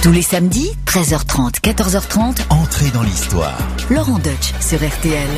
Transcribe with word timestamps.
Tous 0.00 0.12
les 0.12 0.22
samedis, 0.22 0.70
13h30, 0.86 1.60
14h30, 1.60 2.46
Entrez 2.50 2.90
dans 2.92 3.02
l'histoire. 3.02 3.58
Laurent 3.90 4.20
Deutsch 4.20 4.54
sur 4.60 4.78
RTL. 4.78 5.28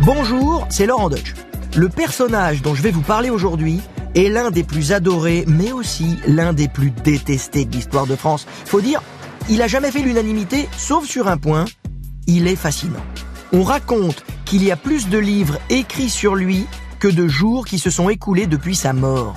Bonjour, 0.00 0.66
c'est 0.70 0.86
Laurent 0.86 1.10
Deutsch. 1.10 1.34
Le 1.76 1.90
personnage 1.90 2.62
dont 2.62 2.74
je 2.74 2.80
vais 2.80 2.92
vous 2.92 3.02
parler 3.02 3.28
aujourd'hui 3.28 3.82
est 4.14 4.30
l'un 4.30 4.50
des 4.50 4.62
plus 4.64 4.92
adorés, 4.92 5.44
mais 5.46 5.72
aussi 5.72 6.18
l'un 6.26 6.54
des 6.54 6.66
plus 6.66 6.90
détestés 6.90 7.66
de 7.66 7.72
l'histoire 7.72 8.06
de 8.06 8.16
France. 8.16 8.46
Faut 8.64 8.80
dire, 8.80 9.02
il 9.50 9.60
a 9.60 9.68
jamais 9.68 9.90
fait 9.90 10.02
l'unanimité, 10.02 10.70
sauf 10.78 11.04
sur 11.04 11.28
un 11.28 11.36
point, 11.36 11.66
il 12.26 12.48
est 12.48 12.56
fascinant. 12.56 13.04
On 13.52 13.64
raconte 13.64 14.24
qu'il 14.46 14.64
y 14.64 14.72
a 14.72 14.76
plus 14.76 15.10
de 15.10 15.18
livres 15.18 15.58
écrits 15.68 16.10
sur 16.10 16.36
lui 16.36 16.64
que 17.00 17.08
de 17.08 17.28
jours 17.28 17.66
qui 17.66 17.78
se 17.78 17.90
sont 17.90 18.08
écoulés 18.08 18.46
depuis 18.46 18.76
sa 18.76 18.94
mort. 18.94 19.36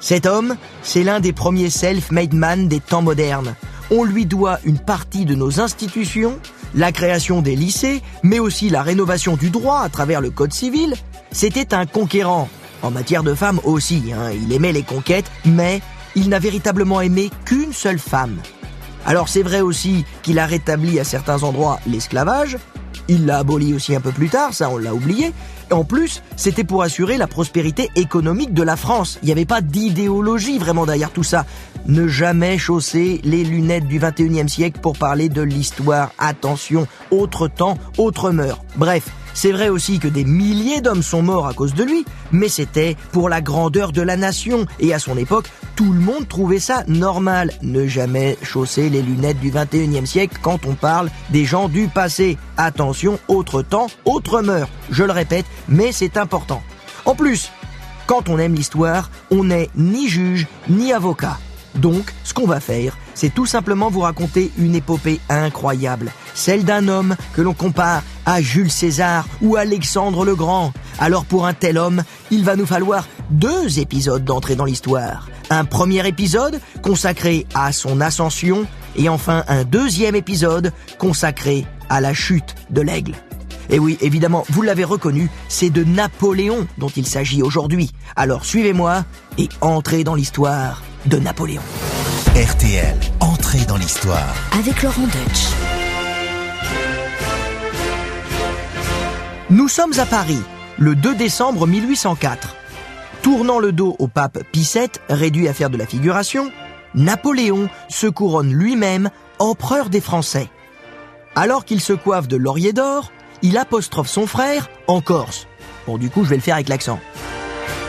Cet 0.00 0.24
homme, 0.24 0.56
c'est 0.82 1.04
l'un 1.04 1.20
des 1.20 1.32
premiers 1.32 1.70
self-made 1.70 2.32
man 2.32 2.68
des 2.68 2.80
temps 2.80 3.02
modernes. 3.02 3.54
On 3.90 4.04
lui 4.04 4.24
doit 4.24 4.58
une 4.64 4.78
partie 4.78 5.26
de 5.26 5.34
nos 5.34 5.60
institutions, 5.60 6.38
la 6.74 6.90
création 6.90 7.42
des 7.42 7.54
lycées, 7.54 8.02
mais 8.22 8.38
aussi 8.38 8.70
la 8.70 8.82
rénovation 8.82 9.36
du 9.36 9.50
droit 9.50 9.80
à 9.80 9.88
travers 9.90 10.20
le 10.20 10.30
code 10.30 10.52
civil. 10.52 10.94
C'était 11.32 11.74
un 11.74 11.86
conquérant. 11.86 12.48
En 12.82 12.90
matière 12.90 13.22
de 13.22 13.34
femmes 13.34 13.60
aussi, 13.64 14.04
hein. 14.14 14.30
il 14.32 14.52
aimait 14.52 14.72
les 14.72 14.82
conquêtes, 14.82 15.30
mais 15.44 15.82
il 16.14 16.30
n'a 16.30 16.38
véritablement 16.38 17.02
aimé 17.02 17.30
qu'une 17.44 17.74
seule 17.74 17.98
femme. 17.98 18.38
Alors 19.04 19.28
c'est 19.28 19.42
vrai 19.42 19.60
aussi 19.60 20.04
qu'il 20.22 20.38
a 20.38 20.46
rétabli 20.46 20.98
à 20.98 21.04
certains 21.04 21.42
endroits 21.42 21.78
l'esclavage, 21.86 22.56
il 23.08 23.26
l'a 23.26 23.38
aboli 23.38 23.74
aussi 23.74 23.94
un 23.94 24.00
peu 24.00 24.12
plus 24.12 24.28
tard, 24.28 24.54
ça 24.54 24.70
on 24.70 24.78
l'a 24.78 24.94
oublié. 24.94 25.32
En 25.70 25.84
plus, 25.84 26.22
c'était 26.36 26.64
pour 26.64 26.82
assurer 26.82 27.16
la 27.16 27.26
prospérité 27.26 27.90
économique 27.94 28.52
de 28.52 28.62
la 28.62 28.76
France. 28.76 29.18
Il 29.22 29.26
n'y 29.26 29.32
avait 29.32 29.44
pas 29.44 29.60
d'idéologie 29.60 30.58
vraiment 30.58 30.86
derrière 30.86 31.10
tout 31.10 31.22
ça. 31.22 31.46
Ne 31.86 32.08
jamais 32.08 32.58
chausser 32.58 33.20
les 33.24 33.44
lunettes 33.44 33.86
du 33.86 34.00
21e 34.00 34.48
siècle 34.48 34.80
pour 34.80 34.98
parler 34.98 35.28
de 35.28 35.42
l'histoire. 35.42 36.10
Attention, 36.18 36.86
autre 37.10 37.48
temps, 37.48 37.78
autre 37.98 38.30
mœurs. 38.30 38.60
Bref, 38.76 39.08
c'est 39.34 39.52
vrai 39.52 39.68
aussi 39.68 39.98
que 39.98 40.08
des 40.08 40.24
milliers 40.24 40.80
d'hommes 40.80 41.02
sont 41.02 41.22
morts 41.22 41.46
à 41.46 41.54
cause 41.54 41.74
de 41.74 41.84
lui, 41.84 42.04
mais 42.32 42.48
c'était 42.48 42.96
pour 43.12 43.28
la 43.28 43.40
grandeur 43.40 43.92
de 43.92 44.02
la 44.02 44.16
nation. 44.16 44.66
Et 44.78 44.92
à 44.92 44.98
son 44.98 45.16
époque, 45.16 45.50
tout 45.76 45.92
le 45.92 46.00
monde 46.00 46.28
trouvait 46.28 46.58
ça 46.58 46.84
normal. 46.88 47.52
Ne 47.62 47.86
jamais 47.86 48.36
chausser 48.42 48.90
les 48.90 49.02
lunettes 49.02 49.40
du 49.40 49.50
21e 49.50 50.06
siècle 50.06 50.38
quand 50.42 50.66
on 50.66 50.74
parle 50.74 51.10
des 51.30 51.44
gens 51.44 51.68
du 51.68 51.88
passé. 51.88 52.36
Attention, 52.56 53.18
autre 53.28 53.62
temps, 53.62 53.88
autre 54.04 54.42
mœurs. 54.42 54.68
Je 54.90 55.04
le 55.04 55.12
répète, 55.12 55.46
mais 55.68 55.92
c'est 55.92 56.16
important. 56.16 56.62
En 57.04 57.14
plus, 57.14 57.50
quand 58.06 58.28
on 58.28 58.38
aime 58.38 58.54
l'histoire, 58.54 59.10
on 59.30 59.44
n'est 59.44 59.70
ni 59.76 60.08
juge 60.08 60.46
ni 60.68 60.92
avocat. 60.92 61.38
Donc, 61.76 62.12
ce 62.24 62.34
qu'on 62.34 62.46
va 62.46 62.60
faire, 62.60 62.98
c'est 63.14 63.32
tout 63.32 63.46
simplement 63.46 63.90
vous 63.90 64.00
raconter 64.00 64.50
une 64.58 64.74
épopée 64.74 65.20
incroyable, 65.28 66.12
celle 66.34 66.64
d'un 66.64 66.88
homme 66.88 67.16
que 67.34 67.42
l'on 67.42 67.54
compare 67.54 68.02
à 68.30 68.40
Jules 68.40 68.70
César 68.70 69.26
ou 69.42 69.56
Alexandre 69.56 70.24
le 70.24 70.36
Grand. 70.36 70.72
Alors 71.00 71.24
pour 71.24 71.46
un 71.46 71.52
tel 71.52 71.76
homme, 71.76 72.04
il 72.30 72.44
va 72.44 72.54
nous 72.54 72.66
falloir 72.66 73.08
deux 73.30 73.80
épisodes 73.80 74.24
d'entrée 74.24 74.54
dans 74.54 74.64
l'histoire. 74.64 75.28
Un 75.50 75.64
premier 75.64 76.06
épisode 76.06 76.60
consacré 76.80 77.44
à 77.54 77.72
son 77.72 78.00
ascension 78.00 78.66
et 78.94 79.08
enfin 79.08 79.42
un 79.48 79.64
deuxième 79.64 80.14
épisode 80.14 80.72
consacré 80.98 81.66
à 81.88 82.00
la 82.00 82.14
chute 82.14 82.54
de 82.70 82.80
l'aigle. 82.82 83.14
Et 83.68 83.80
oui, 83.80 83.98
évidemment, 84.00 84.44
vous 84.48 84.62
l'avez 84.62 84.84
reconnu, 84.84 85.28
c'est 85.48 85.70
de 85.70 85.82
Napoléon 85.82 86.68
dont 86.78 86.88
il 86.88 87.06
s'agit 87.06 87.42
aujourd'hui. 87.42 87.90
Alors 88.14 88.44
suivez-moi 88.44 89.04
et 89.38 89.48
entrez 89.60 90.04
dans 90.04 90.14
l'histoire 90.14 90.82
de 91.06 91.16
Napoléon. 91.18 91.62
RTL, 92.36 92.94
entrez 93.18 93.64
dans 93.66 93.76
l'histoire. 93.76 94.34
Avec 94.52 94.84
Laurent 94.84 95.02
Deutsch. 95.02 95.69
Nous 99.52 99.66
sommes 99.66 99.98
à 99.98 100.06
Paris, 100.06 100.38
le 100.78 100.94
2 100.94 101.16
décembre 101.16 101.66
1804. 101.66 102.54
Tournant 103.20 103.58
le 103.58 103.72
dos 103.72 103.96
au 103.98 104.06
pape 104.06 104.44
Pie 104.52 104.70
VII, 104.72 104.88
réduit 105.08 105.48
à 105.48 105.52
faire 105.52 105.70
de 105.70 105.76
la 105.76 105.86
figuration, 105.86 106.52
Napoléon 106.94 107.68
se 107.88 108.06
couronne 108.06 108.52
lui-même 108.52 109.10
empereur 109.40 109.90
des 109.90 110.00
Français. 110.00 110.48
Alors 111.34 111.64
qu'il 111.64 111.80
se 111.80 111.92
coiffe 111.92 112.28
de 112.28 112.36
laurier 112.36 112.72
d'or, 112.72 113.10
il 113.42 113.58
apostrophe 113.58 114.06
son 114.06 114.28
frère 114.28 114.70
en 114.86 115.00
Corse. 115.00 115.48
Bon, 115.84 115.98
du 115.98 116.10
coup, 116.10 116.22
je 116.22 116.30
vais 116.30 116.36
le 116.36 116.42
faire 116.42 116.54
avec 116.54 116.68
l'accent. 116.68 117.00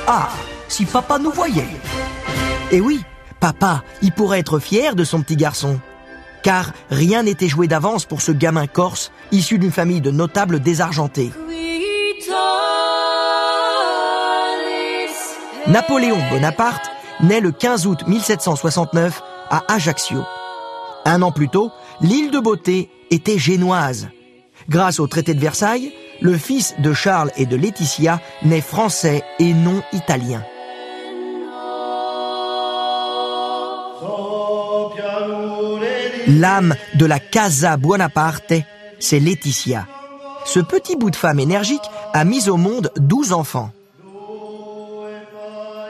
Ah, 0.07 0.29
si 0.67 0.85
papa 0.85 1.19
nous 1.19 1.31
voyait. 1.31 1.67
Eh 2.71 2.81
oui, 2.81 3.01
papa, 3.39 3.83
il 4.01 4.11
pourrait 4.11 4.39
être 4.39 4.57
fier 4.57 4.95
de 4.95 5.03
son 5.03 5.21
petit 5.21 5.35
garçon. 5.35 5.79
Car 6.41 6.73
rien 6.89 7.21
n'était 7.21 7.47
joué 7.47 7.67
d'avance 7.67 8.05
pour 8.05 8.23
ce 8.23 8.31
gamin 8.31 8.65
corse, 8.65 9.11
issu 9.31 9.59
d'une 9.59 9.71
famille 9.71 10.01
de 10.01 10.09
notables 10.09 10.59
désargentés. 10.59 11.31
Napoléon 15.71 16.17
Bonaparte 16.29 16.91
naît 17.21 17.39
le 17.39 17.53
15 17.53 17.87
août 17.87 18.05
1769 18.05 19.23
à 19.49 19.63
Ajaccio. 19.73 20.21
Un 21.05 21.21
an 21.21 21.31
plus 21.31 21.47
tôt, 21.47 21.71
l'île 22.01 22.29
de 22.29 22.39
Beauté 22.39 22.89
était 23.09 23.37
génoise. 23.37 24.09
Grâce 24.67 24.99
au 24.99 25.07
traité 25.07 25.33
de 25.33 25.39
Versailles, 25.39 25.93
le 26.19 26.37
fils 26.37 26.75
de 26.79 26.91
Charles 26.91 27.31
et 27.37 27.45
de 27.45 27.55
Laetitia 27.55 28.19
naît 28.43 28.59
français 28.59 29.23
et 29.39 29.53
non 29.53 29.81
italien. 29.93 30.43
L'âme 36.27 36.75
de 36.95 37.05
la 37.05 37.19
Casa 37.19 37.77
Buonaparte, 37.77 38.55
c'est 38.99 39.21
Laetitia. 39.21 39.87
Ce 40.43 40.59
petit 40.59 40.97
bout 40.97 41.11
de 41.11 41.15
femme 41.15 41.39
énergique 41.39 41.89
a 42.11 42.25
mis 42.25 42.49
au 42.49 42.57
monde 42.57 42.91
12 42.97 43.31
enfants. 43.31 43.71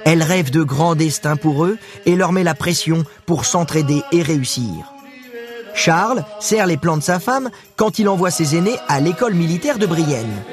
Elle 0.05 0.23
rêve 0.23 0.51
de 0.51 0.63
grands 0.63 0.95
destins 0.95 1.35
pour 1.35 1.65
eux 1.65 1.77
et 2.05 2.15
leur 2.15 2.31
met 2.31 2.43
la 2.43 2.55
pression 2.55 3.03
pour 3.25 3.45
s'entraider 3.45 4.01
et 4.11 4.21
réussir. 4.21 4.93
Charles 5.73 6.23
serre 6.39 6.67
les 6.67 6.77
plans 6.77 6.97
de 6.97 7.03
sa 7.03 7.19
femme 7.19 7.49
quand 7.75 7.99
il 7.99 8.09
envoie 8.09 8.31
ses 8.31 8.55
aînés 8.55 8.75
à 8.87 8.99
l'école 8.99 9.33
militaire 9.33 9.77
de 9.77 9.85
Brienne. 9.85 10.43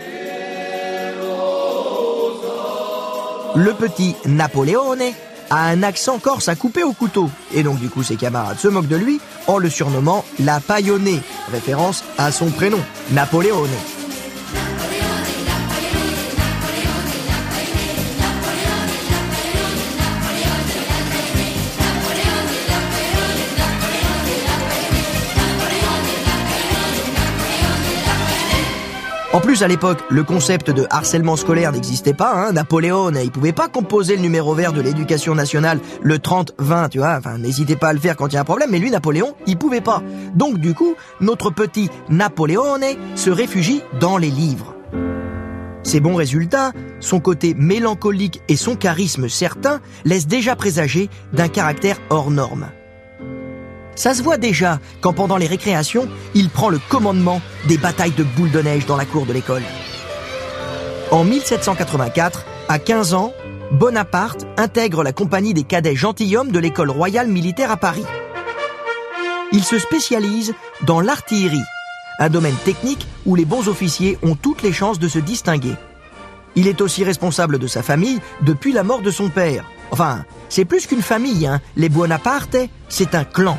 Le 3.54 3.72
petit 3.72 4.14
Napoléone 4.26 5.03
a 5.50 5.65
un 5.65 5.82
accent 5.82 6.19
corse 6.19 6.48
à 6.48 6.54
couper 6.54 6.84
au 6.84 6.92
couteau, 6.92 7.30
et 7.54 7.62
donc 7.62 7.78
du 7.78 7.88
coup 7.88 8.03
ses 8.03 8.16
camarades 8.16 8.59
se 8.59 8.69
moquent 8.69 8.88
de 8.88 8.97
lui 8.97 9.20
en 9.47 9.59
le 9.59 9.70
surnommant 9.70 10.25
la 10.38 10.60
paillonnée, 10.60 11.20
référence 11.50 12.04
à 12.19 12.30
son 12.30 12.50
prénom, 12.50 12.78
Napoléone. 13.12 13.69
En 29.31 29.41
plus, 29.41 29.62
à 29.62 29.69
l'époque, 29.69 29.99
le 30.09 30.25
concept 30.25 30.71
de 30.71 30.87
harcèlement 30.89 31.37
scolaire 31.37 31.71
n'existait 31.71 32.15
pas. 32.15 32.33
Hein. 32.33 32.53
Napoléon, 32.53 33.11
il 33.12 33.31
pouvait 33.31 33.53
pas 33.53 33.69
composer 33.69 34.16
le 34.16 34.22
numéro 34.22 34.55
vert 34.55 34.72
de 34.72 34.81
l'éducation 34.81 35.34
nationale, 35.34 35.81
le 36.00 36.16
30-20, 36.16 36.89
tu 36.89 36.99
vois. 36.99 37.16
Enfin, 37.19 37.37
n'hésitez 37.37 37.77
pas 37.77 37.89
à 37.89 37.93
le 37.93 37.99
faire 37.99 38.16
quand 38.16 38.28
il 38.28 38.34
y 38.34 38.39
a 38.39 38.41
un 38.41 38.44
problème. 38.44 38.71
Mais 38.72 38.78
lui, 38.78 38.91
Napoléon, 38.91 39.34
il 39.47 39.59
pouvait 39.59 39.83
pas. 39.83 40.03
Donc, 40.34 40.59
du 40.59 40.72
coup, 40.72 40.94
notre 41.21 41.50
petit 41.50 41.91
Napoléon 42.09 42.81
se 43.16 43.28
réfugie 43.28 43.83
dans 44.00 44.16
les 44.16 44.31
livres. 44.31 44.75
Ses 45.83 46.00
bons 46.00 46.16
résultats, 46.16 46.72
son 47.00 47.21
côté 47.21 47.55
mélancolique 47.55 48.41
et 48.49 48.56
son 48.56 48.77
charisme 48.77 49.28
certain 49.28 49.81
laissent 50.06 50.27
déjà 50.27 50.56
présager 50.56 51.10
d'un 51.34 51.49
caractère 51.49 51.98
hors 52.09 52.31
norme. 52.31 52.69
Ça 53.98 54.15
se 54.15 54.22
voit 54.22 54.36
déjà 54.36 54.78
quand 55.00 55.12
pendant 55.12 55.36
les 55.36 55.48
récréations, 55.48 56.09
il 56.33 56.50
prend 56.50 56.68
le 56.68 56.78
commandement 56.78 57.41
des 57.66 57.78
batailles 57.78 58.12
de 58.12 58.22
boules 58.22 58.53
de 58.53 58.62
neige 58.62 58.86
dans 58.86 58.97
la 58.97 59.04
cour 59.04 59.27
de 59.27 59.33
l'école. 59.33 59.65
En 61.10 61.24
1784, 61.24 62.47
à 62.68 62.78
15 62.78 63.15
ans, 63.15 63.33
Bonaparte 63.72 64.47
intègre 64.56 65.03
la 65.03 65.12
compagnie 65.12 65.53
des 65.53 65.65
cadets 65.65 65.97
gentilshommes 65.97 66.53
de 66.53 66.60
l'école 66.60 66.91
royale 66.91 67.27
militaire 67.27 67.72
à 67.72 67.77
Paris. 67.77 68.04
Il 69.50 69.65
se 69.65 69.80
spécialise 69.80 70.54
dans 70.83 71.00
l'artillerie, 71.00 71.59
un 72.21 72.28
domaine 72.28 72.54
technique 72.65 73.04
où 73.27 73.34
les 73.34 73.45
bons 73.45 73.66
officiers 73.66 74.16
ont 74.22 74.36
toutes 74.36 74.62
les 74.62 74.72
chances 74.72 75.00
de 75.00 75.09
se 75.09 75.18
distinguer. 75.18 75.74
Il 76.54 76.68
est 76.68 76.83
aussi 76.83 77.03
responsable 77.03 77.59
de 77.59 77.66
sa 77.66 77.83
famille 77.83 78.21
depuis 78.42 78.71
la 78.71 78.84
mort 78.84 79.03
de 79.03 79.10
son 79.10 79.28
père. 79.28 79.65
Enfin, 79.91 80.24
c'est 80.48 80.65
plus 80.65 80.86
qu'une 80.86 81.03
famille, 81.03 81.48
hein. 81.48 81.60
les 81.74 81.89
Bonaparte, 81.89 82.56
c'est 82.89 83.16
un 83.16 83.24
clan. 83.24 83.59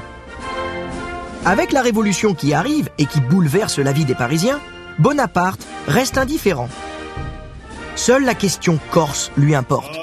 Avec 1.45 1.71
la 1.71 1.81
révolution 1.81 2.33
qui 2.33 2.53
arrive 2.53 2.89
et 2.97 3.06
qui 3.06 3.21
bouleverse 3.21 3.80
la 3.80 3.94
vie 3.94 4.06
des 4.06 4.15
Parisiens, 4.15 4.59
Bonaparte 4.97 5.65
reste 5.88 6.18
indifférent. 6.18 6.69
Seule 7.95 8.25
la 8.25 8.36
question 8.36 8.80
corse 8.91 9.31
lui 9.38 9.56
importe. 9.56 9.97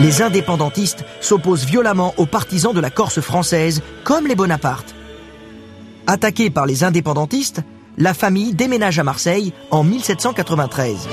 Les 0.00 0.22
indépendantistes 0.22 1.04
s'opposent 1.20 1.64
violemment 1.64 2.14
aux 2.18 2.26
partisans 2.26 2.72
de 2.72 2.80
la 2.80 2.90
Corse 2.90 3.20
française, 3.20 3.82
comme 4.04 4.26
les 4.26 4.36
Bonaparte. 4.36 4.94
Attaquée 6.06 6.50
par 6.50 6.66
les 6.66 6.84
indépendantistes, 6.84 7.62
la 7.96 8.14
famille 8.14 8.54
déménage 8.54 8.98
à 8.98 9.04
Marseille 9.04 9.52
en 9.70 9.82
1793. 9.82 11.08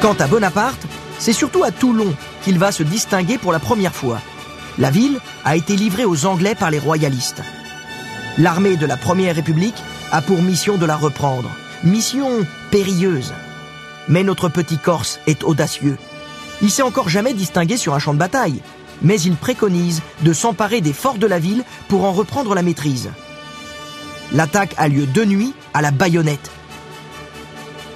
Quant 0.00 0.14
à 0.18 0.26
Bonaparte, 0.26 0.86
c'est 1.18 1.32
surtout 1.32 1.64
à 1.64 1.70
Toulon 1.70 2.14
qu'il 2.42 2.58
va 2.58 2.72
se 2.72 2.82
distinguer 2.82 3.36
pour 3.36 3.52
la 3.52 3.58
première 3.58 3.94
fois. 3.94 4.20
La 4.78 4.90
ville 4.90 5.20
a 5.44 5.56
été 5.56 5.76
livrée 5.76 6.04
aux 6.04 6.26
Anglais 6.26 6.56
par 6.56 6.70
les 6.70 6.78
royalistes. 6.78 7.42
L'armée 8.38 8.76
de 8.76 8.86
la 8.86 8.96
Première 8.96 9.36
République 9.36 9.80
a 10.10 10.20
pour 10.20 10.42
mission 10.42 10.76
de 10.76 10.86
la 10.86 10.96
reprendre. 10.96 11.50
Mission 11.84 12.44
périlleuse. 12.72 13.32
Mais 14.08 14.24
notre 14.24 14.48
petit 14.48 14.78
Corse 14.78 15.20
est 15.28 15.44
audacieux. 15.44 15.96
Il 16.60 16.70
s'est 16.70 16.82
encore 16.82 17.08
jamais 17.08 17.34
distingué 17.34 17.76
sur 17.76 17.94
un 17.94 18.00
champ 18.00 18.14
de 18.14 18.18
bataille, 18.18 18.62
mais 19.02 19.20
il 19.20 19.36
préconise 19.36 20.02
de 20.22 20.32
s'emparer 20.32 20.80
des 20.80 20.92
forts 20.92 21.18
de 21.18 21.26
la 21.26 21.38
ville 21.38 21.62
pour 21.88 22.04
en 22.04 22.12
reprendre 22.12 22.54
la 22.54 22.62
maîtrise. 22.62 23.10
L'attaque 24.32 24.74
a 24.76 24.88
lieu 24.88 25.06
de 25.06 25.24
nuit 25.24 25.54
à 25.72 25.82
la 25.82 25.92
baïonnette. 25.92 26.50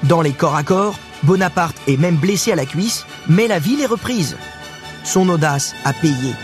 Dans 0.05 0.23
les 0.23 0.33
corps 0.33 0.55
à 0.55 0.63
corps, 0.63 0.99
Bonaparte 1.25 1.77
est 1.89 1.97
même 1.97 2.17
blessé 2.17 2.53
à 2.53 2.57
la 2.57 2.67
cuisse, 2.67 3.05
mais 3.29 3.49
la 3.49 3.59
ville 3.59 3.81
est 3.81 3.87
reprise. 3.87 4.37
Son 5.03 5.29
audace 5.29 5.75
a 5.85 5.93
payé. 5.93 6.35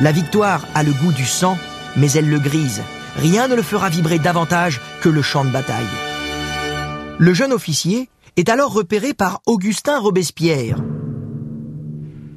La 0.00 0.12
victoire 0.12 0.66
a 0.74 0.82
le 0.82 0.92
goût 0.92 1.12
du 1.12 1.24
sang, 1.24 1.56
mais 1.96 2.10
elle 2.12 2.28
le 2.28 2.38
grise. 2.38 2.82
Rien 3.16 3.46
ne 3.46 3.54
le 3.54 3.62
fera 3.62 3.88
vibrer 3.88 4.18
davantage 4.18 4.80
que 5.00 5.08
le 5.08 5.22
champ 5.22 5.44
de 5.44 5.50
bataille. 5.50 5.86
Le 7.18 7.32
jeune 7.32 7.52
officier 7.52 8.08
est 8.36 8.48
alors 8.48 8.72
repéré 8.72 9.14
par 9.14 9.40
Augustin 9.46 10.00
Robespierre, 10.00 10.78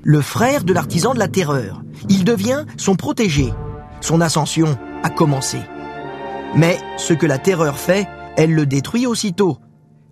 le 0.03 0.21
frère 0.21 0.63
de 0.63 0.71
l'artisan 0.71 1.13
de 1.13 1.19
la 1.19 1.27
terreur. 1.27 1.81
Il 2.07 2.23
devient 2.23 2.63
son 2.77 2.95
protégé. 2.95 3.51
Son 3.99 4.21
ascension 4.21 4.77
a 5.03 5.09
commencé. 5.09 5.57
Mais 6.55 6.77
ce 6.97 7.13
que 7.13 7.25
la 7.25 7.39
terreur 7.39 7.77
fait, 7.77 8.07
elle 8.37 8.53
le 8.53 8.65
détruit 8.65 9.05
aussitôt. 9.05 9.57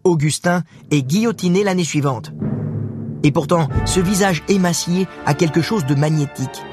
Augustin 0.03 0.63
est 0.91 1.03
guillotiné 1.03 1.63
l'année 1.63 1.85
suivante. 1.85 2.33
Et 3.23 3.31
pourtant, 3.31 3.69
ce 3.85 3.99
visage 3.99 4.43
émacié 4.49 5.07
a 5.25 5.33
quelque 5.33 5.61
chose 5.61 5.85
de 5.85 5.95
magnétique. 5.95 6.63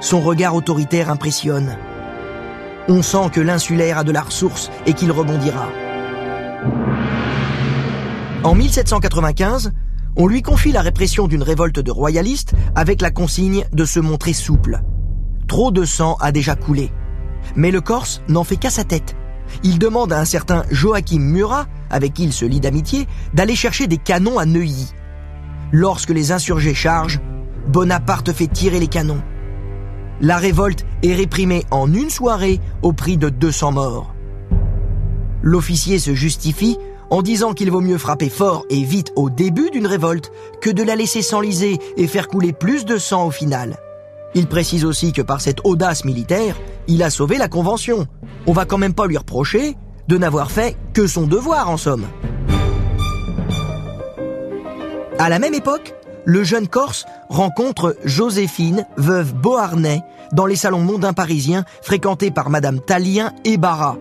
Son 0.00 0.20
regard 0.20 0.54
autoritaire 0.54 1.10
impressionne. 1.10 1.76
On 2.88 3.02
sent 3.02 3.30
que 3.32 3.40
l'insulaire 3.40 3.98
a 3.98 4.04
de 4.04 4.12
la 4.12 4.22
ressource 4.22 4.70
et 4.86 4.92
qu'il 4.92 5.10
rebondira. 5.10 5.68
En 8.44 8.54
1795, 8.54 9.72
on 10.16 10.26
lui 10.26 10.42
confie 10.42 10.72
la 10.72 10.82
répression 10.82 11.26
d'une 11.26 11.42
révolte 11.42 11.80
de 11.80 11.90
royalistes 11.90 12.54
avec 12.74 13.02
la 13.02 13.10
consigne 13.10 13.64
de 13.72 13.84
se 13.84 13.98
montrer 13.98 14.32
souple. 14.32 14.80
Trop 15.48 15.70
de 15.70 15.84
sang 15.84 16.16
a 16.20 16.30
déjà 16.30 16.54
coulé. 16.54 16.92
Mais 17.54 17.70
le 17.70 17.80
Corse 17.80 18.22
n'en 18.28 18.44
fait 18.44 18.56
qu'à 18.56 18.70
sa 18.70 18.84
tête. 18.84 19.16
Il 19.62 19.78
demande 19.78 20.12
à 20.12 20.18
un 20.18 20.24
certain 20.24 20.64
Joachim 20.70 21.20
Murat, 21.20 21.66
avec 21.90 22.14
qui 22.14 22.24
il 22.24 22.32
se 22.32 22.44
lie 22.44 22.60
d'amitié, 22.60 23.06
d'aller 23.34 23.54
chercher 23.54 23.86
des 23.86 23.98
canons 23.98 24.38
à 24.38 24.44
Neuilly. 24.44 24.92
Lorsque 25.72 26.10
les 26.10 26.32
insurgés 26.32 26.74
chargent, 26.74 27.20
Bonaparte 27.68 28.32
fait 28.32 28.46
tirer 28.46 28.78
les 28.78 28.88
canons. 28.88 29.22
La 30.20 30.38
révolte 30.38 30.86
est 31.02 31.14
réprimée 31.14 31.64
en 31.70 31.92
une 31.92 32.08
soirée 32.08 32.60
au 32.82 32.92
prix 32.92 33.18
de 33.18 33.28
200 33.28 33.72
morts. 33.72 34.14
L'officier 35.42 35.98
se 35.98 36.14
justifie 36.14 36.78
en 37.10 37.20
disant 37.20 37.52
qu'il 37.52 37.70
vaut 37.70 37.82
mieux 37.82 37.98
frapper 37.98 38.30
fort 38.30 38.64
et 38.70 38.82
vite 38.82 39.12
au 39.14 39.28
début 39.28 39.70
d'une 39.70 39.86
révolte 39.86 40.32
que 40.60 40.70
de 40.70 40.82
la 40.82 40.96
laisser 40.96 41.20
s'enliser 41.20 41.78
et 41.98 42.06
faire 42.06 42.28
couler 42.28 42.52
plus 42.52 42.86
de 42.86 42.96
sang 42.96 43.26
au 43.26 43.30
final. 43.30 43.76
Il 44.34 44.46
précise 44.46 44.84
aussi 44.84 45.12
que 45.12 45.22
par 45.22 45.40
cette 45.40 45.60
audace 45.64 46.04
militaire, 46.04 46.56
il 46.88 47.02
a 47.02 47.10
sauvé 47.10 47.36
la 47.36 47.48
Convention. 47.48 48.06
On 48.46 48.52
va 48.52 48.64
quand 48.64 48.78
même 48.78 48.94
pas 48.94 49.06
lui 49.06 49.18
reprocher 49.18 49.76
de 50.08 50.18
n'avoir 50.18 50.50
fait 50.50 50.76
que 50.94 51.06
son 51.06 51.26
devoir 51.26 51.70
en 51.70 51.76
somme. 51.76 52.06
À 55.18 55.28
la 55.28 55.38
même 55.38 55.54
époque, 55.54 55.94
le 56.26 56.42
jeune 56.42 56.68
Corse 56.68 57.06
rencontre 57.28 57.96
Joséphine, 58.04 58.84
veuve 58.96 59.32
Beauharnais, 59.32 60.02
dans 60.32 60.44
les 60.44 60.56
salons 60.56 60.80
mondains 60.80 61.12
parisiens 61.12 61.64
fréquentés 61.82 62.32
par 62.32 62.50
Madame 62.50 62.80
Talien 62.80 63.32
et 63.44 63.56
Barra. 63.56 63.96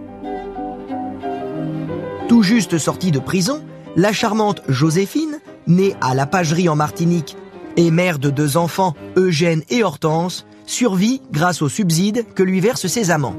Tout 2.28 2.42
juste 2.42 2.80
sortie 2.80 3.12
de 3.12 3.20
prison, 3.20 3.64
la 3.96 4.12
charmante 4.12 4.64
Joséphine, 4.68 5.40
née 5.68 5.96
à 6.02 6.16
la 6.16 6.26
Pagerie 6.26 6.68
en 6.68 6.76
Martinique 6.76 7.38
et 7.78 7.92
mère 7.92 8.18
de 8.18 8.32
deux 8.32 8.58
enfants, 8.58 8.96
Eugène 9.16 9.62
et 9.70 9.84
Hortense, 9.84 10.48
survit 10.66 11.22
grâce 11.32 11.62
aux 11.62 11.70
subsides 11.70 12.26
que 12.34 12.42
lui 12.42 12.60
versent 12.60 12.88
ses 12.88 13.12
amants. 13.12 13.36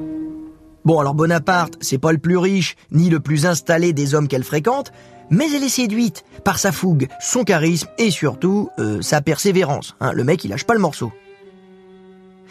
Bon 0.84 1.00
alors 1.00 1.14
Bonaparte, 1.14 1.74
c'est 1.80 1.98
pas 1.98 2.12
le 2.12 2.18
plus 2.18 2.36
riche 2.36 2.76
ni 2.92 3.10
le 3.10 3.18
plus 3.18 3.46
installé 3.46 3.92
des 3.92 4.14
hommes 4.14 4.28
qu'elle 4.28 4.44
fréquente, 4.44 4.92
mais 5.31 5.46
elle 5.52 5.64
est 5.64 5.69
séduite 5.69 6.25
par 6.44 6.58
sa 6.58 6.73
fougue, 6.73 7.08
son 7.20 7.44
charisme 7.44 7.88
et 7.99 8.11
surtout 8.11 8.70
euh, 8.78 9.02
sa 9.02 9.20
persévérance. 9.20 9.96
Hein, 10.00 10.12
le 10.12 10.25
mec, 10.25 10.44
il 10.44 10.50
lâche 10.50 10.64
pas 10.64 10.75
le 10.75 10.81
morceau. 10.81 11.12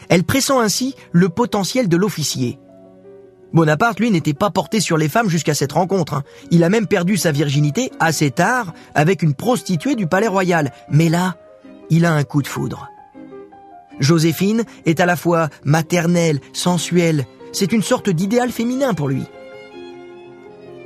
Elle 0.10 0.24
pressent 0.24 0.60
ainsi 0.60 0.96
le 1.12 1.30
potentiel 1.30 1.88
de 1.88 1.98
l'officier. 1.98 2.60
Bonaparte, 3.54 4.00
lui, 4.00 4.12
n'était 4.12 4.34
pas 4.34 4.50
porté 4.50 4.82
sur 4.82 4.98
les 4.98 5.08
femmes 5.08 5.30
jusqu'à 5.30 5.54
cette 5.54 5.72
rencontre. 5.72 6.16
Hein. 6.16 6.24
Il 6.52 6.64
a 6.64 6.70
même 6.70 6.88
perdu 6.88 7.16
sa 7.16 7.32
virginité 7.32 7.90
assez 8.00 8.30
tard 8.30 8.74
avec 8.94 9.22
une 9.24 9.34
prostituée 9.34 9.96
du 9.96 10.08
palais 10.08 10.28
royal. 10.28 10.74
Mais 10.90 11.08
là, 11.08 11.38
il 11.90 12.06
a 12.06 12.14
un 12.14 12.24
coup 12.24 12.42
de 12.42 12.48
foudre. 12.48 12.90
Joséphine 14.00 14.66
est 14.86 15.00
à 15.00 15.06
la 15.06 15.16
fois 15.16 15.50
maternelle, 15.64 16.42
sensuelle. 16.52 17.26
C'est 17.54 17.72
une 17.72 17.84
sorte 17.84 18.10
d'idéal 18.10 18.52
féminin 18.52 18.94
pour 18.94 19.08
lui. 19.08 19.24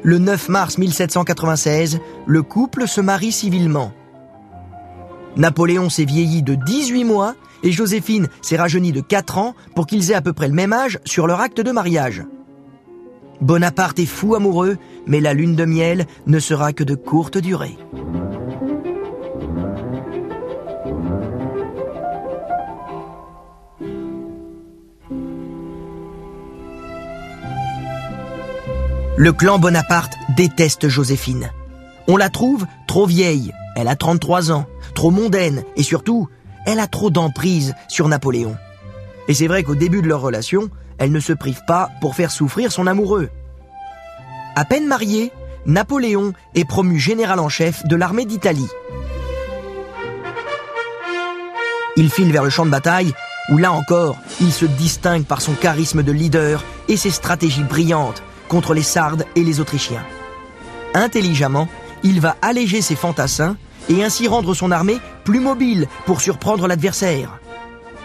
Le 0.01 0.17
9 0.17 0.47
mars 0.47 0.77
1796, 0.77 1.99
le 2.25 2.41
couple 2.41 2.87
se 2.87 3.01
marie 3.01 3.33
civilement. 3.33 3.91
Napoléon 5.35 5.89
s'est 5.89 6.05
vieilli 6.05 6.41
de 6.41 6.55
18 6.55 7.03
mois 7.03 7.35
et 7.63 7.71
Joséphine 7.71 8.29
s'est 8.41 8.55
rajeunie 8.55 8.93
de 8.93 9.01
4 9.01 9.37
ans 9.37 9.55
pour 9.75 9.87
qu'ils 9.87 10.11
aient 10.11 10.15
à 10.15 10.21
peu 10.21 10.31
près 10.31 10.47
le 10.47 10.53
même 10.53 10.71
âge 10.71 10.99
sur 11.03 11.27
leur 11.27 11.41
acte 11.41 11.59
de 11.59 11.71
mariage. 11.71 12.23
Bonaparte 13.41 13.99
est 13.99 14.05
fou 14.05 14.35
amoureux, 14.35 14.77
mais 15.05 15.19
la 15.19 15.33
lune 15.33 15.55
de 15.55 15.65
miel 15.65 16.07
ne 16.27 16.39
sera 16.39 16.71
que 16.71 16.83
de 16.85 16.95
courte 16.95 17.37
durée. 17.37 17.77
Le 29.21 29.33
clan 29.33 29.59
Bonaparte 29.59 30.14
déteste 30.30 30.88
Joséphine. 30.88 31.52
On 32.07 32.16
la 32.16 32.30
trouve 32.30 32.66
trop 32.88 33.06
vieille, 33.06 33.54
elle 33.76 33.90
a 33.90 33.97
33 33.97 34.54
ans, 34.54 34.66
trop 34.95 35.11
mondaine 35.11 35.66
et 35.76 35.83
surtout, 35.83 36.30
elle 36.66 36.80
a 36.80 36.88
trop 36.88 37.09
d'emprise 37.09 37.76
sur 37.90 38.07
Napoléon. 38.07 38.56
Et 39.28 39.33
c'est 39.33 39.47
vrai 39.47 39.64
qu'au 39.64 39.76
début 39.76 40.02
de 40.02 40.07
leur 40.07 40.21
relation, 40.21 40.69
elle 40.99 41.11
ne 41.11 41.19
se 41.19 41.33
prive 41.33 41.59
pas 41.68 41.90
pour 41.99 42.16
faire 42.16 42.31
souffrir 42.31 42.71
son 42.71 42.88
amoureux. 42.88 43.30
À 44.56 44.64
peine 44.64 44.88
marié, 44.88 45.33
Napoléon 45.66 46.31
est 46.56 46.64
promu 46.64 46.97
général 46.97 47.42
en 47.42 47.49
chef 47.49 47.85
de 47.85 47.97
l'armée 47.97 48.23
d'Italie. 48.23 48.69
Il 51.97 52.09
file 52.09 52.31
vers 52.31 52.45
le 52.45 52.49
champ 52.49 52.66
de 52.66 52.71
bataille 52.71 53.14
où 53.49 53.57
là 53.57 53.73
encore, 53.73 54.16
il 54.40 54.54
se 54.54 54.64
distingue 54.64 55.26
par 55.26 55.42
son 55.42 55.56
charisme 55.56 56.04
de 56.04 56.14
leader 56.14 56.64
et 56.88 56.95
ses 56.95 57.11
stratégies 57.11 57.64
brillantes 57.64 58.23
contre 58.49 58.73
les 58.73 58.83
Sardes 58.83 59.25
et 59.37 59.44
les 59.45 59.61
Autrichiens. 59.61 60.03
Intelligemment, 60.94 61.69
il 62.03 62.19
va 62.19 62.35
alléger 62.41 62.81
ses 62.81 62.95
fantassins 62.95 63.56
et 63.89 64.03
ainsi 64.03 64.27
rendre 64.27 64.53
son 64.53 64.71
armée 64.71 64.99
plus 65.23 65.39
mobile 65.39 65.87
pour 66.06 66.19
surprendre 66.19 66.68
l'adversaire. 66.68 67.39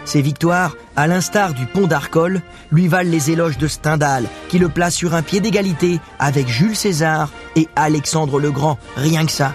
Ses 0.04 0.20
victoires, 0.20 0.76
à 0.96 1.06
l'instar 1.06 1.54
du 1.54 1.66
pont 1.66 1.86
d'Arcole, 1.86 2.42
lui 2.70 2.88
valent 2.88 3.10
les 3.10 3.30
éloges 3.30 3.56
de 3.56 3.66
Stendhal, 3.66 4.26
qui 4.48 4.58
le 4.58 4.68
place 4.68 4.94
sur 4.94 5.14
un 5.14 5.22
pied 5.22 5.40
d'égalité 5.40 5.98
avec 6.18 6.46
Jules 6.46 6.76
César 6.76 7.30
et 7.56 7.68
Alexandre 7.74 8.38
le 8.38 8.50
Grand, 8.50 8.78
rien 8.96 9.24
que 9.24 9.32
ça. 9.32 9.54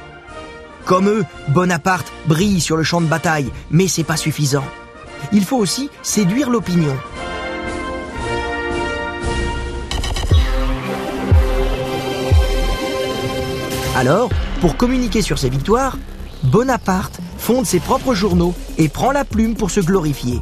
Comme 0.86 1.08
eux, 1.08 1.24
Bonaparte 1.50 2.12
brille 2.26 2.62
sur 2.62 2.78
le 2.78 2.84
champ 2.84 3.00
de 3.00 3.06
bataille, 3.06 3.52
mais 3.70 3.88
c'est 3.88 4.04
pas 4.04 4.18
suffisant. 4.18 4.66
Il 5.32 5.46
faut 5.46 5.58
aussi 5.58 5.92
séduire 6.02 6.50
l'opinion. 6.50 6.96
Alors, 14.00 14.30
pour 14.62 14.78
communiquer 14.78 15.22
sur 15.22 15.38
ses 15.38 15.50
victoires, 15.50 15.98
Bonaparte 16.44 17.20
fonde 17.38 17.66
ses 17.66 17.82
propres 17.82 18.14
journaux 18.14 18.56
et 18.78 18.88
prend 18.88 19.12
la 19.12 19.26
plume 19.26 19.56
pour 19.56 19.72
se 19.72 19.82
glorifier. 19.82 20.40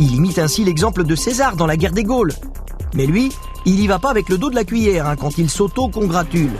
Il 0.00 0.14
imite 0.14 0.38
ainsi 0.38 0.64
l'exemple 0.64 1.04
de 1.04 1.14
César 1.14 1.56
dans 1.56 1.66
la 1.66 1.76
guerre 1.76 1.92
des 1.92 2.04
Gaules. 2.04 2.32
Mais 2.94 3.04
lui, 3.04 3.30
il 3.66 3.74
n'y 3.74 3.86
va 3.86 3.98
pas 3.98 4.08
avec 4.08 4.30
le 4.30 4.38
dos 4.38 4.48
de 4.48 4.54
la 4.54 4.64
cuillère 4.64 5.06
hein, 5.06 5.16
quand 5.16 5.36
il 5.36 5.50
s'auto-congratule. 5.50 6.54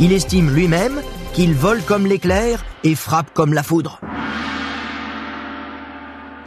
Il 0.00 0.12
estime 0.12 0.50
lui-même 0.50 1.00
qu'il 1.34 1.54
vole 1.54 1.82
comme 1.82 2.04
l'éclair 2.04 2.64
et 2.82 2.96
frappe 2.96 3.32
comme 3.32 3.54
la 3.54 3.62
foudre. 3.62 4.00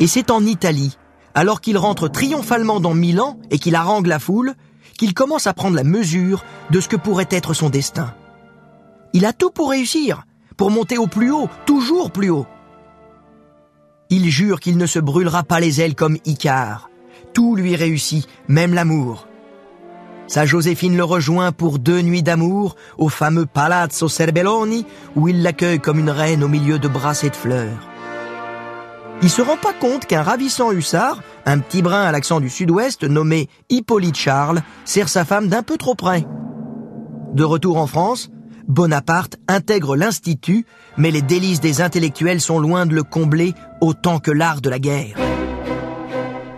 Et 0.01 0.07
c'est 0.07 0.31
en 0.31 0.45
Italie, 0.45 0.97
alors 1.33 1.61
qu'il 1.61 1.77
rentre 1.77 2.09
triomphalement 2.09 2.81
dans 2.81 2.93
Milan 2.93 3.39
et 3.51 3.57
qu'il 3.57 3.75
harangue 3.75 4.07
la 4.07 4.19
foule, 4.19 4.53
qu'il 4.97 5.13
commence 5.13 5.47
à 5.47 5.53
prendre 5.53 5.77
la 5.77 5.85
mesure 5.85 6.43
de 6.71 6.81
ce 6.81 6.89
que 6.89 6.97
pourrait 6.97 7.29
être 7.31 7.53
son 7.53 7.69
destin. 7.69 8.13
Il 9.13 9.25
a 9.25 9.33
tout 9.33 9.51
pour 9.51 9.69
réussir, 9.69 10.25
pour 10.57 10.71
monter 10.71 10.97
au 10.97 11.05
plus 11.05 11.31
haut, 11.31 11.47
toujours 11.67 12.09
plus 12.09 12.31
haut. 12.31 12.47
Il 14.09 14.29
jure 14.29 14.59
qu'il 14.59 14.77
ne 14.77 14.87
se 14.87 14.99
brûlera 14.99 15.43
pas 15.43 15.59
les 15.59 15.81
ailes 15.81 15.95
comme 15.95 16.17
Icare. 16.25 16.89
Tout 17.33 17.55
lui 17.55 17.75
réussit, 17.75 18.27
même 18.47 18.73
l'amour. 18.73 19.27
Sa 20.25 20.47
Joséphine 20.47 20.97
le 20.97 21.03
rejoint 21.03 21.51
pour 21.51 21.77
deux 21.77 22.01
nuits 22.01 22.23
d'amour 22.23 22.75
au 22.97 23.09
fameux 23.09 23.45
Palazzo 23.45 24.07
Serbelloni 24.07 24.85
où 25.15 25.27
il 25.27 25.43
l'accueille 25.43 25.79
comme 25.79 25.99
une 25.99 26.09
reine 26.09 26.43
au 26.43 26.47
milieu 26.47 26.79
de 26.79 26.87
brassées 26.87 27.29
de 27.29 27.35
fleurs. 27.35 27.87
Il 29.21 29.29
se 29.29 29.41
rend 29.41 29.57
pas 29.57 29.73
compte 29.73 30.05
qu'un 30.05 30.23
ravissant 30.23 30.71
hussard, 30.71 31.21
un 31.45 31.59
petit 31.59 31.81
brin 31.81 32.01
à 32.01 32.11
l'accent 32.11 32.39
du 32.39 32.49
sud-ouest 32.49 33.03
nommé 33.03 33.47
Hippolyte 33.69 34.17
Charles, 34.17 34.63
sert 34.85 35.07
sa 35.07 35.23
femme 35.23 35.49
d'un 35.49 35.61
peu 35.61 35.77
trop 35.77 35.95
près. 35.95 36.25
De 37.33 37.43
retour 37.43 37.77
en 37.77 37.87
France, 37.87 38.29
Bonaparte 38.67 39.37
intègre 39.47 39.95
l'Institut, 39.97 40.65
mais 40.97 41.11
les 41.11 41.21
délices 41.21 41.59
des 41.59 41.81
intellectuels 41.81 42.39
sont 42.39 42.59
loin 42.59 42.85
de 42.85 42.95
le 42.95 43.03
combler 43.03 43.53
autant 43.81 44.19
que 44.19 44.31
l'art 44.31 44.61
de 44.61 44.69
la 44.69 44.79
guerre. 44.79 45.17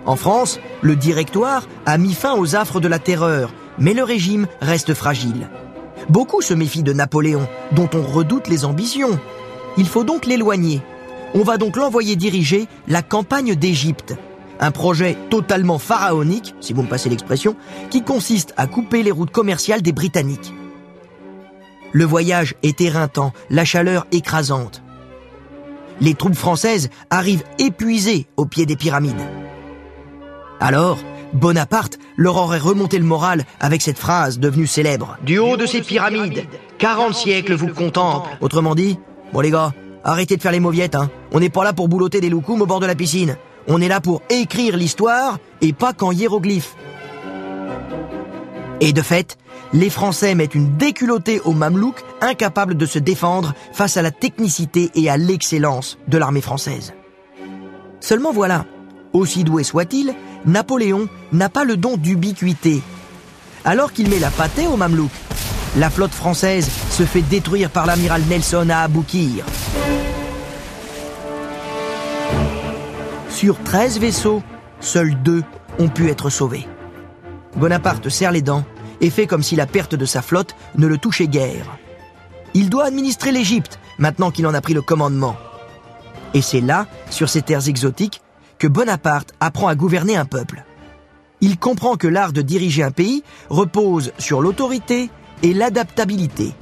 En 0.05 0.15
France, 0.15 0.59
le 0.81 0.95
directoire 0.95 1.67
a 1.85 1.97
mis 1.97 2.13
fin 2.13 2.35
aux 2.35 2.55
affres 2.55 2.79
de 2.79 2.87
la 2.87 2.99
terreur, 2.99 3.53
mais 3.79 3.93
le 3.93 4.03
régime 4.03 4.45
reste 4.61 4.93
fragile. 4.93 5.49
Beaucoup 6.09 6.41
se 6.41 6.53
méfient 6.53 6.83
de 6.83 6.93
Napoléon, 6.93 7.47
dont 7.71 7.89
on 7.93 8.03
redoute 8.03 8.47
les 8.47 8.65
ambitions. 8.65 9.19
Il 9.77 9.87
faut 9.87 10.03
donc 10.03 10.27
l'éloigner. 10.27 10.81
On 11.33 11.41
va 11.41 11.57
donc 11.57 11.75
l'envoyer 11.75 12.15
diriger 12.15 12.67
la 12.87 13.01
campagne 13.01 13.55
d'Égypte. 13.55 14.15
Un 14.59 14.71
projet 14.71 15.17
totalement 15.31 15.79
pharaonique, 15.79 16.53
si 16.61 16.71
vous 16.71 16.83
me 16.83 16.87
passez 16.87 17.09
l'expression, 17.09 17.55
qui 17.89 18.03
consiste 18.03 18.53
à 18.57 18.67
couper 18.67 19.01
les 19.01 19.11
routes 19.11 19.31
commerciales 19.31 19.81
des 19.81 19.91
Britanniques. 19.91 20.53
Le 21.95 22.03
voyage 22.03 22.55
est 22.61 22.81
éreintant, 22.81 23.31
la 23.49 23.63
chaleur 23.63 24.05
écrasante. 24.11 24.83
Les 26.01 26.13
troupes 26.13 26.35
françaises 26.35 26.89
arrivent 27.09 27.45
épuisées 27.57 28.27
au 28.35 28.45
pied 28.45 28.65
des 28.65 28.75
pyramides. 28.75 29.25
Alors, 30.59 30.97
Bonaparte 31.31 31.97
leur 32.17 32.35
aurait 32.35 32.59
remonté 32.59 32.99
le 32.99 33.05
moral 33.05 33.45
avec 33.61 33.81
cette 33.81 33.97
phrase 33.97 34.39
devenue 34.39 34.67
célèbre. 34.67 35.15
Du 35.23 35.37
haut 35.37 35.55
de 35.55 35.65
ces 35.65 35.79
pyramides, 35.79 36.43
40 36.79 37.15
siècles 37.15 37.53
vous 37.53 37.69
contemplent. 37.73 38.29
Autrement 38.41 38.75
dit, 38.75 38.99
bon 39.31 39.39
les 39.39 39.51
gars, 39.51 39.71
arrêtez 40.03 40.35
de 40.35 40.41
faire 40.41 40.51
les 40.51 40.59
mauviettes, 40.59 40.95
hein. 40.95 41.09
On 41.31 41.39
n'est 41.39 41.49
pas 41.49 41.63
là 41.63 41.71
pour 41.71 41.87
boulotter 41.87 42.19
des 42.19 42.29
loukoums 42.29 42.61
au 42.61 42.65
bord 42.65 42.81
de 42.81 42.87
la 42.87 42.95
piscine. 42.95 43.37
On 43.69 43.79
est 43.79 43.87
là 43.87 44.01
pour 44.01 44.21
écrire 44.29 44.75
l'histoire 44.75 45.39
et 45.61 45.71
pas 45.71 45.93
qu'en 45.93 46.11
hiéroglyphes. 46.11 46.75
Et 48.81 48.91
de 48.91 49.01
fait, 49.01 49.37
les 49.73 49.89
Français 49.89 50.35
mettent 50.35 50.55
une 50.55 50.77
déculottée 50.77 51.39
aux 51.41 51.53
Mamelouks 51.53 52.03
incapables 52.21 52.75
de 52.75 52.85
se 52.85 52.99
défendre 52.99 53.53
face 53.71 53.97
à 53.97 54.01
la 54.01 54.11
technicité 54.11 54.91
et 54.95 55.09
à 55.09 55.17
l'excellence 55.17 55.97
de 56.07 56.17
l'armée 56.17 56.41
française. 56.41 56.93
Seulement 58.01 58.33
voilà, 58.33 58.65
aussi 59.13 59.43
doué 59.43 59.63
soit-il, 59.63 60.13
Napoléon 60.45 61.07
n'a 61.31 61.49
pas 61.49 61.63
le 61.63 61.77
don 61.77 61.97
d'ubiquité. 61.97 62.81
Alors 63.63 63.93
qu'il 63.93 64.09
met 64.09 64.19
la 64.19 64.29
pâtée 64.29 64.67
aux 64.67 64.77
Mamelouks, 64.77 65.09
la 65.77 65.89
flotte 65.89 66.11
française 66.11 66.69
se 66.91 67.03
fait 67.03 67.21
détruire 67.21 67.69
par 67.69 67.85
l'amiral 67.85 68.21
Nelson 68.29 68.67
à 68.69 68.79
Aboukir. 68.79 69.45
Sur 73.29 73.57
13 73.63 73.99
vaisseaux, 73.99 74.43
seuls 74.79 75.15
deux 75.23 75.43
ont 75.79 75.89
pu 75.89 76.09
être 76.09 76.29
sauvés. 76.29 76.67
Bonaparte 77.55 78.09
serre 78.09 78.31
les 78.31 78.41
dents 78.41 78.65
et 79.01 79.09
fait 79.09 79.27
comme 79.27 79.43
si 79.43 79.55
la 79.55 79.65
perte 79.65 79.95
de 79.95 80.05
sa 80.05 80.21
flotte 80.21 80.55
ne 80.77 80.87
le 80.87 80.97
touchait 80.97 81.27
guère. 81.27 81.77
Il 82.53 82.69
doit 82.69 82.85
administrer 82.85 83.31
l'Égypte 83.31 83.79
maintenant 83.97 84.31
qu'il 84.31 84.47
en 84.47 84.53
a 84.53 84.61
pris 84.61 84.73
le 84.73 84.81
commandement. 84.81 85.35
Et 86.33 86.41
c'est 86.41 86.61
là, 86.61 86.87
sur 87.09 87.29
ces 87.29 87.41
terres 87.41 87.67
exotiques, 87.67 88.21
que 88.57 88.67
Bonaparte 88.67 89.33
apprend 89.39 89.67
à 89.67 89.75
gouverner 89.75 90.15
un 90.15 90.25
peuple. 90.25 90.63
Il 91.41 91.57
comprend 91.57 91.95
que 91.95 92.07
l'art 92.07 92.33
de 92.33 92.41
diriger 92.41 92.83
un 92.83 92.91
pays 92.91 93.23
repose 93.49 94.13
sur 94.17 94.41
l'autorité 94.41 95.09
et 95.43 95.53
l'adaptabilité. 95.53 96.53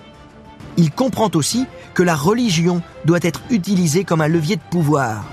Il 0.77 0.91
comprend 0.91 1.29
aussi 1.35 1.65
que 1.93 2.03
la 2.03 2.15
religion 2.15 2.81
doit 3.05 3.19
être 3.21 3.41
utilisée 3.51 4.03
comme 4.03 4.21
un 4.21 4.27
levier 4.27 4.55
de 4.55 4.61
pouvoir. 4.71 5.25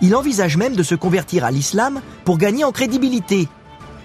Il 0.00 0.14
envisage 0.14 0.56
même 0.56 0.76
de 0.76 0.82
se 0.82 0.94
convertir 0.94 1.44
à 1.44 1.50
l'islam 1.50 2.00
pour 2.24 2.38
gagner 2.38 2.64
en 2.64 2.72
crédibilité. 2.72 3.48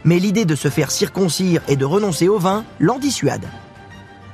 Mais 0.05 0.19
l'idée 0.19 0.45
de 0.45 0.55
se 0.55 0.69
faire 0.69 0.91
circoncire 0.91 1.62
et 1.67 1.75
de 1.75 1.83
renoncer 1.83 2.29
au 2.29 2.39
vin 2.39 2.63
l'en 2.79 3.00
dissuade. 3.00 3.45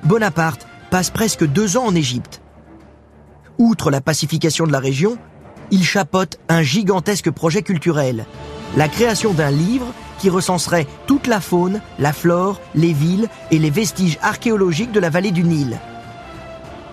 Bonaparte 0.03 0.67
passe 0.89 1.09
presque 1.09 1.45
deux 1.45 1.77
ans 1.77 1.85
en 1.85 1.95
Égypte. 1.95 2.41
Outre 3.57 3.89
la 3.89 4.01
pacification 4.01 4.67
de 4.67 4.71
la 4.71 4.79
région, 4.79 5.17
il 5.71 5.83
chapote 5.83 6.39
un 6.49 6.61
gigantesque 6.61 7.31
projet 7.31 7.61
culturel, 7.61 8.25
la 8.75 8.89
création 8.89 9.33
d'un 9.33 9.51
livre 9.51 9.93
qui 10.19 10.29
recenserait 10.29 10.87
toute 11.07 11.27
la 11.27 11.39
faune, 11.39 11.81
la 11.97 12.13
flore, 12.13 12.59
les 12.75 12.93
villes 12.93 13.29
et 13.49 13.57
les 13.57 13.69
vestiges 13.69 14.19
archéologiques 14.21 14.91
de 14.91 14.99
la 14.99 15.09
vallée 15.09 15.31
du 15.31 15.43
Nil. 15.43 15.79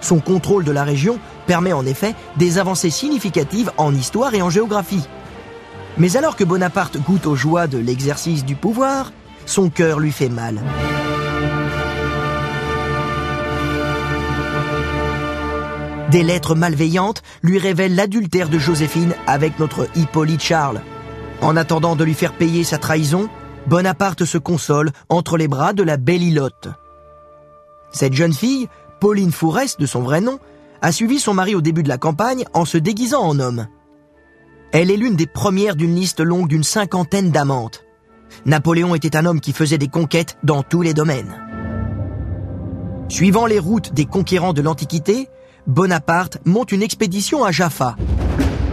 Son 0.01 0.21
contrôle 0.21 0.65
de 0.65 0.71
la 0.73 0.85
région 0.85 1.19
permet 1.47 1.73
en 1.73 1.85
effet 1.85 2.15
des 2.37 2.59
avancées 2.59 2.91
significatives 2.91 3.73
en 3.77 3.95
histoire 3.95 4.35
et 4.35 4.43
en 4.43 4.51
géographie. 4.51 5.09
Mais 5.99 6.17
alors 6.17 6.37
que 6.37 6.45
Bonaparte 6.45 6.99
goûte 6.99 7.27
aux 7.27 7.35
joies 7.35 7.67
de 7.67 7.79
l'exercice 7.79 8.45
du 8.45 8.55
pouvoir, 8.55 9.13
son 9.47 9.69
cœur 9.69 9.99
lui 9.99 10.13
fait 10.13 10.29
mal. 10.29 10.61
Des 16.11 16.23
lettres 16.23 16.55
malveillantes 16.55 17.23
lui 17.43 17.59
révèlent 17.59 17.95
l'adultère 17.95 18.49
de 18.49 18.59
Joséphine 18.59 19.15
avec 19.27 19.59
notre 19.59 19.89
Hippolyte 19.95 20.43
Charles. 20.43 20.81
En 21.43 21.57
attendant 21.57 21.97
de 21.97 22.05
lui 22.05 22.15
faire 22.15 22.33
payer 22.33 22.65
sa 22.65 22.79
trahison, 22.79 23.29
Bonaparte 23.67 24.25
se 24.25 24.39
console 24.39 24.93
entre 25.09 25.37
les 25.37 25.49
bras 25.49 25.73
de 25.73 25.83
la 25.83 25.97
belle 25.97 26.23
Ilotte. 26.23 26.69
Cette 27.91 28.15
jeune 28.15 28.33
fille, 28.33 28.69
Pauline 29.01 29.33
Fourès 29.33 29.77
de 29.77 29.87
son 29.87 30.01
vrai 30.01 30.21
nom, 30.21 30.39
a 30.81 30.93
suivi 30.93 31.19
son 31.19 31.35
mari 31.35 31.55
au 31.55 31.61
début 31.61 31.83
de 31.83 31.89
la 31.89 31.99
campagne 31.99 32.45
en 32.55 32.65
se 32.65 32.79
déguisant 32.79 33.23
en 33.23 33.39
homme. 33.39 33.67
Elle 34.71 34.91
est 34.91 34.97
l'une 34.97 35.17
des 35.17 35.27
premières 35.27 35.77
d'une 35.77 35.95
liste 35.95 36.21
longue 36.21 36.49
d'une 36.49 36.63
cinquantaine 36.63 37.31
d'amantes. 37.31 37.85
Napoléon 38.45 38.95
était 38.95 39.17
un 39.17 39.25
homme 39.25 39.41
qui 39.41 39.53
faisait 39.53 39.79
des 39.79 39.89
conquêtes 39.89 40.37
dans 40.43 40.63
tous 40.63 40.83
les 40.83 40.93
domaines. 40.93 41.35
Suivant 43.09 43.47
les 43.47 43.59
routes 43.59 43.95
des 43.95 44.05
conquérants 44.05 44.53
de 44.53 44.61
l'Antiquité, 44.61 45.29
Bonaparte 45.67 46.39
monte 46.45 46.73
une 46.73 46.83
expédition 46.83 47.45
à 47.45 47.51
Jaffa. 47.51 47.97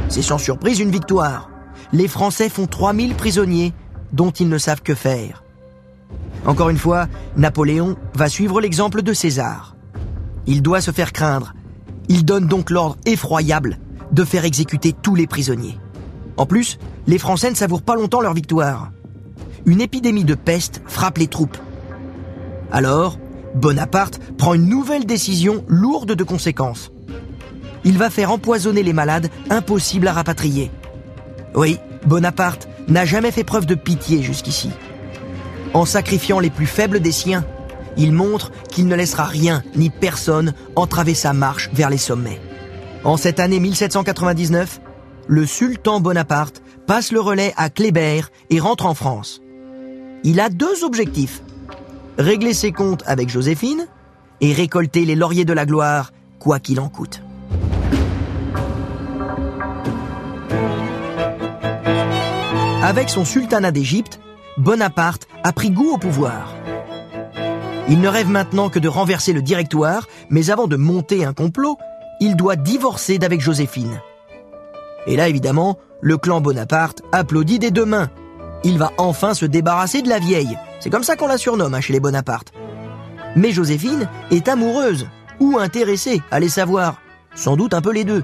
C'est 0.09 0.21
sans 0.21 0.37
surprise 0.37 0.81
une 0.81 0.91
victoire. 0.91 1.49
Les 1.93 2.09
Français 2.09 2.49
font 2.49 2.67
3000 2.67 3.15
prisonniers 3.15 3.73
dont 4.11 4.31
ils 4.31 4.49
ne 4.49 4.57
savent 4.57 4.81
que 4.81 4.95
faire. 4.95 5.43
Encore 6.45 6.69
une 6.69 6.77
fois, 6.77 7.07
Napoléon 7.37 7.95
va 8.13 8.27
suivre 8.27 8.59
l'exemple 8.59 9.01
de 9.01 9.13
César. 9.13 9.77
Il 10.45 10.61
doit 10.61 10.81
se 10.81 10.91
faire 10.91 11.13
craindre. 11.13 11.53
Il 12.09 12.25
donne 12.25 12.47
donc 12.47 12.69
l'ordre 12.69 12.97
effroyable 13.05 13.79
de 14.11 14.23
faire 14.25 14.45
exécuter 14.45 14.93
tous 14.93 15.15
les 15.15 15.27
prisonniers. 15.27 15.79
En 16.37 16.45
plus, 16.45 16.77
les 17.07 17.17
Français 17.17 17.49
ne 17.49 17.55
savourent 17.55 17.81
pas 17.81 17.95
longtemps 17.95 18.21
leur 18.21 18.33
victoire. 18.33 18.91
Une 19.65 19.81
épidémie 19.81 20.25
de 20.25 20.35
peste 20.35 20.81
frappe 20.85 21.17
les 21.17 21.27
troupes. 21.27 21.57
Alors, 22.71 23.17
Bonaparte 23.55 24.19
prend 24.37 24.53
une 24.53 24.67
nouvelle 24.67 25.05
décision 25.05 25.63
lourde 25.67 26.11
de 26.11 26.23
conséquences. 26.23 26.91
Il 27.83 27.97
va 27.97 28.09
faire 28.09 28.31
empoisonner 28.31 28.83
les 28.83 28.93
malades 28.93 29.29
impossibles 29.49 30.07
à 30.07 30.13
rapatrier. 30.13 30.71
Oui, 31.55 31.79
Bonaparte 32.05 32.67
n'a 32.87 33.05
jamais 33.05 33.31
fait 33.31 33.43
preuve 33.43 33.65
de 33.65 33.75
pitié 33.75 34.21
jusqu'ici. 34.21 34.71
En 35.73 35.85
sacrifiant 35.85 36.39
les 36.39 36.49
plus 36.49 36.65
faibles 36.65 36.99
des 36.99 37.11
siens, 37.11 37.45
il 37.97 38.11
montre 38.11 38.51
qu'il 38.71 38.87
ne 38.87 38.95
laissera 38.95 39.23
rien 39.23 39.63
ni 39.75 39.89
personne 39.89 40.53
entraver 40.75 41.13
sa 41.13 41.33
marche 41.33 41.69
vers 41.73 41.89
les 41.89 41.97
sommets. 41.97 42.41
En 43.03 43.17
cette 43.17 43.39
année 43.39 43.59
1799, 43.59 44.81
le 45.27 45.45
sultan 45.45 45.99
Bonaparte 45.99 46.61
passe 46.87 47.11
le 47.11 47.19
relais 47.19 47.53
à 47.57 47.69
Kléber 47.69 48.21
et 48.49 48.59
rentre 48.59 48.85
en 48.85 48.93
France. 48.93 49.41
Il 50.23 50.39
a 50.39 50.49
deux 50.49 50.83
objectifs 50.83 51.41
régler 52.17 52.53
ses 52.53 52.71
comptes 52.71 53.03
avec 53.05 53.29
Joséphine 53.29 53.87
et 54.41 54.53
récolter 54.53 55.05
les 55.05 55.15
lauriers 55.15 55.45
de 55.45 55.53
la 55.53 55.65
gloire, 55.65 56.11
quoi 56.39 56.59
qu'il 56.59 56.79
en 56.79 56.89
coûte. 56.89 57.21
Avec 62.83 63.09
son 63.09 63.25
sultanat 63.25 63.71
d'Égypte, 63.71 64.19
Bonaparte 64.57 65.27
a 65.43 65.51
pris 65.51 65.71
goût 65.71 65.93
au 65.93 65.97
pouvoir. 65.97 66.53
Il 67.89 67.99
ne 67.99 68.07
rêve 68.07 68.29
maintenant 68.29 68.69
que 68.69 68.79
de 68.79 68.87
renverser 68.87 69.33
le 69.33 69.41
directoire, 69.41 70.07
mais 70.29 70.49
avant 70.49 70.67
de 70.67 70.75
monter 70.75 71.25
un 71.25 71.33
complot, 71.33 71.77
il 72.19 72.35
doit 72.35 72.55
divorcer 72.55 73.17
d'avec 73.17 73.41
Joséphine. 73.41 73.99
Et 75.07 75.15
là, 75.15 75.27
évidemment, 75.27 75.77
le 76.01 76.17
clan 76.17 76.41
Bonaparte 76.41 77.01
applaudit 77.11 77.59
des 77.59 77.71
deux 77.71 77.85
mains. 77.85 78.09
Il 78.63 78.77
va 78.77 78.91
enfin 78.97 79.33
se 79.33 79.45
débarrasser 79.45 80.01
de 80.01 80.09
la 80.09 80.19
vieille. 80.19 80.57
C'est 80.79 80.89
comme 80.89 81.03
ça 81.03 81.15
qu'on 81.15 81.27
la 81.27 81.37
surnomme 81.37 81.73
hein, 81.73 81.81
chez 81.81 81.93
les 81.93 81.99
Bonaparte. 81.99 82.51
Mais 83.35 83.51
Joséphine 83.51 84.09
est 84.31 84.47
amoureuse 84.47 85.07
ou 85.39 85.57
intéressée, 85.57 86.21
allez 86.31 86.49
savoir. 86.49 87.01
Sans 87.35 87.57
doute 87.57 87.73
un 87.73 87.81
peu 87.81 87.91
les 87.91 88.05
deux. 88.05 88.23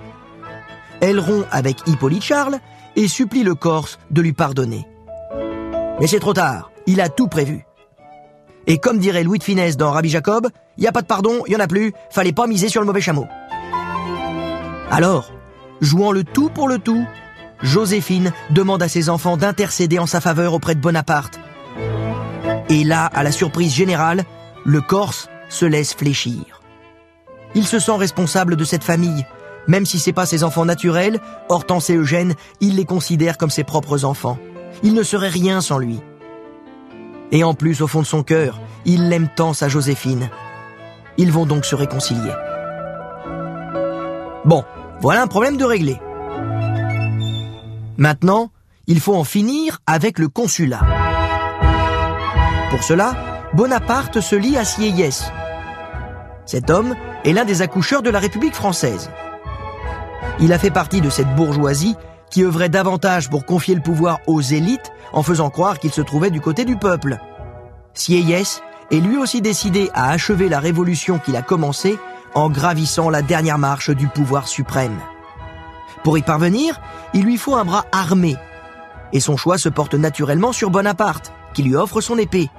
Elle 1.01 1.19
rompt 1.19 1.45
avec 1.51 1.87
Hippolyte 1.87 2.23
Charles 2.23 2.59
et 2.95 3.07
supplie 3.07 3.43
le 3.43 3.55
Corse 3.55 3.99
de 4.09 4.21
lui 4.21 4.33
pardonner. 4.33 4.87
Mais 5.99 6.07
c'est 6.07 6.19
trop 6.19 6.33
tard, 6.33 6.71
il 6.87 7.01
a 7.01 7.09
tout 7.09 7.27
prévu. 7.27 7.65
Et 8.67 8.77
comme 8.77 8.99
dirait 8.99 9.23
Louis 9.23 9.39
de 9.39 9.43
Finesse 9.43 9.77
dans 9.77 9.91
Rabbi 9.91 10.09
Jacob, 10.09 10.47
il 10.77 10.83
y 10.83 10.87
a 10.87 10.91
pas 10.91 11.01
de 11.01 11.07
pardon, 11.07 11.43
il 11.47 11.53
y 11.53 11.55
en 11.55 11.59
a 11.59 11.67
plus, 11.67 11.93
fallait 12.09 12.31
pas 12.31 12.47
miser 12.47 12.69
sur 12.69 12.81
le 12.81 12.87
mauvais 12.87 13.01
chameau. 13.01 13.27
Alors, 14.89 15.31
jouant 15.81 16.11
le 16.11 16.23
tout 16.23 16.49
pour 16.49 16.67
le 16.67 16.79
tout, 16.79 17.05
Joséphine 17.61 18.31
demande 18.51 18.81
à 18.81 18.87
ses 18.87 19.09
enfants 19.09 19.37
d'intercéder 19.37 19.99
en 19.99 20.07
sa 20.07 20.21
faveur 20.21 20.53
auprès 20.53 20.75
de 20.75 20.79
Bonaparte. 20.79 21.39
Et 22.69 22.83
là, 22.83 23.05
à 23.05 23.23
la 23.23 23.31
surprise 23.31 23.73
générale, 23.73 24.23
le 24.65 24.81
Corse 24.81 25.27
se 25.49 25.65
laisse 25.65 25.93
fléchir. 25.93 26.61
Il 27.53 27.67
se 27.67 27.79
sent 27.79 27.97
responsable 27.97 28.55
de 28.55 28.63
cette 28.63 28.83
famille. 28.83 29.25
Même 29.67 29.85
si 29.85 29.99
c'est 29.99 30.13
pas 30.13 30.25
ses 30.25 30.43
enfants 30.43 30.65
naturels, 30.65 31.19
Hortense 31.49 31.89
et 31.89 31.95
Eugène, 31.95 32.33
il 32.61 32.77
les 32.77 32.85
considère 32.85 33.37
comme 33.37 33.49
ses 33.49 33.63
propres 33.63 34.05
enfants. 34.05 34.39
Il 34.83 34.93
ne 34.93 35.03
serait 35.03 35.29
rien 35.29 35.61
sans 35.61 35.77
lui. 35.77 35.99
Et 37.31 37.43
en 37.43 37.53
plus, 37.53 37.81
au 37.81 37.87
fond 37.87 38.01
de 38.01 38.07
son 38.07 38.23
cœur, 38.23 38.59
il 38.85 39.09
l'aime 39.09 39.29
tant 39.35 39.53
sa 39.53 39.69
Joséphine. 39.69 40.29
Ils 41.17 41.31
vont 41.31 41.45
donc 41.45 41.65
se 41.65 41.75
réconcilier. 41.75 42.31
Bon, 44.45 44.63
voilà 45.01 45.23
un 45.23 45.27
problème 45.27 45.57
de 45.57 45.65
réglé. 45.65 45.99
Maintenant, 47.97 48.51
il 48.87 48.99
faut 48.99 49.15
en 49.15 49.23
finir 49.23 49.79
avec 49.87 50.19
le 50.19 50.27
consulat. 50.27 50.81
Pour 52.69 52.83
cela, 52.83 53.15
Bonaparte 53.53 54.21
se 54.21 54.35
lie 54.35 54.57
à 54.57 54.63
Sieyès. 54.63 55.31
Cet 56.45 56.69
homme 56.69 56.95
est 57.25 57.33
l'un 57.33 57.45
des 57.45 57.61
accoucheurs 57.61 58.03
de 58.03 58.09
la 58.09 58.19
République 58.19 58.53
française. 58.53 59.09
Il 60.39 60.53
a 60.53 60.59
fait 60.59 60.71
partie 60.71 61.01
de 61.01 61.09
cette 61.09 61.35
bourgeoisie 61.35 61.95
qui 62.29 62.43
œuvrait 62.43 62.69
davantage 62.69 63.29
pour 63.29 63.45
confier 63.45 63.75
le 63.75 63.81
pouvoir 63.81 64.19
aux 64.27 64.41
élites 64.41 64.91
en 65.13 65.23
faisant 65.23 65.49
croire 65.49 65.79
qu'il 65.79 65.91
se 65.91 66.01
trouvait 66.01 66.29
du 66.29 66.41
côté 66.41 66.63
du 66.63 66.77
peuple. 66.77 67.17
Sieyès 67.93 68.61
est 68.91 68.99
lui 68.99 69.17
aussi 69.17 69.41
décidé 69.41 69.89
à 69.93 70.11
achever 70.11 70.47
la 70.47 70.59
révolution 70.59 71.17
qu'il 71.17 71.35
a 71.35 71.41
commencée 71.41 71.97
en 72.33 72.49
gravissant 72.49 73.09
la 73.09 73.21
dernière 73.21 73.57
marche 73.57 73.89
du 73.89 74.07
pouvoir 74.07 74.47
suprême. 74.47 74.99
Pour 76.03 76.17
y 76.17 76.21
parvenir, 76.21 76.79
il 77.13 77.23
lui 77.23 77.37
faut 77.37 77.55
un 77.55 77.65
bras 77.65 77.85
armé, 77.91 78.35
et 79.13 79.19
son 79.19 79.37
choix 79.37 79.57
se 79.57 79.69
porte 79.69 79.93
naturellement 79.93 80.51
sur 80.51 80.69
Bonaparte, 80.69 81.33
qui 81.53 81.63
lui 81.63 81.75
offre 81.75 82.01
son 82.01 82.17
épée. 82.17 82.49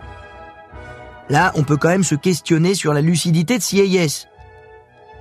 Là, 1.29 1.53
on 1.55 1.63
peut 1.63 1.77
quand 1.77 1.89
même 1.89 2.05
se 2.05 2.15
questionner 2.15 2.75
sur 2.75 2.93
la 2.93 3.01
lucidité 3.01 3.57
de 3.57 3.63
Sieyès. 3.63 4.29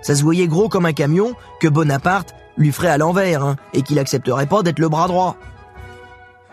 Ça 0.02 0.16
se 0.16 0.24
voyait 0.24 0.48
gros 0.48 0.68
comme 0.68 0.86
un 0.86 0.94
camion 0.94 1.34
que 1.60 1.68
Bonaparte 1.68 2.36
lui 2.58 2.72
ferait 2.72 2.90
à 2.90 2.98
l'envers, 2.98 3.44
hein, 3.44 3.56
et 3.74 3.82
qu'il 3.82 4.00
accepterait 4.00 4.48
pas 4.48 4.62
d'être 4.62 4.80
le 4.80 4.90
bras 4.90 5.08
droit. 5.08 5.38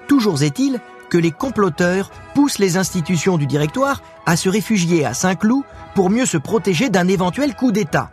Toujours 0.07 0.43
est-il 0.43 0.81
que 1.09 1.19
les 1.19 1.31
comploteurs 1.31 2.11
poussent 2.35 2.59
les 2.59 2.77
institutions 2.77 3.38
du 3.38 3.47
directoire 3.47 4.03
à 4.27 4.37
se 4.37 4.49
réfugier 4.49 5.05
à 5.05 5.15
Saint-Cloud 5.15 5.65
pour 5.95 6.11
mieux 6.11 6.27
se 6.27 6.37
protéger 6.37 6.91
d'un 6.91 7.09
éventuel 7.09 7.55
coup 7.55 7.73
d'État. 7.73 8.11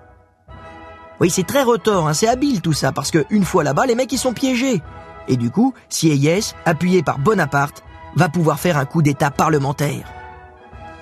Oui, 1.20 1.30
c'est 1.30 1.48
très 1.48 1.64
retors, 1.64 2.08
hein, 2.08 2.14
c'est 2.14 2.28
habile 2.28 2.62
tout 2.62 2.74
ça, 2.74 2.92
parce 2.92 3.12
que 3.12 3.26
une 3.30 3.46
fois 3.46 3.64
là-bas, 3.64 3.86
les 3.86 3.96
mecs 3.96 4.12
ils 4.12 4.18
sont 4.18 4.34
piégés. 4.34 4.82
Et 5.28 5.38
du 5.38 5.50
coup, 5.50 5.74
Sieyès, 5.90 6.56
appuyé 6.66 7.04
par 7.04 7.20
Bonaparte, 7.20 7.84
va 8.16 8.30
pouvoir 8.30 8.60
faire 8.60 8.78
un 8.78 8.86
coup 8.86 9.02
d'État 9.02 9.32
parlementaire. 9.32 10.06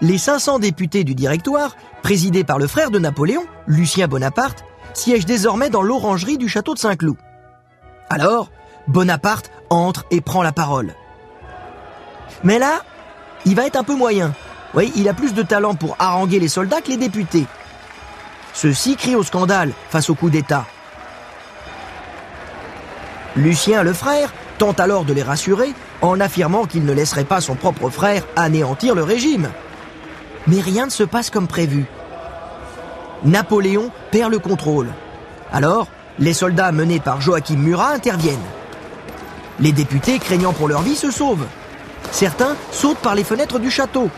Les 0.02 0.18
500 0.18 0.60
députés 0.60 1.04
du 1.04 1.16
directoire, 1.16 1.76
présidés 2.02 2.44
par 2.44 2.60
le 2.60 2.68
frère 2.68 2.92
de 2.92 3.00
Napoléon, 3.00 3.46
Lucien 3.68 4.08
Bonaparte, 4.08 4.66
siègent 4.94 5.26
désormais 5.26 5.70
dans 5.70 5.82
l'orangerie 5.82 6.38
du 6.38 6.48
château 6.48 6.74
de 6.74 6.80
Saint-Cloud. 6.80 7.18
Alors, 8.10 8.52
Bonaparte 8.88 9.50
entre 9.70 10.06
et 10.12 10.22
prend 10.22 10.44
la 10.44 10.52
parole. 10.52 10.94
Mais 12.44 12.60
là, 12.60 12.82
il 13.46 13.56
va 13.56 13.66
être 13.66 13.76
un 13.76 13.84
peu 13.84 13.96
moyen. 13.96 14.34
Oui, 14.74 14.92
il 14.96 15.08
a 15.08 15.14
plus 15.14 15.34
de 15.34 15.44
talent 15.44 15.76
pour 15.76 15.96
haranguer 16.00 16.40
les 16.40 16.48
soldats 16.48 16.82
que 16.82 16.90
les 16.90 16.98
députés. 16.98 17.46
Ceux-ci 18.54 18.96
crient 18.96 19.16
au 19.16 19.24
scandale 19.24 19.72
face 19.90 20.10
au 20.10 20.16
coup 20.16 20.30
d'État. 20.30 20.66
Lucien, 23.36 23.84
le 23.84 23.94
frère, 23.94 24.32
tente 24.58 24.80
alors 24.80 25.06
de 25.06 25.14
les 25.14 25.24
rassurer 25.24 25.74
en 26.02 26.20
affirmant 26.20 26.66
qu'il 26.66 26.86
ne 26.86 26.94
laisserait 26.94 27.24
pas 27.24 27.42
son 27.42 27.56
propre 27.56 27.90
frère 27.90 28.24
anéantir 28.36 28.94
le 28.94 29.04
régime. 29.04 29.50
Mais 30.48 30.60
rien 30.60 30.86
ne 30.86 30.92
se 30.92 31.04
passe 31.04 31.30
comme 31.30 31.48
prévu. 31.48 31.86
Napoléon 33.24 33.90
perd 34.12 34.32
le 34.32 34.40
contrôle. 34.40 34.90
Alors, 35.52 35.88
les 36.20 36.34
soldats 36.34 36.72
menés 36.72 37.00
par 37.00 37.22
Joachim 37.22 37.58
Murat 37.58 37.92
interviennent. 37.92 38.38
Les 39.60 39.72
députés, 39.72 40.20
craignant 40.20 40.54
pour 40.54 40.68
leur 40.68 40.82
vie, 40.82 40.96
se 40.96 41.10
sauvent. 41.10 41.48
Certains 42.12 42.56
sautent 42.72 42.98
par 43.00 43.16
les 43.16 43.24
fenêtres 43.24 43.60
du 43.60 43.70
château. 43.70 44.10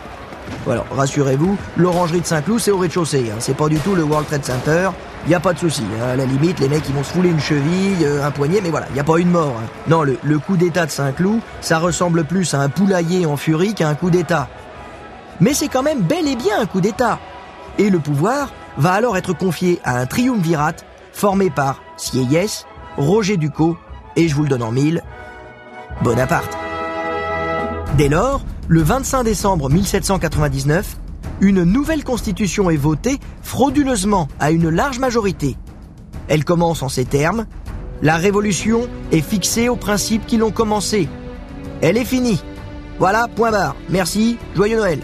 Alors, 0.69 0.85
rassurez-vous, 0.91 1.57
l'orangerie 1.77 2.21
de 2.21 2.25
Saint-Cloud, 2.25 2.59
c'est 2.59 2.71
au 2.71 2.77
rez-de-chaussée. 2.77 3.31
Hein. 3.31 3.37
C'est 3.39 3.55
pas 3.55 3.67
du 3.67 3.77
tout 3.77 3.95
le 3.95 4.03
World 4.03 4.27
Trade 4.27 4.45
Center. 4.45 4.89
N'y 5.27 5.33
a 5.33 5.39
pas 5.39 5.53
de 5.53 5.59
souci. 5.59 5.83
Hein. 5.99 6.09
À 6.09 6.15
la 6.15 6.25
limite, 6.25 6.59
les 6.59 6.69
mecs, 6.69 6.87
ils 6.87 6.93
vont 6.93 7.03
se 7.03 7.11
fouler 7.11 7.29
une 7.29 7.39
cheville, 7.39 8.03
euh, 8.03 8.25
un 8.25 8.31
poignet, 8.31 8.61
mais 8.61 8.69
voilà, 8.69 8.85
il 8.89 8.93
n'y 8.93 8.99
a 8.99 9.03
pas 9.03 9.17
une 9.17 9.31
mort. 9.31 9.55
Hein. 9.59 9.67
Non, 9.87 10.03
le, 10.03 10.39
coup 10.39 10.57
d'état 10.57 10.85
de 10.85 10.91
Saint-Cloud, 10.91 11.39
ça 11.61 11.79
ressemble 11.79 12.25
plus 12.25 12.53
à 12.53 12.59
un 12.59 12.69
poulailler 12.69 13.25
en 13.25 13.37
furie 13.37 13.73
qu'à 13.73 13.89
un 13.89 13.95
coup 13.95 14.09
d'état. 14.09 14.47
Mais 15.39 15.53
c'est 15.53 15.67
quand 15.67 15.83
même 15.83 16.01
bel 16.01 16.27
et 16.27 16.35
bien 16.35 16.59
un 16.59 16.65
coup 16.65 16.81
d'état. 16.81 17.19
Et 17.77 17.89
le 17.89 17.99
pouvoir 17.99 18.49
va 18.77 18.93
alors 18.93 19.17
être 19.17 19.33
confié 19.33 19.79
à 19.83 19.97
un 19.97 20.05
triumvirat 20.05 20.73
formé 21.11 21.49
par 21.49 21.81
Sieyès, 21.97 22.65
Roger 22.97 23.37
Ducos 23.37 23.77
et, 24.15 24.27
je 24.27 24.35
vous 24.35 24.43
le 24.43 24.49
donne 24.49 24.63
en 24.63 24.71
mille, 24.71 25.03
Bonaparte. 26.01 26.64
Dès 27.97 28.09
lors, 28.09 28.43
le 28.67 28.81
25 28.81 29.23
décembre 29.23 29.69
1799, 29.69 30.97
une 31.39 31.63
nouvelle 31.63 32.03
constitution 32.03 32.69
est 32.69 32.75
votée 32.75 33.19
frauduleusement 33.41 34.27
à 34.37 34.51
une 34.51 34.67
large 34.69 34.99
majorité. 34.99 35.55
Elle 36.27 36.43
commence 36.43 36.83
en 36.83 36.89
ces 36.89 37.05
termes 37.05 37.45
La 38.01 38.17
révolution 38.17 38.89
est 39.13 39.21
fixée 39.21 39.69
aux 39.69 39.77
principes 39.77 40.25
qui 40.25 40.35
l'ont 40.35 40.51
commencé. 40.51 41.07
Elle 41.81 41.95
est 41.95 42.03
finie. 42.03 42.43
Voilà, 42.99 43.29
point 43.33 43.51
barre. 43.51 43.77
Merci, 43.89 44.37
joyeux 44.55 44.75
Noël. 44.77 44.99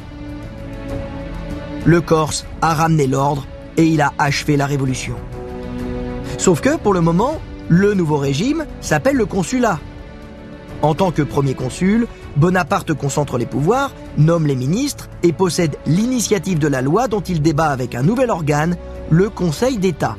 Le 1.86 2.02
Corse 2.02 2.46
a 2.62 2.74
ramené 2.74 3.08
l'ordre 3.08 3.48
et 3.78 3.86
il 3.86 4.02
a 4.02 4.12
achevé 4.18 4.58
la 4.58 4.66
révolution. 4.66 5.16
Sauf 6.38 6.60
que, 6.60 6.76
pour 6.76 6.94
le 6.94 7.00
moment, 7.00 7.40
le 7.70 7.94
nouveau 7.94 8.18
régime 8.18 8.66
s'appelle 8.82 9.16
le 9.16 9.26
consulat. 9.26 9.80
En 10.82 10.94
tant 10.94 11.12
que 11.12 11.22
premier 11.22 11.54
consul, 11.54 12.08
Bonaparte 12.38 12.94
concentre 12.94 13.38
les 13.38 13.46
pouvoirs, 13.46 13.92
nomme 14.18 14.48
les 14.48 14.56
ministres 14.56 15.10
et 15.24 15.34
possède 15.34 15.76
l'initiative 15.86 16.60
de 16.60 16.68
la 16.68 16.82
loi 16.82 17.08
dont 17.08 17.22
il 17.22 17.42
débat 17.42 17.70
avec 17.70 17.94
un 17.94 18.04
nouvel 18.04 18.32
organe, 18.32 18.78
le 19.10 19.30
Conseil 19.30 19.78
d'État. 19.78 20.16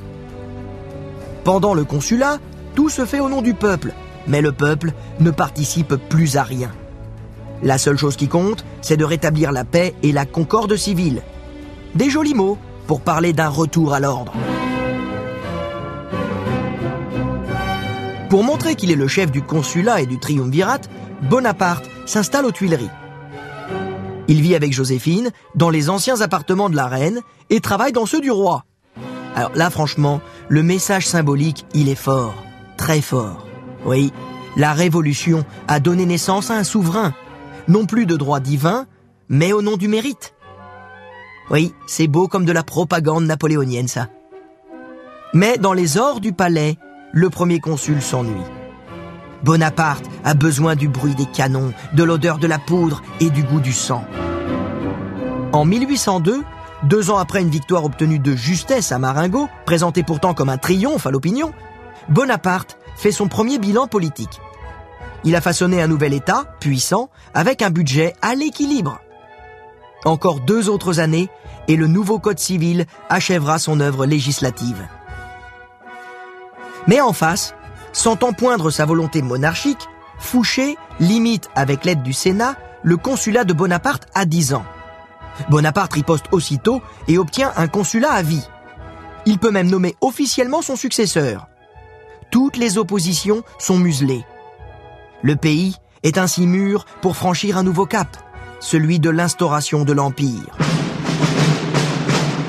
Pendant 1.44 1.74
le 1.74 1.84
consulat, 1.84 2.38
tout 2.74 2.88
se 2.88 3.06
fait 3.06 3.20
au 3.20 3.28
nom 3.28 3.42
du 3.42 3.54
peuple, 3.54 3.92
mais 4.26 4.42
le 4.42 4.52
peuple 4.52 4.92
ne 5.20 5.30
participe 5.30 5.94
plus 6.08 6.36
à 6.36 6.42
rien. 6.42 6.70
La 7.62 7.78
seule 7.78 7.96
chose 7.96 8.16
qui 8.16 8.28
compte, 8.28 8.64
c'est 8.82 8.96
de 8.96 9.04
rétablir 9.04 9.52
la 9.52 9.64
paix 9.64 9.94
et 10.02 10.12
la 10.12 10.26
concorde 10.26 10.76
civile. 10.76 11.22
Des 11.94 12.10
jolis 12.10 12.34
mots 12.34 12.58
pour 12.86 13.00
parler 13.00 13.32
d'un 13.32 13.48
retour 13.48 13.94
à 13.94 14.00
l'ordre. 14.00 14.32
Pour 18.28 18.44
montrer 18.44 18.74
qu'il 18.74 18.90
est 18.90 18.96
le 18.96 19.08
chef 19.08 19.30
du 19.30 19.42
consulat 19.42 20.00
et 20.00 20.06
du 20.06 20.18
triumvirat, 20.18 20.80
Bonaparte 21.22 21.91
s'installe 22.12 22.44
aux 22.44 22.52
Tuileries. 22.52 22.90
Il 24.28 24.42
vit 24.42 24.54
avec 24.54 24.74
Joséphine 24.74 25.30
dans 25.54 25.70
les 25.70 25.88
anciens 25.88 26.20
appartements 26.20 26.68
de 26.68 26.76
la 26.76 26.86
reine 26.86 27.22
et 27.48 27.60
travaille 27.60 27.92
dans 27.92 28.04
ceux 28.04 28.20
du 28.20 28.30
roi. 28.30 28.66
Alors 29.34 29.52
là, 29.54 29.70
franchement, 29.70 30.20
le 30.50 30.62
message 30.62 31.06
symbolique, 31.06 31.64
il 31.72 31.88
est 31.88 31.94
fort, 31.94 32.34
très 32.76 33.00
fort. 33.00 33.46
Oui, 33.86 34.12
la 34.58 34.74
Révolution 34.74 35.46
a 35.68 35.80
donné 35.80 36.04
naissance 36.04 36.50
à 36.50 36.54
un 36.56 36.64
souverain, 36.64 37.14
non 37.66 37.86
plus 37.86 38.04
de 38.04 38.16
droit 38.16 38.40
divin, 38.40 38.86
mais 39.30 39.54
au 39.54 39.62
nom 39.62 39.78
du 39.78 39.88
mérite. 39.88 40.34
Oui, 41.50 41.72
c'est 41.86 42.08
beau 42.08 42.28
comme 42.28 42.44
de 42.44 42.52
la 42.52 42.62
propagande 42.62 43.24
napoléonienne, 43.24 43.88
ça. 43.88 44.08
Mais 45.32 45.56
dans 45.56 45.72
les 45.72 45.96
ors 45.96 46.20
du 46.20 46.34
palais, 46.34 46.76
le 47.12 47.30
premier 47.30 47.58
consul 47.58 48.02
s'ennuie. 48.02 48.61
Bonaparte 49.42 50.04
a 50.24 50.34
besoin 50.34 50.76
du 50.76 50.88
bruit 50.88 51.14
des 51.14 51.26
canons, 51.26 51.72
de 51.94 52.02
l'odeur 52.02 52.38
de 52.38 52.46
la 52.46 52.58
poudre 52.58 53.02
et 53.20 53.30
du 53.30 53.42
goût 53.42 53.60
du 53.60 53.72
sang. 53.72 54.04
En 55.52 55.64
1802, 55.64 56.42
Deux 56.84 57.12
ans 57.12 57.18
après 57.18 57.40
une 57.40 57.50
victoire 57.50 57.84
obtenue 57.84 58.18
de 58.18 58.34
justesse 58.34 58.90
à 58.90 58.98
Marengo, 58.98 59.48
présentée 59.66 60.02
pourtant 60.02 60.34
comme 60.34 60.48
un 60.48 60.58
triomphe 60.58 61.06
à 61.06 61.12
l'opinion, 61.12 61.52
Bonaparte 62.08 62.76
fait 62.96 63.12
son 63.12 63.28
premier 63.28 63.58
bilan 63.58 63.86
politique. 63.86 64.40
Il 65.22 65.36
a 65.36 65.40
façonné 65.40 65.80
un 65.80 65.86
nouvel 65.86 66.12
État, 66.12 66.44
puissant, 66.58 67.08
avec 67.34 67.62
un 67.62 67.70
budget 67.70 68.14
à 68.20 68.34
l'équilibre. 68.34 69.00
Encore 70.04 70.40
deux 70.40 70.68
autres 70.68 70.98
années, 70.98 71.28
et 71.68 71.76
le 71.76 71.86
nouveau 71.86 72.18
Code 72.18 72.40
civil 72.40 72.86
achèvera 73.08 73.60
son 73.60 73.78
œuvre 73.78 74.04
législative. 74.04 74.84
Mais 76.88 77.00
en 77.00 77.12
face, 77.12 77.54
sentant 77.92 78.32
poindre 78.32 78.70
sa 78.70 78.84
volonté 78.84 79.22
monarchique, 79.22 79.88
Fouché 80.18 80.76
limite, 81.00 81.50
avec 81.56 81.84
l'aide 81.84 82.02
du 82.02 82.12
Sénat, 82.12 82.54
le 82.82 82.96
consulat 82.96 83.44
de 83.44 83.52
Bonaparte 83.52 84.06
à 84.14 84.24
10 84.24 84.54
ans. 84.54 84.64
Bonaparte 85.50 85.92
riposte 85.94 86.26
aussitôt 86.30 86.80
et 87.08 87.18
obtient 87.18 87.52
un 87.56 87.66
consulat 87.66 88.12
à 88.12 88.22
vie. 88.22 88.46
Il 89.26 89.38
peut 89.38 89.50
même 89.50 89.68
nommer 89.68 89.96
officiellement 90.00 90.62
son 90.62 90.76
successeur. 90.76 91.48
Toutes 92.30 92.56
les 92.56 92.78
oppositions 92.78 93.42
sont 93.58 93.78
muselées. 93.78 94.24
Le 95.22 95.36
pays 95.36 95.76
est 96.02 96.18
ainsi 96.18 96.46
mûr 96.46 96.84
pour 97.00 97.16
franchir 97.16 97.56
un 97.56 97.62
nouveau 97.62 97.86
cap, 97.86 98.16
celui 98.60 99.00
de 99.00 99.10
l'instauration 99.10 99.84
de 99.84 99.92
l'Empire. 99.92 100.56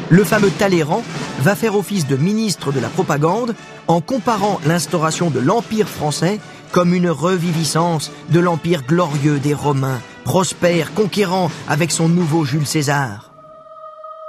Le 0.10 0.24
fameux 0.24 0.52
Talleyrand 0.52 1.04
va 1.44 1.56
faire 1.56 1.76
office 1.76 2.08
de 2.08 2.16
ministre 2.16 2.72
de 2.72 2.80
la 2.80 2.88
propagande 2.88 3.54
en 3.90 4.00
comparant 4.00 4.62
l'instauration 4.66 5.30
de 5.30 5.42
l'Empire 5.42 5.90
français 5.90 6.40
comme 6.72 6.94
une 6.94 7.10
reviviscence 7.10 8.12
de 8.30 8.40
l'Empire 8.40 8.84
glorieux 8.84 9.40
des 9.40 9.54
Romains, 9.54 10.00
prospère, 10.24 10.94
conquérant 10.94 11.52
avec 11.68 11.92
son 11.92 12.08
nouveau 12.08 12.46
Jules 12.46 12.66
César. 12.66 13.32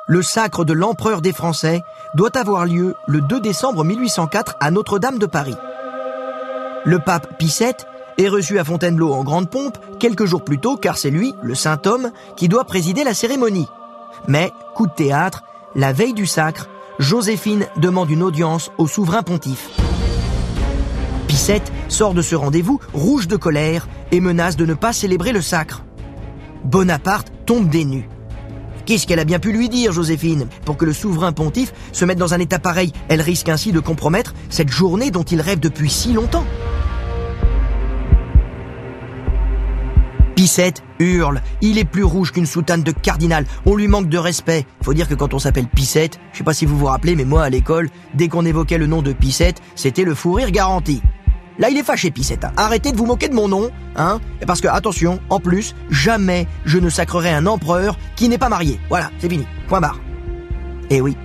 Le 0.08 0.22
sacre 0.22 0.64
de 0.64 0.72
l'empereur 0.72 1.20
des 1.20 1.32
Français 1.32 1.82
doit 2.16 2.36
avoir 2.36 2.66
lieu 2.66 2.96
le 3.06 3.20
2 3.20 3.38
décembre 3.40 3.84
1804 3.84 4.56
à 4.58 4.72
Notre-Dame 4.72 5.20
de 5.20 5.26
Paris. 5.26 5.56
Le 6.84 6.98
pape 6.98 7.38
Pie 7.38 7.60
est 8.18 8.28
reçu 8.28 8.58
à 8.58 8.64
Fontainebleau 8.64 9.12
en 9.12 9.22
grande 9.22 9.48
pompe 9.48 9.78
quelques 10.00 10.24
jours 10.24 10.42
plus 10.42 10.58
tôt 10.58 10.76
car 10.76 10.98
c'est 10.98 11.10
lui, 11.10 11.36
le 11.42 11.54
saint 11.54 11.80
homme, 11.86 12.10
qui 12.34 12.48
doit 12.48 12.64
présider 12.64 13.04
la 13.04 13.14
cérémonie. 13.14 13.68
Mais, 14.26 14.52
coup 14.74 14.88
de 14.88 14.92
théâtre, 14.92 15.44
la 15.76 15.92
veille 15.92 16.12
du 16.12 16.26
sacre, 16.26 16.68
Joséphine 17.00 17.66
demande 17.76 18.08
une 18.10 18.22
audience 18.22 18.70
au 18.78 18.86
souverain 18.86 19.24
pontife. 19.24 19.68
Picette 21.26 21.72
sort 21.88 22.14
de 22.14 22.22
ce 22.22 22.36
rendez-vous 22.36 22.78
rouge 22.92 23.26
de 23.26 23.34
colère 23.34 23.88
et 24.12 24.20
menace 24.20 24.56
de 24.56 24.64
ne 24.64 24.74
pas 24.74 24.92
célébrer 24.92 25.32
le 25.32 25.42
sacre. 25.42 25.84
Bonaparte 26.62 27.32
tombe 27.46 27.68
des. 27.68 28.04
Qu'est-ce 28.86 29.08
qu'elle 29.08 29.18
a 29.18 29.24
bien 29.24 29.40
pu 29.40 29.50
lui 29.50 29.68
dire, 29.68 29.90
Joséphine? 29.90 30.46
Pour 30.64 30.76
que 30.76 30.84
le 30.84 30.92
souverain 30.92 31.32
pontife 31.32 31.72
se 31.90 32.04
mette 32.04 32.18
dans 32.18 32.32
un 32.32 32.38
état 32.38 32.60
pareil, 32.60 32.92
elle 33.08 33.22
risque 33.22 33.48
ainsi 33.48 33.72
de 33.72 33.80
compromettre 33.80 34.32
cette 34.48 34.70
journée 34.70 35.10
dont 35.10 35.24
il 35.24 35.40
rêve 35.40 35.58
depuis 35.58 35.90
si 35.90 36.12
longtemps. 36.12 36.46
Pissette 40.44 40.82
hurle. 40.98 41.40
Il 41.62 41.78
est 41.78 41.86
plus 41.86 42.04
rouge 42.04 42.30
qu'une 42.30 42.44
soutane 42.44 42.82
de 42.82 42.90
cardinal. 42.90 43.46
On 43.64 43.76
lui 43.76 43.88
manque 43.88 44.10
de 44.10 44.18
respect. 44.18 44.66
Faut 44.82 44.92
dire 44.92 45.08
que 45.08 45.14
quand 45.14 45.32
on 45.32 45.38
s'appelle 45.38 45.66
Pissette, 45.66 46.20
je 46.32 46.36
sais 46.36 46.44
pas 46.44 46.52
si 46.52 46.66
vous 46.66 46.76
vous 46.76 46.84
rappelez, 46.84 47.16
mais 47.16 47.24
moi 47.24 47.44
à 47.44 47.48
l'école, 47.48 47.88
dès 48.12 48.28
qu'on 48.28 48.44
évoquait 48.44 48.76
le 48.76 48.86
nom 48.86 49.00
de 49.00 49.14
Pissette, 49.14 49.62
c'était 49.74 50.04
le 50.04 50.14
fou 50.14 50.34
rire 50.34 50.50
garanti. 50.50 51.00
Là, 51.58 51.70
il 51.70 51.78
est 51.78 51.82
fâché, 51.82 52.10
Pissette. 52.10 52.44
Hein. 52.44 52.52
Arrêtez 52.58 52.92
de 52.92 52.98
vous 52.98 53.06
moquer 53.06 53.28
de 53.30 53.34
mon 53.34 53.48
nom, 53.48 53.70
hein. 53.96 54.20
Parce 54.46 54.60
que, 54.60 54.68
attention, 54.68 55.18
en 55.30 55.40
plus, 55.40 55.74
jamais 55.88 56.46
je 56.66 56.76
ne 56.76 56.90
sacrerai 56.90 57.30
un 57.30 57.46
empereur 57.46 57.96
qui 58.14 58.28
n'est 58.28 58.36
pas 58.36 58.50
marié. 58.50 58.78
Voilà, 58.90 59.10
c'est 59.20 59.30
fini. 59.30 59.46
Point 59.68 59.80
barre. 59.80 59.98
Eh 60.90 61.00
oui. 61.00 61.16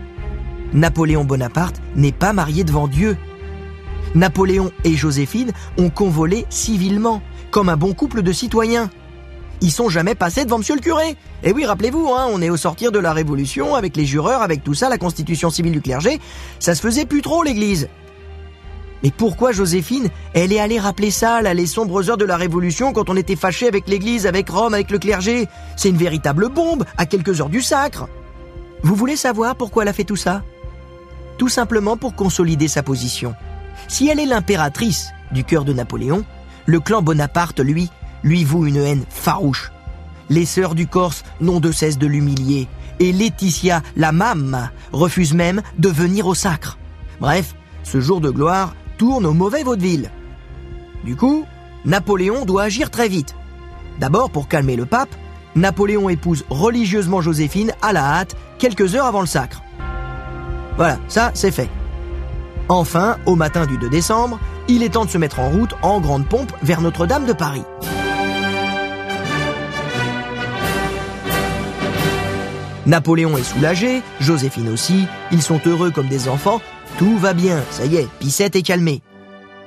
Napoléon 0.72 1.26
Bonaparte 1.26 1.82
n'est 1.98 2.14
pas 2.14 2.32
marié 2.32 2.64
devant 2.64 2.88
Dieu. 2.88 3.18
Napoléon 4.16 4.72
et 4.86 4.96
Joséphine 4.96 5.52
ont 5.78 5.90
convolé 5.90 6.46
civilement, 6.50 7.22
comme 7.52 7.68
un 7.68 7.76
bon 7.76 7.94
couple 7.94 8.22
de 8.22 8.32
citoyens 8.32 8.90
ils 9.62 9.72
sont 9.72 9.90
jamais 9.90 10.16
passés 10.16 10.46
devant 10.46 10.60
monsieur 10.60 10.76
le 10.76 10.82
curé. 10.82 11.16
Et 11.44 11.52
oui, 11.52 11.66
rappelez-vous, 11.66 12.14
hein, 12.16 12.28
on 12.32 12.42
est 12.42 12.50
au 12.50 12.58
sortir 12.58 12.92
de 12.92 13.00
la 13.00 13.14
Révolution, 13.14 13.76
avec 13.76 13.98
les 13.98 14.06
jureurs, 14.06 14.42
avec 14.42 14.64
tout 14.64 14.74
ça, 14.74 14.90
la 14.90 14.98
constitution 14.98 15.50
civile 15.50 15.74
du 15.74 15.82
clergé, 15.82 16.20
ça 16.60 16.76
se 16.76 16.82
faisait 16.82 17.06
plus 17.06 17.22
trop 17.22 17.44
l'église. 17.44 17.90
Mais 19.04 19.12
pourquoi 19.12 19.54
Joséphine, 19.54 20.10
elle 20.34 20.52
est 20.52 20.60
allée 20.60 20.80
rappeler 20.80 21.12
ça, 21.12 21.42
les 21.42 21.66
sombres 21.66 22.10
heures 22.10 22.18
de 22.18 22.26
la 22.26 22.36
Révolution, 22.36 22.92
quand 22.92 23.10
on 23.10 23.16
était 23.16 23.38
fâché 23.38 23.68
avec 23.68 23.88
l'église, 23.88 24.28
avec 24.28 24.50
Rome, 24.50 24.74
avec 24.74 24.92
le 24.92 25.00
clergé? 25.00 25.48
C'est 25.78 25.90
une 25.90 25.98
véritable 25.98 26.50
bombe, 26.50 26.84
à 26.98 27.06
quelques 27.06 27.40
heures 27.40 27.50
du 27.50 27.62
sacre. 27.62 28.08
Vous 28.84 28.96
voulez 28.96 29.16
savoir 29.16 29.56
pourquoi 29.56 29.84
elle 29.84 29.90
a 29.90 29.94
fait 29.94 30.04
tout 30.04 30.18
ça? 30.18 30.44
Tout 31.38 31.48
simplement 31.48 31.96
pour 31.96 32.16
consolider 32.16 32.68
sa 32.68 32.84
position. 32.84 33.34
Si 33.88 34.10
elle 34.10 34.20
est 34.20 34.26
l'impératrice 34.26 35.12
du 35.32 35.46
cœur 35.46 35.64
de 35.64 35.72
Napoléon, 35.72 36.26
le 36.66 36.80
clan 36.82 37.02
Bonaparte, 37.02 37.62
lui, 37.62 37.90
lui 38.24 38.44
voue 38.44 38.66
une 38.66 38.78
haine 38.78 39.06
farouche. 39.10 39.72
Les 40.30 40.46
sœurs 40.46 40.76
du 40.76 40.88
Corse 40.88 41.24
n'ont 41.42 41.60
de 41.60 41.72
cesse 41.72 41.98
de 41.98 42.08
l'humilier, 42.08 42.68
et 43.00 43.12
Laetitia, 43.12 43.82
la 43.96 44.12
mame, 44.12 44.70
refuse 44.92 45.34
même 45.34 45.62
de 45.78 45.90
venir 45.90 46.28
au 46.28 46.36
sacre. 46.36 46.78
Bref, 47.20 47.56
ce 47.84 48.00
jour 48.00 48.22
de 48.22 48.30
gloire 48.30 48.76
tourne 48.98 49.26
au 49.26 49.34
mauvais 49.34 49.64
vaudeville. 49.64 50.12
Du 51.04 51.16
coup, 51.16 51.46
Napoléon 51.86 52.46
doit 52.46 52.64
agir 52.64 52.92
très 52.92 53.08
vite. 53.08 53.36
D'abord, 54.00 54.30
pour 54.30 54.48
calmer 54.48 54.76
le 54.76 54.86
pape, 54.86 55.16
Napoléon 55.56 56.10
épouse 56.10 56.46
religieusement 56.50 57.22
Joséphine 57.22 57.74
à 57.82 57.94
la 57.94 58.04
hâte 58.04 58.36
quelques 58.60 58.96
heures 58.96 59.06
avant 59.06 59.22
le 59.22 59.28
sacre. 59.28 59.64
Voilà, 60.78 61.00
ça 61.08 61.32
c'est 61.34 61.52
fait. 61.52 61.70
Enfin, 62.70 63.18
au 63.26 63.36
matin 63.36 63.66
du 63.66 63.78
2 63.78 63.90
décembre, 63.90 64.40
il 64.68 64.84
est 64.84 64.90
temps 64.90 65.06
de 65.06 65.10
se 65.10 65.18
mettre 65.18 65.40
en 65.40 65.50
route 65.50 65.74
en 65.82 66.00
grande 66.00 66.28
pompe 66.28 66.52
vers 66.62 66.82
Notre-Dame 66.82 67.26
de 67.26 67.34
Paris. 67.34 67.64
Napoléon 72.90 73.38
est 73.38 73.44
soulagé, 73.44 74.02
Joséphine 74.20 74.70
aussi, 74.70 75.06
ils 75.32 75.44
sont 75.44 75.62
heureux 75.68 75.92
comme 75.92 76.08
des 76.08 76.28
enfants, 76.28 76.60
tout 76.98 77.20
va 77.20 77.36
bien, 77.36 77.62
ça 77.70 77.86
y 77.86 77.98
est, 77.98 78.08
Pissette 78.18 78.56
est 78.56 78.64
calmée. 78.64 79.04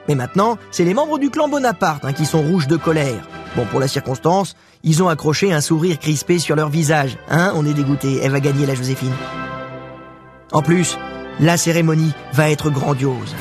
Mais 0.08 0.16
maintenant, 0.16 0.58
c'est 0.72 0.84
les 0.84 0.92
membres 0.92 1.20
du 1.20 1.30
clan 1.30 1.48
Bonaparte 1.48 2.04
hein, 2.04 2.12
qui 2.12 2.26
sont 2.26 2.42
rouges 2.42 2.66
de 2.66 2.76
colère. 2.76 3.28
Bon, 3.54 3.64
pour 3.64 3.78
la 3.78 3.86
circonstance, 3.86 4.56
ils 4.82 5.04
ont 5.04 5.08
accroché 5.08 5.52
un 5.52 5.60
sourire 5.60 6.00
crispé 6.00 6.40
sur 6.40 6.56
leur 6.56 6.68
visage. 6.68 7.16
Hein, 7.30 7.52
on 7.54 7.64
est 7.64 7.74
dégoûté, 7.74 8.18
elle 8.20 8.32
va 8.32 8.40
gagner 8.40 8.66
la 8.66 8.74
Joséphine. 8.74 9.14
En 10.50 10.62
plus, 10.62 10.98
la 11.38 11.56
cérémonie 11.56 12.14
va 12.32 12.50
être 12.50 12.70
grandiose. 12.70 13.36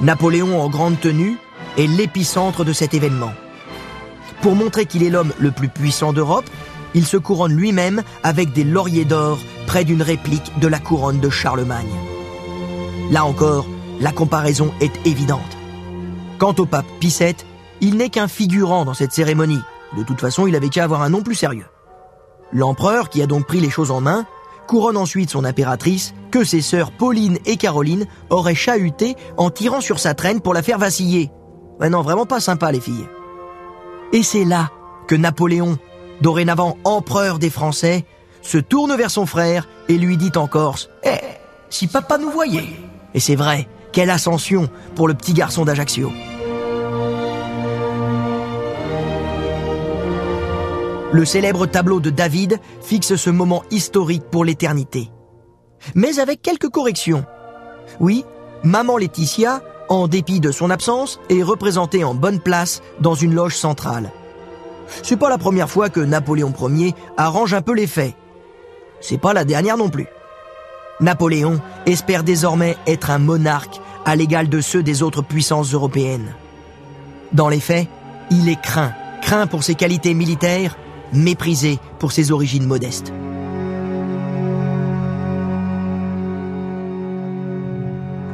Napoléon 0.00 0.60
en 0.60 0.68
grande 0.68 0.98
tenue 0.98 1.38
est 1.78 1.86
l'épicentre 1.86 2.64
de 2.64 2.72
cet 2.72 2.94
événement. 2.94 3.32
Pour 4.42 4.56
montrer 4.56 4.86
qu'il 4.86 5.04
est 5.04 5.10
l'homme 5.10 5.32
le 5.38 5.52
plus 5.52 5.68
puissant 5.68 6.12
d'Europe, 6.12 6.50
il 6.94 7.06
se 7.06 7.16
couronne 7.16 7.52
lui-même 7.52 8.02
avec 8.22 8.52
des 8.52 8.64
lauriers 8.64 9.04
d'or 9.04 9.38
près 9.66 9.84
d'une 9.84 10.02
réplique 10.02 10.58
de 10.58 10.68
la 10.68 10.78
couronne 10.78 11.20
de 11.20 11.30
Charlemagne. 11.30 11.86
Là 13.10 13.24
encore, 13.24 13.66
la 14.00 14.12
comparaison 14.12 14.72
est 14.80 15.06
évidente. 15.06 15.40
Quant 16.38 16.54
au 16.58 16.66
pape 16.66 16.86
Pie 17.00 17.14
il 17.80 17.96
n'est 17.96 18.10
qu'un 18.10 18.28
figurant 18.28 18.84
dans 18.84 18.94
cette 18.94 19.12
cérémonie. 19.12 19.60
De 19.96 20.02
toute 20.02 20.20
façon, 20.20 20.46
il 20.46 20.54
avait 20.54 20.68
qu'à 20.68 20.84
avoir 20.84 21.02
un 21.02 21.08
nom 21.08 21.22
plus 21.22 21.34
sérieux. 21.34 21.66
L'empereur, 22.52 23.08
qui 23.08 23.22
a 23.22 23.26
donc 23.26 23.46
pris 23.46 23.60
les 23.60 23.70
choses 23.70 23.90
en 23.90 24.00
main, 24.00 24.26
couronne 24.66 24.96
ensuite 24.96 25.30
son 25.30 25.44
impératrice, 25.44 26.14
que 26.30 26.44
ses 26.44 26.60
sœurs 26.60 26.92
Pauline 26.92 27.38
et 27.46 27.56
Caroline 27.56 28.06
auraient 28.28 28.54
chahuté 28.54 29.16
en 29.36 29.50
tirant 29.50 29.80
sur 29.80 29.98
sa 29.98 30.14
traîne 30.14 30.40
pour 30.40 30.54
la 30.54 30.62
faire 30.62 30.78
vaciller. 30.78 31.30
Non, 31.80 32.02
vraiment 32.02 32.26
pas 32.26 32.40
sympa 32.40 32.70
les 32.70 32.80
filles. 32.80 33.08
Et 34.12 34.22
c'est 34.22 34.44
là 34.44 34.70
que 35.08 35.14
Napoléon, 35.14 35.78
dorénavant 36.20 36.76
empereur 36.84 37.38
des 37.38 37.50
Français, 37.50 38.04
se 38.42 38.58
tourne 38.58 38.96
vers 38.96 39.10
son 39.10 39.26
frère 39.26 39.68
et 39.88 39.98
lui 39.98 40.16
dit 40.16 40.32
en 40.36 40.46
Corse 40.46 40.90
Eh, 41.04 41.18
si 41.68 41.86
papa 41.86 42.18
nous 42.18 42.30
voyait 42.30 42.68
Et 43.14 43.20
c'est 43.20 43.36
vrai, 43.36 43.68
quelle 43.92 44.10
ascension 44.10 44.68
pour 44.94 45.08
le 45.08 45.14
petit 45.14 45.32
garçon 45.32 45.64
d'Ajaccio. 45.64 46.10
Le 51.12 51.24
célèbre 51.24 51.66
tableau 51.66 51.98
de 51.98 52.10
David 52.10 52.60
fixe 52.82 53.16
ce 53.16 53.30
moment 53.30 53.64
historique 53.72 54.22
pour 54.30 54.44
l'éternité. 54.44 55.10
Mais 55.94 56.20
avec 56.20 56.40
quelques 56.40 56.68
corrections. 56.68 57.24
Oui, 57.98 58.24
maman 58.62 58.96
Laetitia, 58.96 59.60
en 59.88 60.06
dépit 60.06 60.38
de 60.38 60.52
son 60.52 60.70
absence, 60.70 61.18
est 61.28 61.42
représentée 61.42 62.04
en 62.04 62.14
bonne 62.14 62.38
place 62.38 62.80
dans 63.00 63.14
une 63.14 63.34
loge 63.34 63.56
centrale 63.56 64.12
c'est 65.02 65.16
pas 65.16 65.28
la 65.28 65.38
première 65.38 65.70
fois 65.70 65.88
que 65.88 66.00
Napoléon 66.00 66.52
Ier 66.68 66.94
arrange 67.16 67.54
un 67.54 67.62
peu 67.62 67.74
les 67.74 67.86
faits. 67.86 68.14
C'est 69.00 69.20
pas 69.20 69.32
la 69.32 69.44
dernière 69.44 69.76
non 69.76 69.88
plus. 69.88 70.06
Napoléon 71.00 71.60
espère 71.86 72.24
désormais 72.24 72.76
être 72.86 73.10
un 73.10 73.18
monarque 73.18 73.80
à 74.04 74.16
l'égal 74.16 74.48
de 74.48 74.60
ceux 74.60 74.82
des 74.82 75.02
autres 75.02 75.22
puissances 75.22 75.72
européennes. 75.72 76.34
Dans 77.32 77.48
les 77.48 77.60
faits, 77.60 77.88
il 78.30 78.48
est 78.48 78.60
craint, 78.60 78.92
craint 79.22 79.46
pour 79.46 79.62
ses 79.62 79.74
qualités 79.74 80.14
militaires, 80.14 80.76
méprisé 81.12 81.78
pour 81.98 82.12
ses 82.12 82.32
origines 82.32 82.66
modestes. 82.66 83.12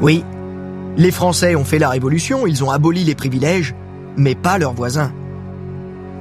Oui, 0.00 0.24
les 0.96 1.10
Français 1.10 1.56
ont 1.56 1.64
fait 1.64 1.78
la 1.78 1.88
révolution, 1.88 2.46
ils 2.46 2.62
ont 2.64 2.70
aboli 2.70 3.04
les 3.04 3.14
privilèges, 3.14 3.74
mais 4.16 4.34
pas 4.34 4.58
leurs 4.58 4.74
voisins. 4.74 5.12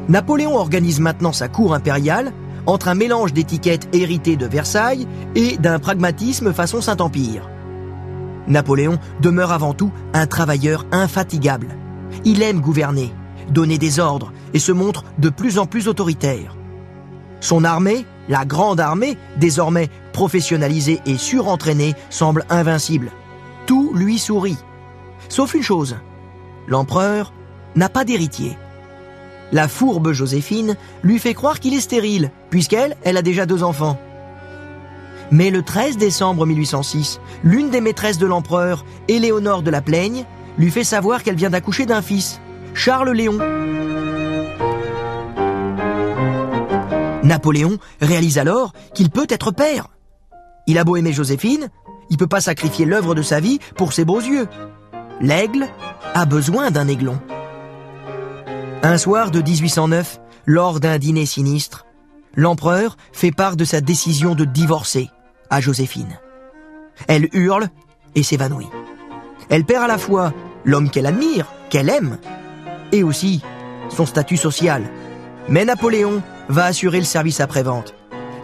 Napoléon 0.08 0.56
organise 0.56 1.00
maintenant 1.00 1.34
sa 1.34 1.48
cour 1.48 1.74
impériale 1.74 2.32
entre 2.68 2.88
un 2.88 2.96
mélange 2.96 3.34
d'étiquettes 3.34 3.90
héritées 3.94 4.36
de 4.36 4.46
Versailles 4.46 5.08
et 5.36 5.58
d'un 5.58 5.80
pragmatisme 5.80 6.54
façon 6.54 6.82
Saint-Empire. 6.82 7.50
Napoléon 8.48 9.00
demeure 9.22 9.52
avant 9.52 9.74
tout 9.74 9.92
un 10.14 10.28
travailleur 10.28 10.86
infatigable. 10.92 11.76
Il 12.24 12.44
aime 12.44 12.62
gouverner, 12.62 13.14
donner 13.50 13.78
des 13.78 14.00
ordres 14.00 14.32
et 14.54 14.60
se 14.60 14.72
montre 14.72 15.04
de 15.18 15.30
plus 15.30 15.58
en 15.58 15.66
plus 15.66 15.88
autoritaire. 15.88 16.56
Son 17.40 17.64
armée, 17.64 18.06
la 18.30 18.46
grande 18.46 18.80
armée, 18.80 19.18
désormais 19.38 19.90
professionnalisée 20.14 21.02
et 21.06 21.18
surentraînée, 21.18 21.94
semble 22.10 22.46
invincible. 22.50 23.12
Tout 23.66 23.92
lui 23.96 24.20
sourit. 24.20 24.58
Sauf 25.30 25.56
une 25.56 25.64
chose, 25.64 25.98
l'empereur 26.68 27.34
n'a 27.76 27.90
pas 27.90 28.06
d'héritier. 28.06 28.58
La 29.52 29.68
fourbe 29.68 30.12
Joséphine 30.12 30.76
lui 31.04 31.20
fait 31.20 31.34
croire 31.34 31.60
qu'il 31.60 31.74
est 31.74 31.82
stérile, 31.82 32.32
puisqu'elle, 32.50 32.96
elle 33.04 33.18
a 33.18 33.22
déjà 33.22 33.46
deux 33.46 33.64
enfants. 33.64 33.98
Mais 35.32 35.50
le 35.50 35.64
13 35.64 35.98
décembre 35.98 36.46
1806, 36.46 37.20
l'une 37.44 37.70
des 37.70 37.82
maîtresses 37.82 38.18
de 38.18 38.26
l'empereur, 38.26 38.86
Éléonore 39.08 39.64
de 39.64 39.72
la 39.72 39.82
Plaigne, 39.82 40.26
lui 40.58 40.72
fait 40.72 40.84
savoir 40.84 41.24
qu'elle 41.24 41.36
vient 41.36 41.50
d'accoucher 41.50 41.86
d'un 41.86 42.02
fils, 42.02 42.40
Charles 42.74 43.12
Léon. 43.12 43.38
Napoléon 47.24 47.78
réalise 48.02 48.38
alors 48.38 48.74
qu'il 48.94 49.10
peut 49.10 49.26
être 49.30 49.52
père. 49.52 49.88
Il 50.68 50.78
a 50.78 50.84
beau 50.84 50.96
aimer 50.96 51.14
Joséphine, 51.14 51.70
il 52.10 52.18
peut 52.18 52.28
pas 52.28 52.42
sacrifier 52.42 52.86
l'œuvre 52.86 53.16
de 53.16 53.24
sa 53.24 53.40
vie 53.40 53.60
pour 53.76 53.94
ses 53.94 54.06
beaux 54.06 54.22
yeux. 54.22 54.48
L'aigle 55.22 55.68
a 56.14 56.26
besoin 56.26 56.70
d'un 56.72 56.88
aiglon. 56.88 57.20
Un 58.88 59.00
soir 59.00 59.32
de 59.32 59.42
1809, 59.42 60.20
lors 60.46 60.80
d'un 60.80 61.00
dîner 61.00 61.26
sinistre, 61.26 61.88
l'empereur 62.36 62.98
fait 63.14 63.32
part 63.32 63.56
de 63.56 63.66
sa 63.66 63.82
décision 63.82 64.36
de 64.36 64.46
divorcer 64.46 65.10
à 65.50 65.60
Joséphine. 65.60 66.20
Elle 67.08 67.28
hurle 67.34 67.70
et 68.14 68.22
s'évanouit. 68.22 68.68
Elle 69.50 69.66
perd 69.66 69.86
à 69.86 69.88
la 69.88 69.98
fois 69.98 70.34
l'homme 70.66 70.92
qu'elle 70.92 71.08
admire, 71.08 71.52
qu'elle 71.72 71.90
aime, 71.90 72.20
et 72.92 73.02
aussi 73.02 73.42
son 73.90 74.06
statut 74.06 74.38
social. 74.38 74.84
Mais 75.50 75.66
Napoléon 75.66 76.22
va 76.48 76.66
assurer 76.66 77.00
le 77.00 77.06
service 77.06 77.40
après-vente. 77.40 77.96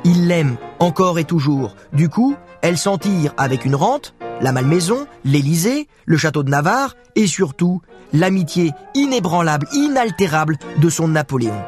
Il 0.06 0.28
l'aime 0.28 0.56
encore 0.80 1.20
et 1.20 1.24
toujours. 1.24 1.76
Du 1.94 2.10
coup, 2.10 2.36
elle 2.64 2.80
s'en 2.80 2.98
tire 2.98 3.32
avec 3.38 3.64
une 3.64 3.76
rente, 3.76 4.16
la 4.42 4.52
Malmaison, 4.52 5.08
l'Élysée, 5.24 5.88
le 6.06 6.18
château 6.18 6.44
de 6.44 6.50
Navarre 6.50 6.96
et 7.16 7.28
surtout 7.28 7.82
l'amitié 8.14 8.72
inébranlable, 8.96 9.68
inaltérable 9.74 10.58
de 10.78 10.90
son 10.90 11.08
Napoléon. 11.08 11.62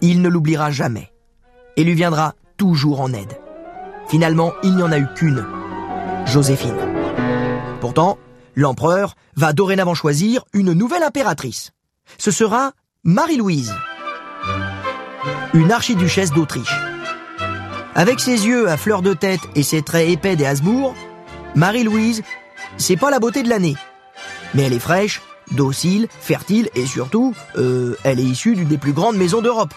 Il 0.00 0.22
ne 0.22 0.28
l'oubliera 0.28 0.70
jamais 0.70 1.12
et 1.76 1.84
lui 1.84 1.94
viendra 1.94 2.34
toujours 2.56 3.00
en 3.00 3.12
aide. 3.12 3.38
Finalement, 4.08 4.52
il 4.62 4.76
n'y 4.76 4.82
en 4.82 4.92
a 4.92 4.98
eu 4.98 5.06
qu'une, 5.14 5.44
Joséphine. 6.26 6.76
Pourtant, 7.80 8.18
l'empereur 8.54 9.14
va 9.36 9.52
dorénavant 9.52 9.94
choisir 9.94 10.44
une 10.52 10.72
nouvelle 10.72 11.02
impératrice. 11.02 11.72
Ce 12.18 12.30
sera 12.30 12.72
Marie-Louise, 13.04 13.74
une 15.54 15.72
archiduchesse 15.72 16.32
d'Autriche. 16.32 16.80
Avec 17.94 18.20
ses 18.20 18.46
yeux 18.46 18.68
à 18.68 18.76
fleur 18.76 19.02
de 19.02 19.12
tête 19.12 19.40
et 19.54 19.62
ses 19.62 19.82
traits 19.82 20.08
épais 20.08 20.36
des 20.36 20.46
Habsbourg, 20.46 20.94
Marie-Louise, 21.54 22.22
c'est 22.78 22.96
pas 22.96 23.10
la 23.10 23.18
beauté 23.18 23.42
de 23.42 23.48
l'année. 23.48 23.76
Mais 24.54 24.62
elle 24.64 24.72
est 24.72 24.78
fraîche, 24.78 25.20
docile, 25.50 26.08
fertile 26.20 26.68
et 26.74 26.86
surtout, 26.86 27.34
euh, 27.56 27.96
elle 28.04 28.20
est 28.20 28.24
issue 28.24 28.54
d'une 28.54 28.68
des 28.68 28.78
plus 28.78 28.92
grandes 28.92 29.16
maisons 29.16 29.42
d'Europe. 29.42 29.74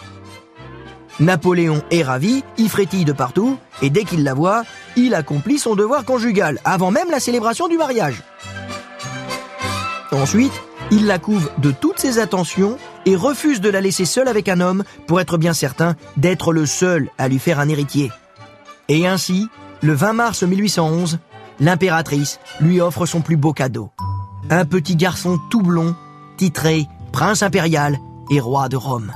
Napoléon 1.18 1.82
est 1.90 2.02
ravi, 2.02 2.44
il 2.58 2.68
frétille 2.68 3.06
de 3.06 3.12
partout, 3.12 3.58
et 3.80 3.88
dès 3.88 4.04
qu'il 4.04 4.22
la 4.22 4.34
voit, 4.34 4.64
il 4.96 5.14
accomplit 5.14 5.58
son 5.58 5.74
devoir 5.74 6.04
conjugal, 6.04 6.60
avant 6.64 6.90
même 6.90 7.10
la 7.10 7.20
célébration 7.20 7.68
du 7.68 7.78
mariage. 7.78 8.22
Ensuite, 10.12 10.52
il 10.90 11.06
la 11.06 11.18
couvre 11.18 11.50
de 11.58 11.70
toutes 11.70 11.98
ses 11.98 12.18
attentions 12.18 12.76
et 13.06 13.16
refuse 13.16 13.60
de 13.60 13.70
la 13.70 13.80
laisser 13.80 14.04
seule 14.04 14.28
avec 14.28 14.48
un 14.48 14.60
homme 14.60 14.84
pour 15.06 15.20
être 15.20 15.38
bien 15.38 15.52
certain 15.52 15.96
d'être 16.16 16.52
le 16.52 16.66
seul 16.66 17.08
à 17.18 17.28
lui 17.28 17.38
faire 17.38 17.60
un 17.60 17.68
héritier. 17.68 18.12
Et 18.88 19.06
ainsi, 19.06 19.48
le 19.82 19.94
20 19.94 20.12
mars 20.12 20.42
1811, 20.42 21.18
l'impératrice 21.60 22.38
lui 22.60 22.80
offre 22.80 23.06
son 23.06 23.20
plus 23.20 23.36
beau 23.36 23.52
cadeau. 23.52 23.90
Un 24.50 24.64
petit 24.64 24.96
garçon 24.96 25.38
tout 25.50 25.62
blond, 25.62 25.94
titré 26.36 26.86
prince 27.12 27.42
impérial 27.42 27.98
et 28.30 28.40
roi 28.40 28.68
de 28.68 28.76
Rome. 28.76 29.12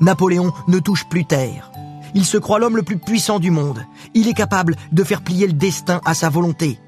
Napoléon 0.00 0.52
ne 0.68 0.78
touche 0.78 1.06
plus 1.08 1.24
terre. 1.24 1.70
Il 2.14 2.24
se 2.24 2.38
croit 2.38 2.58
l'homme 2.58 2.76
le 2.76 2.82
plus 2.82 2.98
puissant 2.98 3.38
du 3.38 3.50
monde. 3.50 3.84
Il 4.14 4.28
est 4.28 4.34
capable 4.34 4.76
de 4.92 5.04
faire 5.04 5.22
plier 5.22 5.46
le 5.46 5.52
destin 5.52 6.00
à 6.04 6.14
sa 6.14 6.28
volonté. 6.28 6.78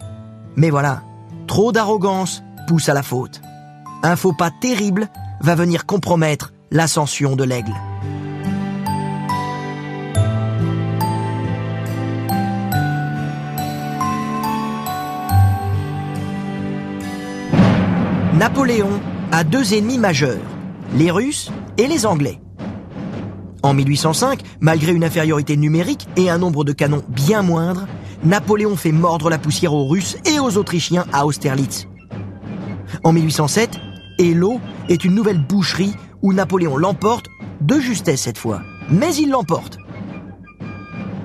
Mais 0.57 0.71
voilà, 0.71 1.03
trop 1.47 1.73
d'arrogance 1.73 2.43
pousse 2.67 2.89
à 2.89 2.95
la 2.95 3.03
faute. 3.03 3.41
Un 4.03 4.17
faux 4.17 4.33
pas 4.33 4.51
terrible 4.51 5.09
va 5.41 5.55
venir 5.55 5.87
compromettre 5.87 6.53
l'ascension 6.71 7.37
de 7.37 7.45
l'aigle. 7.45 7.75
Napoléon 18.43 18.91
a 19.31 19.45
deux 19.45 19.73
ennemis 19.73 19.99
majeurs, 19.99 20.43
les 20.97 21.13
Russes 21.13 21.53
et 21.79 21.87
les 21.87 22.07
Anglais. 22.07 22.41
En 23.63 23.73
1805, 23.73 24.41
malgré 24.59 24.91
une 24.91 25.05
infériorité 25.05 25.57
numérique 25.57 26.09
et 26.17 26.29
un 26.29 26.39
nombre 26.39 26.65
de 26.65 26.73
canons 26.73 27.05
bien 27.09 27.43
moindre, 27.43 27.87
Napoléon 28.25 28.75
fait 28.75 28.91
mordre 28.91 29.31
la 29.31 29.39
poussière 29.39 29.73
aux 29.73 29.87
Russes 29.87 30.17
et 30.25 30.41
aux 30.41 30.57
Autrichiens 30.57 31.07
à 31.13 31.25
Austerlitz. 31.25 31.87
En 33.05 33.13
1807, 33.13 33.79
Elo 34.19 34.61
est 34.89 35.05
une 35.05 35.15
nouvelle 35.15 35.39
boucherie 35.39 35.95
où 36.21 36.33
Napoléon 36.33 36.77
l'emporte, 36.77 37.27
de 37.61 37.79
justesse 37.79 38.23
cette 38.23 38.39
fois, 38.39 38.63
mais 38.91 39.15
il 39.15 39.31
l'emporte. 39.31 39.79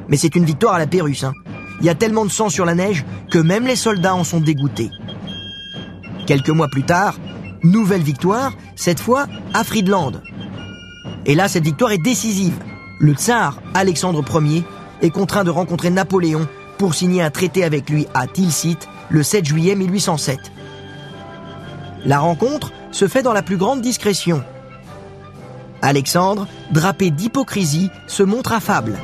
Mais 0.08 0.18
c'est 0.18 0.36
une 0.36 0.46
victoire 0.46 0.76
à 0.76 0.80
la 0.80 0.86
Pérusse. 0.86 1.24
Hein. 1.24 1.34
Il 1.80 1.88
y 1.88 1.90
a 1.90 1.96
tellement 1.96 2.26
de 2.26 2.32
sang 2.32 2.50
sur 2.50 2.64
la 2.64 2.76
neige 2.76 3.06
que 3.32 3.40
même 3.40 3.66
les 3.66 3.76
soldats 3.76 4.14
en 4.14 4.24
sont 4.24 4.40
dégoûtés. 4.40 4.92
Quelques 6.28 6.50
mois 6.50 6.68
plus 6.68 6.84
tard, 6.84 7.16
nouvelle 7.64 8.02
victoire, 8.02 8.52
cette 8.76 9.00
fois 9.00 9.28
à 9.54 9.64
Friedland. 9.64 10.22
Et 11.26 11.36
là, 11.36 11.48
cette 11.48 11.64
victoire 11.64 11.94
est 11.94 11.98
décisive. 11.98 12.60
Le 13.00 13.14
tsar 13.14 13.62
Alexandre 13.74 14.22
Ier 14.44 14.66
est 15.02 15.10
contraint 15.10 15.46
de 15.46 15.50
rencontrer 15.50 15.90
Napoléon 15.90 16.46
pour 16.78 16.96
signer 16.96 17.22
un 17.22 17.30
traité 17.30 17.64
avec 17.64 17.90
lui 17.90 18.08
à 18.14 18.28
Tilsit 18.28 18.78
le 19.10 19.24
7 19.24 19.46
juillet 19.46 19.76
1807. 19.76 20.38
La 22.04 22.20
rencontre 22.20 22.74
se 22.92 23.08
fait 23.08 23.24
dans 23.24 23.34
la 23.34 23.42
plus 23.42 23.58
grande 23.58 23.82
discrétion. 23.82 24.44
Alexandre, 25.82 26.46
drapé 26.72 27.10
d'hypocrisie, 27.10 27.90
se 28.08 28.24
montre 28.24 28.52
affable. 28.52 29.00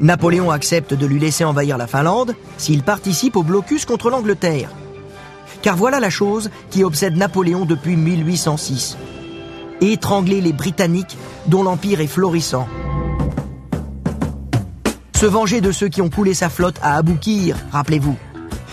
Napoléon 0.00 0.50
accepte 0.50 0.94
de 0.94 1.04
lui 1.04 1.18
laisser 1.18 1.44
envahir 1.44 1.76
la 1.76 1.86
Finlande 1.86 2.34
s'il 2.56 2.82
participe 2.82 3.36
au 3.36 3.42
blocus 3.42 3.84
contre 3.84 4.08
l'Angleterre. 4.08 4.70
Car 5.62 5.76
voilà 5.76 6.00
la 6.00 6.10
chose 6.10 6.50
qui 6.70 6.84
obsède 6.84 7.16
Napoléon 7.16 7.64
depuis 7.64 7.96
1806 7.96 8.96
étrangler 9.80 10.40
les 10.40 10.52
Britanniques 10.52 11.16
dont 11.46 11.62
l'empire 11.62 12.00
est 12.00 12.06
florissant. 12.06 12.68
Se 15.16 15.26
venger 15.26 15.60
de 15.60 15.72
ceux 15.72 15.88
qui 15.88 16.00
ont 16.00 16.10
coulé 16.10 16.34
sa 16.34 16.48
flotte 16.48 16.78
à 16.82 16.96
Aboukir, 16.96 17.56
rappelez-vous. 17.72 18.16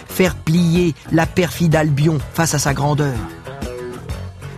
Faire 0.07 0.35
plier 0.35 0.93
la 1.11 1.25
perfide 1.25 1.75
Albion 1.75 2.19
face 2.33 2.53
à 2.53 2.59
sa 2.59 2.73
grandeur. 2.73 3.15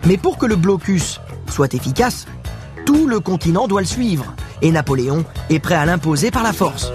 Mais 0.06 0.16
pour 0.16 0.38
que 0.38 0.46
le 0.46 0.56
blocus 0.56 1.20
soit 1.48 1.74
efficace, 1.74 2.26
tout 2.84 3.06
le 3.06 3.20
continent 3.20 3.66
doit 3.66 3.80
le 3.80 3.86
suivre, 3.86 4.34
et 4.62 4.70
Napoléon 4.70 5.24
est 5.50 5.58
prêt 5.58 5.74
à 5.74 5.86
l'imposer 5.86 6.30
par 6.30 6.42
la 6.42 6.52
force. 6.52 6.92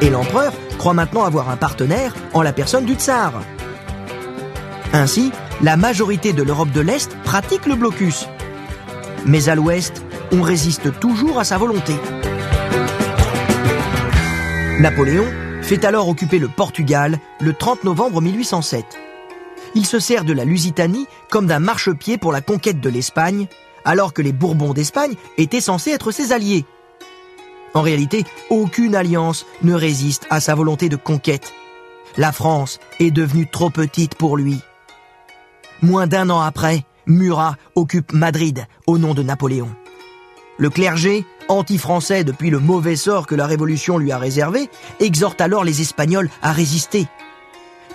Et 0.00 0.10
l'empereur 0.10 0.52
croit 0.78 0.94
maintenant 0.94 1.24
avoir 1.24 1.50
un 1.50 1.56
partenaire 1.56 2.14
en 2.34 2.42
la 2.42 2.52
personne 2.52 2.84
du 2.84 2.94
tsar. 2.94 3.32
Ainsi, 4.96 5.30
la 5.60 5.76
majorité 5.76 6.32
de 6.32 6.42
l'Europe 6.42 6.70
de 6.70 6.80
l'Est 6.80 7.14
pratique 7.22 7.66
le 7.66 7.74
blocus. 7.74 8.26
Mais 9.26 9.50
à 9.50 9.54
l'Ouest, 9.54 10.02
on 10.32 10.40
résiste 10.40 10.98
toujours 10.98 11.38
à 11.38 11.44
sa 11.44 11.58
volonté. 11.58 11.92
Napoléon 14.80 15.26
fait 15.60 15.84
alors 15.84 16.08
occuper 16.08 16.38
le 16.38 16.48
Portugal 16.48 17.18
le 17.40 17.52
30 17.52 17.84
novembre 17.84 18.22
1807. 18.22 18.86
Il 19.74 19.84
se 19.84 19.98
sert 19.98 20.24
de 20.24 20.32
la 20.32 20.46
Lusitanie 20.46 21.06
comme 21.28 21.46
d'un 21.46 21.58
marchepied 21.58 22.16
pour 22.16 22.32
la 22.32 22.40
conquête 22.40 22.80
de 22.80 22.88
l'Espagne, 22.88 23.48
alors 23.84 24.14
que 24.14 24.22
les 24.22 24.32
Bourbons 24.32 24.72
d'Espagne 24.72 25.16
étaient 25.36 25.60
censés 25.60 25.90
être 25.90 26.10
ses 26.10 26.32
alliés. 26.32 26.64
En 27.74 27.82
réalité, 27.82 28.24
aucune 28.48 28.94
alliance 28.94 29.44
ne 29.62 29.74
résiste 29.74 30.26
à 30.30 30.40
sa 30.40 30.54
volonté 30.54 30.88
de 30.88 30.96
conquête. 30.96 31.52
la 32.16 32.32
France 32.32 32.78
est 32.98 33.10
devenue 33.10 33.46
trop 33.46 33.68
petite 33.68 34.14
pour 34.14 34.38
lui. 34.38 34.62
Moins 35.82 36.06
d'un 36.06 36.30
an 36.30 36.40
après, 36.40 36.84
Murat 37.06 37.56
occupe 37.74 38.12
Madrid 38.12 38.66
au 38.86 38.98
nom 38.98 39.14
de 39.14 39.22
Napoléon. 39.22 39.68
Le 40.58 40.70
clergé, 40.70 41.26
anti-français 41.48 42.24
depuis 42.24 42.50
le 42.50 42.58
mauvais 42.58 42.96
sort 42.96 43.26
que 43.26 43.34
la 43.34 43.46
Révolution 43.46 43.98
lui 43.98 44.10
a 44.10 44.18
réservé, 44.18 44.70
exhorte 45.00 45.40
alors 45.40 45.64
les 45.64 45.82
Espagnols 45.82 46.30
à 46.42 46.52
résister. 46.52 47.06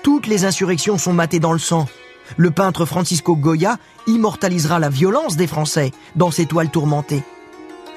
Toutes 0.03 0.27
les 0.27 0.45
insurrections 0.45 0.97
sont 0.97 1.13
matées 1.13 1.39
dans 1.39 1.53
le 1.53 1.59
sang. 1.59 1.87
Le 2.37 2.51
peintre 2.51 2.85
Francisco 2.85 3.35
Goya 3.35 3.77
immortalisera 4.07 4.79
la 4.79 4.89
violence 4.89 5.35
des 5.35 5.47
Français 5.47 5.91
dans 6.15 6.31
ses 6.31 6.45
toiles 6.45 6.69
tourmentées. 6.69 7.23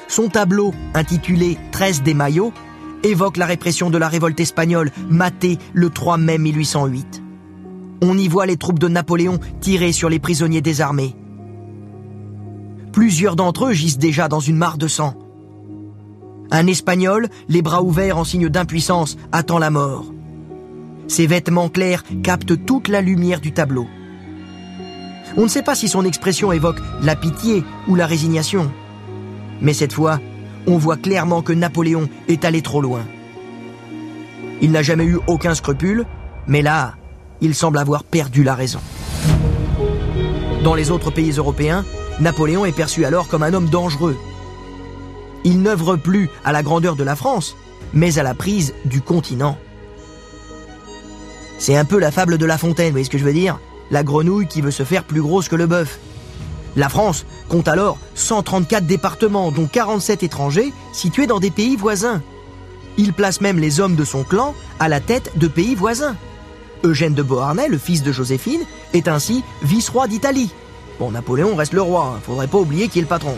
Son 0.08 0.28
tableau, 0.28 0.74
intitulé 0.94 1.58
13 1.72 2.02
des 2.02 2.14
Maillots, 2.14 2.52
évoque 3.02 3.36
la 3.36 3.46
répression 3.46 3.90
de 3.90 3.98
la 3.98 4.08
révolte 4.08 4.40
espagnole 4.40 4.90
matée 5.08 5.58
le 5.72 5.90
3 5.90 6.16
mai 6.16 6.38
1808. 6.38 7.23
On 8.06 8.18
y 8.18 8.28
voit 8.28 8.44
les 8.44 8.58
troupes 8.58 8.78
de 8.78 8.86
Napoléon 8.86 9.40
tirer 9.62 9.90
sur 9.90 10.10
les 10.10 10.18
prisonniers 10.18 10.60
désarmés. 10.60 11.16
Plusieurs 12.92 13.34
d'entre 13.34 13.68
eux 13.68 13.72
gisent 13.72 13.96
déjà 13.96 14.28
dans 14.28 14.40
une 14.40 14.58
mare 14.58 14.76
de 14.76 14.88
sang. 14.88 15.14
Un 16.50 16.66
Espagnol, 16.66 17.28
les 17.48 17.62
bras 17.62 17.82
ouverts 17.82 18.18
en 18.18 18.24
signe 18.24 18.50
d'impuissance, 18.50 19.16
attend 19.32 19.58
la 19.58 19.70
mort. 19.70 20.04
Ses 21.08 21.26
vêtements 21.26 21.70
clairs 21.70 22.04
captent 22.22 22.66
toute 22.66 22.88
la 22.88 23.00
lumière 23.00 23.40
du 23.40 23.52
tableau. 23.52 23.86
On 25.38 25.44
ne 25.44 25.48
sait 25.48 25.62
pas 25.62 25.74
si 25.74 25.88
son 25.88 26.04
expression 26.04 26.52
évoque 26.52 26.80
la 27.00 27.16
pitié 27.16 27.64
ou 27.88 27.94
la 27.94 28.04
résignation. 28.04 28.70
Mais 29.62 29.72
cette 29.72 29.94
fois, 29.94 30.20
on 30.66 30.76
voit 30.76 30.98
clairement 30.98 31.40
que 31.40 31.54
Napoléon 31.54 32.10
est 32.28 32.44
allé 32.44 32.60
trop 32.60 32.82
loin. 32.82 33.06
Il 34.60 34.72
n'a 34.72 34.82
jamais 34.82 35.06
eu 35.06 35.20
aucun 35.26 35.54
scrupule, 35.54 36.04
mais 36.46 36.60
là, 36.60 36.96
il 37.40 37.54
semble 37.54 37.78
avoir 37.78 38.04
perdu 38.04 38.42
la 38.42 38.54
raison. 38.54 38.80
Dans 40.62 40.74
les 40.74 40.90
autres 40.90 41.10
pays 41.10 41.32
européens, 41.32 41.84
Napoléon 42.20 42.64
est 42.64 42.72
perçu 42.72 43.04
alors 43.04 43.28
comme 43.28 43.42
un 43.42 43.52
homme 43.52 43.68
dangereux. 43.68 44.16
Il 45.44 45.60
n'œuvre 45.60 45.96
plus 45.96 46.30
à 46.44 46.52
la 46.52 46.62
grandeur 46.62 46.96
de 46.96 47.04
la 47.04 47.16
France, 47.16 47.56
mais 47.92 48.18
à 48.18 48.22
la 48.22 48.34
prise 48.34 48.74
du 48.84 49.00
continent. 49.00 49.58
C'est 51.58 51.76
un 51.76 51.84
peu 51.84 51.98
la 51.98 52.10
fable 52.10 52.38
de 52.38 52.46
La 52.46 52.58
Fontaine, 52.58 52.86
vous 52.86 52.92
voyez 52.92 53.04
ce 53.04 53.10
que 53.10 53.18
je 53.18 53.24
veux 53.24 53.32
dire? 53.32 53.58
La 53.90 54.02
grenouille 54.02 54.48
qui 54.48 54.60
veut 54.60 54.70
se 54.70 54.82
faire 54.82 55.04
plus 55.04 55.22
grosse 55.22 55.48
que 55.48 55.56
le 55.56 55.66
bœuf. 55.66 55.98
La 56.76 56.88
France 56.88 57.24
compte 57.48 57.68
alors 57.68 57.98
134 58.14 58.86
départements, 58.86 59.52
dont 59.52 59.66
47 59.66 60.22
étrangers, 60.22 60.72
situés 60.92 61.26
dans 61.26 61.40
des 61.40 61.50
pays 61.50 61.76
voisins. 61.76 62.22
Il 62.96 63.12
place 63.12 63.40
même 63.40 63.58
les 63.58 63.80
hommes 63.80 63.96
de 63.96 64.04
son 64.04 64.24
clan 64.24 64.54
à 64.80 64.88
la 64.88 65.00
tête 65.00 65.32
de 65.36 65.46
pays 65.46 65.74
voisins. 65.74 66.16
Eugène 66.84 67.14
de 67.14 67.22
Beauharnais, 67.22 67.68
le 67.68 67.78
fils 67.78 68.02
de 68.02 68.12
Joséphine, 68.12 68.62
est 68.92 69.08
ainsi 69.08 69.42
vice-roi 69.62 70.06
d'Italie. 70.06 70.52
Bon, 70.98 71.10
Napoléon 71.10 71.56
reste 71.56 71.72
le 71.72 71.82
roi, 71.82 72.14
hein, 72.14 72.20
faudrait 72.24 72.46
pas 72.46 72.58
oublier 72.58 72.88
qui 72.88 72.98
est 72.98 73.02
le 73.02 73.08
patron. 73.08 73.36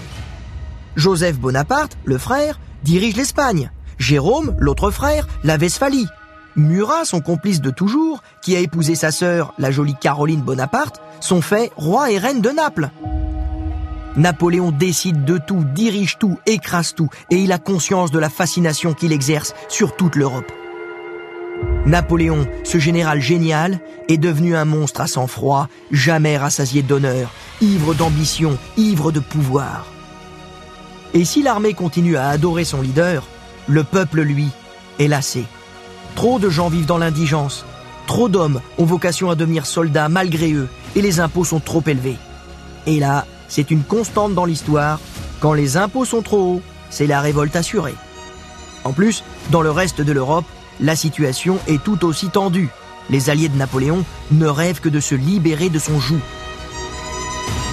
Joseph 0.97 1.39
Bonaparte, 1.39 1.97
le 2.05 2.19
frère, 2.19 2.59
dirige 2.83 3.17
l'Espagne. 3.17 3.71
Jérôme, 3.99 4.55
l'autre 4.59 4.91
frère, 4.91 5.27
la 5.45 5.57
Westphalie. 5.57 6.09
Murat, 6.57 7.05
son 7.05 7.21
complice 7.21 7.61
de 7.61 7.71
toujours, 7.71 8.23
qui 8.43 8.57
a 8.57 8.61
épousé 8.61 8.95
sa 8.95 9.11
sœur, 9.11 9.55
la 9.59 9.71
jolie 9.71 9.97
Caroline 10.01 10.41
Bonaparte, 10.41 11.01
sont 11.21 11.43
faits 11.43 11.71
roi 11.77 12.11
et 12.11 12.19
reine 12.19 12.41
de 12.41 12.51
Naples. 12.51 12.91
Napoléon 14.17 14.71
décide 14.71 15.25
de 15.25 15.37
tout, 15.37 15.63
dirige 15.75 16.17
tout, 16.19 16.39
écrase 16.47 16.95
tout, 16.95 17.11
et 17.31 17.37
il 17.37 17.53
a 17.53 17.59
conscience 17.59 18.11
de 18.11 18.19
la 18.19 18.31
fascination 18.31 18.95
qu'il 18.95 19.13
exerce 19.13 19.55
sur 19.69 19.95
toute 19.95 20.17
l'Europe. 20.17 20.51
Napoléon, 21.87 22.49
ce 22.65 22.79
général 22.79 23.21
génial, 23.21 23.79
est 24.09 24.19
devenu 24.19 24.57
un 24.57 24.65
monstre 24.65 25.01
à 25.01 25.07
sang-froid, 25.07 25.69
jamais 25.93 26.37
rassasié 26.37 26.83
d'honneur, 26.83 27.31
ivre 27.61 27.95
d'ambition, 27.95 28.59
ivre 28.77 29.13
de 29.13 29.21
pouvoir. 29.21 29.87
Et 31.15 31.25
si 31.25 31.43
l'armée 31.43 31.75
continue 31.75 32.17
à 32.17 32.29
adorer 32.29 32.65
son 32.65 32.83
leader, 32.83 33.23
le 33.69 33.85
peuple, 33.85 34.23
lui, 34.23 34.49
est 34.99 35.07
lassé. 35.07 35.45
Trop 36.17 36.41
de 36.41 36.51
gens 36.51 36.69
vivent 36.69 36.87
dans 36.87 36.99
l'indigence. 36.99 37.65
Trop 38.09 38.29
d'hommes 38.29 38.61
ont 38.79 38.85
vocation 38.85 39.31
à 39.31 39.37
devenir 39.37 39.65
soldats 39.65 40.09
malgré 40.09 40.53
eux, 40.53 40.69
et 40.97 41.03
les 41.03 41.21
impôts 41.21 41.45
sont 41.45 41.61
trop 41.61 41.83
élevés. 41.87 42.17
Et 42.87 42.99
là, 42.99 43.27
c'est 43.47 43.71
une 43.71 43.85
constante 43.85 44.35
dans 44.35 44.45
l'histoire. 44.45 44.99
Quand 45.39 45.53
les 45.53 45.77
impôts 45.77 46.05
sont 46.05 46.23
trop 46.23 46.55
hauts, 46.57 46.63
c'est 46.91 47.07
la 47.07 47.21
révolte 47.21 47.55
assurée. 47.55 47.95
En 48.83 48.93
plus, 48.93 49.23
dans 49.51 49.63
le 49.63 49.71
reste 49.71 50.01
de 50.01 50.13
l'Europe, 50.13 50.47
la 50.81 50.97
situation 50.97 51.59
est 51.67 51.83
tout 51.83 52.05
aussi 52.05 52.29
tendue. 52.29 52.71
Les 53.11 53.31
alliés 53.31 53.49
de 53.49 53.57
Napoléon 53.57 54.05
ne 54.33 54.47
rêvent 54.47 54.81
que 54.81 54.89
de 54.89 55.01
se 55.01 55.15
libérer 55.15 55.69
de 55.69 55.79
son 55.79 56.01
joug. 56.01 56.21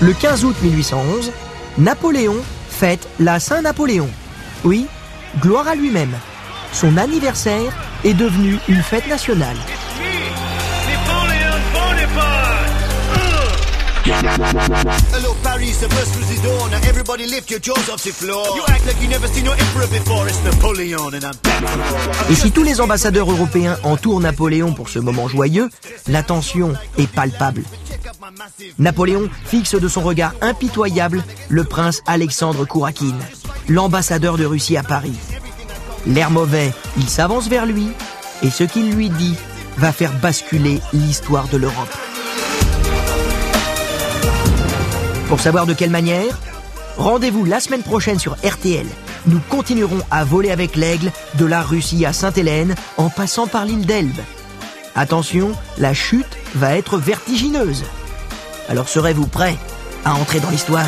Le 0.02 0.14
15 0.14 0.46
août 0.46 0.56
1811, 0.62 1.32
Napoléon 1.78 2.38
fête 2.70 3.08
la 3.20 3.40
Saint-Napoléon. 3.40 4.10
Oui, 4.64 4.86
gloire 5.40 5.68
à 5.68 5.76
lui-même. 5.76 6.16
Son 6.72 6.98
anniversaire 6.98 7.74
est 8.04 8.14
devenu 8.14 8.58
une 8.68 8.82
fête 8.82 9.08
nationale. 9.08 9.58
Hello 14.06 15.34
Paris, 15.44 15.80
the 15.80 15.88
bus 15.88 16.12
through 16.12 16.36
the 16.36 16.42
door. 16.44 16.70
Now 16.70 16.90
everybody 16.90 17.26
lift 17.26 17.50
your 17.50 17.62
jaws 17.62 17.90
off 17.90 18.04
the 18.04 18.12
floor. 18.12 18.44
You 18.58 18.64
act 18.68 18.86
like 18.86 19.02
you 19.02 19.08
never 19.08 19.28
seen 19.28 19.46
no 19.46 19.54
emperor 19.54 19.88
before. 19.88 20.28
It's 20.28 20.44
Napoleon 20.44 21.14
and 21.14 21.24
I'm 21.24 21.38
back 21.42 21.64
for 21.64 21.78
more. 21.78 22.30
Et 22.30 22.36
si 22.36 22.52
tous 22.52 22.64
les 22.64 22.82
ambassadeurs 22.82 23.32
européens 23.32 23.78
entourent 23.84 24.20
Napoléon 24.20 24.74
pour 24.74 24.90
ce 24.90 25.00
moment 25.00 25.30
joyeux, 25.30 25.70
la 26.10 26.22
tension 26.22 26.74
est 26.98 27.08
palpable. 27.08 27.64
Napoléon 28.78 29.30
fixe 29.46 29.76
de 29.76 29.88
son 29.88 30.02
regard 30.02 30.34
impitoyable 30.42 31.24
le 31.48 31.64
prince 31.64 32.02
Alexandre 32.06 32.66
Kourakine, 32.66 33.20
l'ambassadeur 33.70 34.38
de 34.38 34.44
Russie 34.44 34.76
à 34.76 34.84
Paris. 34.84 35.16
L'air 36.06 36.30
mauvais, 36.30 36.74
il 36.98 37.08
s'avance 37.08 37.48
vers 37.48 37.66
lui, 37.66 37.88
et 38.42 38.50
ce 38.50 38.66
qu'il 38.66 38.92
lui 38.92 39.10
dit 39.10 39.36
va 39.78 39.94
faire 39.94 40.12
basculer 40.20 40.82
l'histoire 40.92 41.48
de 41.48 41.56
l'Europe. 41.56 41.98
Pour 45.28 45.40
savoir 45.40 45.66
de 45.66 45.74
quelle 45.74 45.90
manière, 45.90 46.38
rendez-vous 46.98 47.46
la 47.46 47.60
semaine 47.60 47.82
prochaine 47.84 48.20
sur 48.20 48.36
RTL. 48.44 48.86
Nous 49.26 49.40
continuerons 49.50 50.00
à 50.12 50.24
voler 50.24 50.52
avec 50.52 50.76
l'aigle 50.76 51.12
de 51.36 51.46
la 51.46 51.62
Russie 51.62 52.06
à 52.06 52.14
Sainte-Hélène 52.14 52.76
en 52.98 53.10
passant 53.10 53.48
par 53.48 53.66
l'île 53.66 53.86
d'Elbe. 53.86 54.20
Attention, 54.96 55.54
la 55.78 55.94
chute 55.94 56.38
va 56.56 56.76
être 56.76 56.98
vertigineuse. 56.98 57.84
Alors 58.70 58.90
serez-vous 58.90 59.28
prêt 59.28 59.56
à 60.06 60.14
entrer 60.14 60.40
dans 60.40 60.50
l'histoire? 60.50 60.86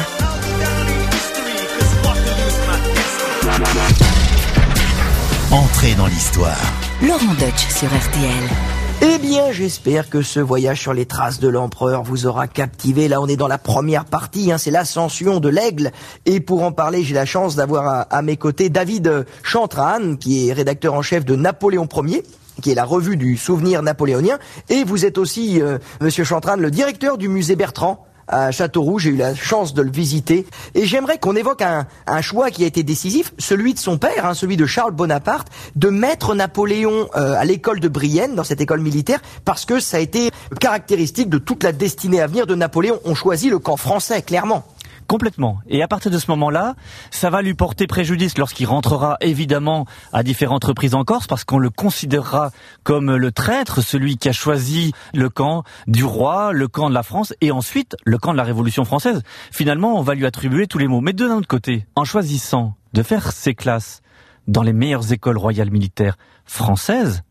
Entrez 5.52 5.95
dans 5.95 6.08
l'histoire. 6.08 6.58
Laurent 7.02 7.34
Deutsch 7.39 7.67
sur 7.69 7.88
RTL. 7.88 8.74
Eh 9.01 9.17
bien, 9.17 9.51
j'espère 9.51 10.10
que 10.10 10.21
ce 10.21 10.39
voyage 10.39 10.81
sur 10.81 10.93
les 10.93 11.05
traces 11.05 11.39
de 11.39 11.47
l'empereur 11.47 12.03
vous 12.03 12.25
aura 12.25 12.47
captivé. 12.47 13.08
Là, 13.08 13.21
on 13.21 13.27
est 13.27 13.36
dans 13.36 13.47
la 13.47 13.58
première 13.58 14.05
partie, 14.05 14.51
hein, 14.51 14.58
c'est 14.58 14.71
l'ascension 14.71 15.39
de 15.39 15.49
l'aigle. 15.49 15.91
Et 16.25 16.39
pour 16.39 16.63
en 16.63 16.71
parler, 16.71 17.03
j'ai 17.03 17.13
la 17.13 17.25
chance 17.25 17.55
d'avoir 17.55 18.08
à, 18.10 18.21
mes 18.21 18.38
côtés 18.38 18.69
David 18.69 19.25
Chantran, 19.43 20.15
qui 20.15 20.47
est 20.47 20.53
rédacteur 20.53 20.93
en 20.93 21.01
chef 21.01 21.25
de 21.25 21.36
Napoléon 21.36 21.88
Ier 22.03 22.23
qui 22.62 22.71
est 22.71 22.75
la 22.75 22.86
revue 22.86 23.17
du 23.17 23.36
souvenir 23.36 23.81
napoléonien. 23.81 24.39
Et 24.69 24.86
vous 24.86 25.03
êtes 25.05 25.17
aussi, 25.17 25.62
euh, 25.62 25.77
Monsieur 25.99 26.23
Chantran, 26.23 26.55
le 26.55 26.71
directeur 26.71 27.17
du 27.17 27.27
musée 27.27 27.58
Bertrand 27.58 28.05
à 28.27 28.51
Châteauroux. 28.51 28.99
J'ai 28.99 29.09
eu 29.11 29.15
la 29.15 29.35
chance 29.35 29.73
de 29.73 29.81
le 29.81 29.91
visiter. 29.91 30.45
Et 30.73 30.85
j'aimerais 30.85 31.17
qu'on 31.17 31.35
évoque 31.35 31.61
un, 31.61 31.88
un, 32.07 32.21
choix 32.21 32.51
qui 32.51 32.63
a 32.63 32.67
été 32.67 32.83
décisif, 32.83 33.33
celui 33.38 33.73
de 33.73 33.79
son 33.79 33.97
père, 33.97 34.25
hein, 34.25 34.33
celui 34.33 34.57
de 34.57 34.65
Charles 34.65 34.91
Bonaparte, 34.91 35.47
de 35.76 35.89
mettre 35.89 36.36
Napoléon 36.36 37.09
euh, 37.15 37.34
à 37.38 37.45
l'école 37.45 37.80
de 37.80 37.88
Brienne, 37.88 38.36
dans 38.36 38.43
cette 38.43 38.61
école 38.61 38.82
militaire, 38.82 39.19
parce 39.43 39.65
que 39.65 39.80
ça 39.80 39.97
a 39.97 39.99
été 39.99 40.32
caractéristique 40.59 41.30
de 41.30 41.38
toute 41.38 41.63
la 41.63 41.71
destinée 41.71 42.21
à 42.21 42.28
venir 42.28 42.47
de 42.47 42.55
Napoléon. 42.55 42.99
On 43.05 43.15
choisit 43.15 43.49
le 43.49 43.59
camp 43.59 43.78
français, 43.78 44.21
clairement. 44.21 44.65
Complètement. 45.08 45.60
Et 45.68 45.84
à 45.84 45.88
partir 45.88 46.10
de 46.10 46.18
ce 46.18 46.32
moment-là, 46.32 46.76
ça 47.12 47.30
va 47.30 47.43
lui 47.43 47.53
porter 47.53 47.86
préjudice 47.86 48.38
lorsqu'il 48.38 48.66
rentrera 48.66 49.18
évidemment 49.22 49.86
à 50.14 50.24
différentes 50.24 50.64
reprises 50.64 50.95
en 50.95 51.03
Corse 51.03 51.28
parce 51.28 51.43
qu'on 51.43 51.60
le 51.60 51.70
considérera 51.70 52.51
comme 52.84 53.16
le 53.16 53.32
traître, 53.32 53.82
celui 53.82 54.18
qui 54.18 54.30
a 54.30 54.32
choisi 54.32 54.93
le 55.14 55.30
camp 55.30 55.64
du 55.86 56.03
roi, 56.03 56.53
le 56.53 56.68
camp 56.68 56.89
de 56.89 56.95
la 56.95 57.03
France 57.03 57.34
et 57.41 57.51
ensuite 57.51 57.95
le 58.03 58.18
camp 58.18 58.32
de 58.32 58.38
la 58.38 58.43
Révolution 58.43 58.84
française. 58.84 59.22
Finalement, 59.51 59.99
on 59.99 60.01
va 60.01 60.16
lui 60.16 60.26
attribuer 60.26 60.66
tous 60.66 60.80
les 60.80 60.88
mots. 60.88 61.01
Mais 61.01 61.14
de 61.14 61.26
l'autre 61.26 61.47
côté, 61.47 61.86
en 61.95 62.03
choisissant 62.03 62.76
de 62.93 63.03
faire 63.03 63.32
ses 63.32 63.53
classes 63.53 64.01
dans 64.47 64.64
les 64.64 64.74
meilleures 64.74 65.12
écoles 65.12 65.38
royales 65.38 65.72
militaires 65.72 66.18
françaises, 66.45 67.22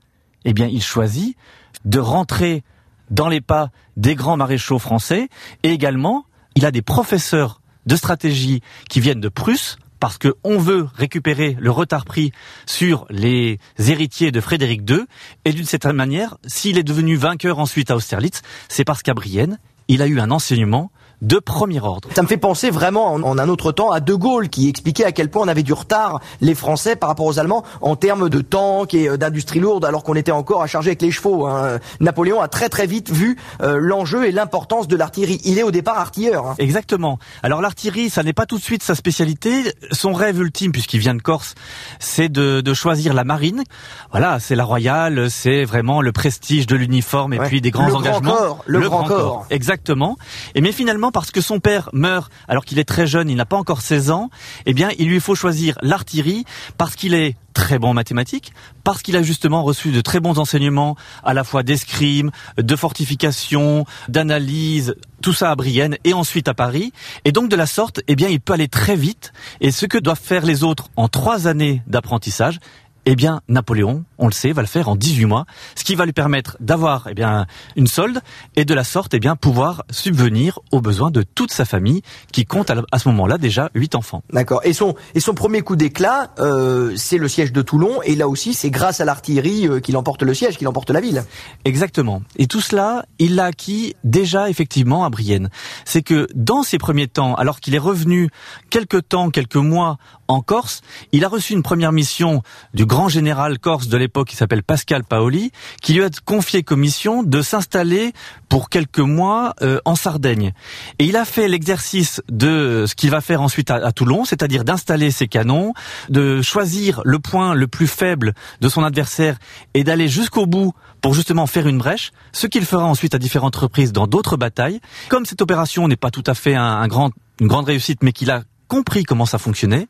eh 0.44 0.52
bien, 0.52 0.66
il 0.66 0.82
choisit 0.82 1.36
de 1.84 1.98
rentrer 1.98 2.62
dans 3.10 3.28
les 3.28 3.40
pas 3.40 3.70
des 3.96 4.14
grands 4.14 4.36
maréchaux 4.36 4.78
français 4.78 5.28
et 5.62 5.70
également 5.70 6.24
il 6.54 6.64
a 6.64 6.70
des 6.70 6.82
professeurs 6.82 7.60
de 7.86 7.96
stratégie 7.96 8.62
qui 8.88 9.00
viennent 9.00 9.20
de 9.20 9.28
Prusse 9.28 9.76
parce 10.00 10.18
que 10.18 10.34
on 10.44 10.58
veut 10.58 10.86
récupérer 10.96 11.56
le 11.58 11.70
retard 11.70 12.04
pris 12.04 12.32
sur 12.66 13.06
les 13.08 13.58
héritiers 13.78 14.32
de 14.32 14.40
Frédéric 14.40 14.82
II. 14.90 15.06
Et 15.46 15.52
d'une 15.52 15.64
certaine 15.64 15.96
manière, 15.96 16.36
s'il 16.46 16.76
est 16.76 16.82
devenu 16.82 17.16
vainqueur 17.16 17.58
ensuite 17.58 17.90
à 17.90 17.96
Austerlitz, 17.96 18.42
c'est 18.68 18.84
parce 18.84 19.02
qu'à 19.02 19.14
Brienne, 19.14 19.58
il 19.88 20.02
a 20.02 20.06
eu 20.06 20.20
un 20.20 20.30
enseignement 20.30 20.90
de 21.22 21.38
premier 21.38 21.80
ordre. 21.80 22.08
Ça 22.14 22.22
me 22.22 22.26
fait 22.26 22.36
penser 22.36 22.70
vraiment 22.70 23.14
en, 23.14 23.38
un 23.38 23.48
autre 23.48 23.72
temps 23.72 23.90
à 23.90 24.00
De 24.00 24.14
Gaulle 24.14 24.48
qui 24.48 24.68
expliquait 24.68 25.04
à 25.04 25.12
quel 25.12 25.30
point 25.30 25.42
on 25.44 25.48
avait 25.48 25.62
du 25.62 25.72
retard 25.72 26.20
les 26.40 26.54
Français 26.54 26.96
par 26.96 27.08
rapport 27.08 27.26
aux 27.26 27.38
Allemands 27.38 27.64
en 27.80 27.96
termes 27.96 28.28
de 28.28 28.40
tanks 28.40 28.94
et 28.94 29.08
euh, 29.08 29.16
d'industrie 29.16 29.60
lourde 29.60 29.84
alors 29.84 30.02
qu'on 30.02 30.14
était 30.14 30.32
encore 30.32 30.62
à 30.62 30.66
charger 30.66 30.90
avec 30.90 31.02
les 31.02 31.10
chevaux. 31.10 31.46
Hein. 31.46 31.78
Napoléon 32.00 32.40
a 32.40 32.48
très 32.48 32.68
très 32.68 32.86
vite 32.86 33.10
vu 33.10 33.36
euh, 33.60 33.78
l'enjeu 33.80 34.26
et 34.26 34.32
l'importance 34.32 34.88
de 34.88 34.96
l'artillerie. 34.96 35.40
Il 35.44 35.58
est 35.58 35.62
au 35.62 35.70
départ 35.70 35.98
artilleur. 35.98 36.46
Hein. 36.46 36.54
Exactement. 36.58 37.18
Alors 37.42 37.60
l'artillerie, 37.60 38.10
ça 38.10 38.22
n'est 38.22 38.32
pas 38.32 38.46
tout 38.46 38.58
de 38.58 38.62
suite 38.62 38.82
sa 38.82 38.94
spécialité. 38.94 39.72
Son 39.92 40.12
rêve 40.12 40.40
ultime, 40.40 40.72
puisqu'il 40.72 41.00
vient 41.00 41.14
de 41.14 41.22
Corse, 41.22 41.54
c'est 41.98 42.28
de, 42.28 42.60
de, 42.60 42.74
choisir 42.74 43.14
la 43.14 43.24
marine. 43.24 43.62
Voilà, 44.10 44.40
c'est 44.40 44.54
la 44.54 44.64
royale, 44.64 45.30
c'est 45.30 45.64
vraiment 45.64 46.02
le 46.02 46.12
prestige 46.12 46.66
de 46.66 46.76
l'uniforme 46.76 47.32
et 47.32 47.38
puis 47.38 47.60
des 47.60 47.70
grands 47.70 47.86
le 47.86 47.94
engagements. 47.94 48.20
Grand 48.20 48.36
corps, 48.36 48.64
le, 48.66 48.80
grand, 48.80 49.04
corps. 49.04 49.46
Exactement. 49.50 50.16
Et 50.54 50.60
mais 50.60 50.72
finalement, 50.72 51.03
parce 51.12 51.30
que 51.30 51.40
son 51.40 51.60
père 51.60 51.90
meurt 51.92 52.30
alors 52.48 52.64
qu'il 52.64 52.78
est 52.78 52.84
très 52.84 53.06
jeune, 53.06 53.30
il 53.30 53.36
n'a 53.36 53.46
pas 53.46 53.56
encore 53.56 53.80
16 53.82 54.10
ans, 54.10 54.30
eh 54.66 54.74
bien, 54.74 54.90
il 54.98 55.08
lui 55.08 55.20
faut 55.20 55.34
choisir 55.34 55.76
l'artillerie 55.82 56.44
parce 56.76 56.94
qu'il 56.96 57.14
est 57.14 57.36
très 57.54 57.78
bon 57.78 57.90
en 57.90 57.94
mathématiques, 57.94 58.52
parce 58.82 59.00
qu'il 59.00 59.16
a 59.16 59.22
justement 59.22 59.62
reçu 59.62 59.92
de 59.92 60.00
très 60.00 60.20
bons 60.20 60.38
enseignements 60.38 60.96
à 61.22 61.32
la 61.32 61.44
fois 61.44 61.62
d'escrime, 61.62 62.30
de 62.58 62.76
fortification, 62.76 63.86
d'analyse, 64.08 64.96
tout 65.22 65.32
ça 65.32 65.50
à 65.50 65.54
Brienne 65.54 65.96
et 66.04 66.12
ensuite 66.12 66.48
à 66.48 66.54
Paris. 66.54 66.92
Et 67.24 67.32
donc 67.32 67.48
de 67.48 67.56
la 67.56 67.66
sorte, 67.66 68.00
eh 68.08 68.16
bien, 68.16 68.28
il 68.28 68.40
peut 68.40 68.52
aller 68.52 68.68
très 68.68 68.96
vite. 68.96 69.32
Et 69.60 69.70
ce 69.70 69.86
que 69.86 69.98
doivent 69.98 70.20
faire 70.20 70.44
les 70.44 70.64
autres 70.64 70.88
en 70.96 71.08
trois 71.08 71.46
années 71.46 71.82
d'apprentissage, 71.86 72.58
eh 73.06 73.16
bien, 73.16 73.40
Napoléon, 73.48 74.04
on 74.18 74.26
le 74.26 74.32
sait, 74.32 74.52
va 74.52 74.62
le 74.62 74.68
faire 74.68 74.88
en 74.88 74.96
18 74.96 75.26
mois, 75.26 75.46
ce 75.74 75.84
qui 75.84 75.94
va 75.94 76.06
lui 76.06 76.12
permettre 76.12 76.56
d'avoir 76.60 77.06
eh 77.10 77.14
bien 77.14 77.46
une 77.76 77.86
solde 77.86 78.20
et 78.56 78.64
de 78.64 78.74
la 78.74 78.84
sorte 78.84 79.14
eh 79.14 79.20
bien 79.20 79.36
pouvoir 79.36 79.84
subvenir 79.90 80.60
aux 80.72 80.80
besoins 80.80 81.10
de 81.10 81.22
toute 81.22 81.52
sa 81.52 81.64
famille 81.64 82.02
qui 82.32 82.46
compte 82.46 82.70
à, 82.70 82.98
ce 82.98 83.08
moment-là 83.08 83.38
déjà 83.38 83.70
huit 83.74 83.94
enfants. 83.94 84.22
D'accord. 84.32 84.60
Et 84.64 84.72
son 84.72 84.94
et 85.14 85.20
son 85.20 85.34
premier 85.34 85.62
coup 85.62 85.76
d'éclat, 85.76 86.32
euh, 86.38 86.94
c'est 86.96 87.18
le 87.18 87.28
siège 87.28 87.52
de 87.52 87.62
Toulon 87.62 88.00
et 88.02 88.16
là 88.16 88.28
aussi 88.28 88.54
c'est 88.54 88.70
grâce 88.70 89.00
à 89.00 89.04
l'artillerie 89.04 89.68
euh, 89.68 89.80
qu'il 89.80 89.96
emporte 89.96 90.22
le 90.22 90.34
siège, 90.34 90.56
qu'il 90.56 90.68
emporte 90.68 90.90
la 90.90 91.00
ville. 91.00 91.24
Exactement. 91.64 92.22
Et 92.36 92.46
tout 92.46 92.60
cela, 92.60 93.04
il 93.18 93.34
l'a 93.34 93.46
acquis 93.46 93.94
déjà 94.04 94.48
effectivement 94.48 95.04
à 95.04 95.10
Brienne. 95.10 95.50
C'est 95.84 96.02
que 96.02 96.26
dans 96.34 96.62
ses 96.62 96.78
premiers 96.78 97.08
temps, 97.08 97.34
alors 97.34 97.60
qu'il 97.60 97.74
est 97.74 97.78
revenu 97.78 98.30
quelques 98.70 99.08
temps, 99.08 99.30
quelques 99.30 99.56
mois 99.56 99.98
en 100.28 100.40
Corse, 100.40 100.80
il 101.12 101.24
a 101.24 101.28
reçu 101.28 101.52
une 101.52 101.62
première 101.62 101.92
mission 101.92 102.42
du 102.72 102.86
grand 102.94 103.08
général 103.08 103.58
corse 103.58 103.88
de 103.88 103.96
l'époque 103.96 104.28
qui 104.28 104.36
s'appelle 104.36 104.62
Pascal 104.62 105.02
Paoli, 105.02 105.50
qui 105.82 105.94
lui 105.94 106.04
a 106.04 106.08
confié 106.24 106.62
comme 106.62 106.78
mission 106.78 107.24
de 107.24 107.42
s'installer 107.42 108.12
pour 108.48 108.70
quelques 108.70 109.00
mois 109.00 109.52
euh, 109.62 109.80
en 109.84 109.96
Sardaigne. 109.96 110.52
Et 111.00 111.06
il 111.06 111.16
a 111.16 111.24
fait 111.24 111.48
l'exercice 111.48 112.22
de 112.28 112.84
ce 112.86 112.94
qu'il 112.94 113.10
va 113.10 113.20
faire 113.20 113.42
ensuite 113.42 113.72
à, 113.72 113.90
Toulon, 113.90 114.24
c'est-à-dire 114.24 114.62
d'installer 114.62 115.10
ses 115.10 115.26
canons, 115.26 115.74
de 116.08 116.40
choisir 116.40 117.00
le 117.04 117.18
point 117.18 117.54
le 117.54 117.66
plus 117.66 117.88
faible 117.88 118.32
de 118.60 118.68
son 118.68 118.84
adversaire 118.84 119.38
et 119.74 119.82
d'aller 119.82 120.06
jusqu'au 120.06 120.46
bout 120.46 120.72
pour 121.00 121.14
justement 121.14 121.48
faire 121.48 121.66
une 121.66 121.78
brèche, 121.78 122.12
ce 122.30 122.46
qu'il 122.46 122.64
fera 122.64 122.84
ensuite 122.84 123.16
à 123.16 123.18
différentes 123.18 123.56
reprises 123.56 123.92
dans 123.92 124.06
d'autres 124.06 124.36
batailles. 124.36 124.80
Comme 125.08 125.26
cette 125.26 125.42
opération 125.42 125.88
n'est 125.88 125.96
pas 125.96 126.12
tout 126.12 126.22
à 126.28 126.34
fait 126.34 126.54
un 126.54 126.86
grand, 126.86 127.10
une 127.40 127.48
grande 127.48 127.66
réussite, 127.66 128.04
mais 128.04 128.12
qu'il 128.12 128.30
a 128.30 128.44
compris 128.68 129.04
comment 129.04 129.26
ça 129.26 129.38
fonctionnait, 129.38 129.88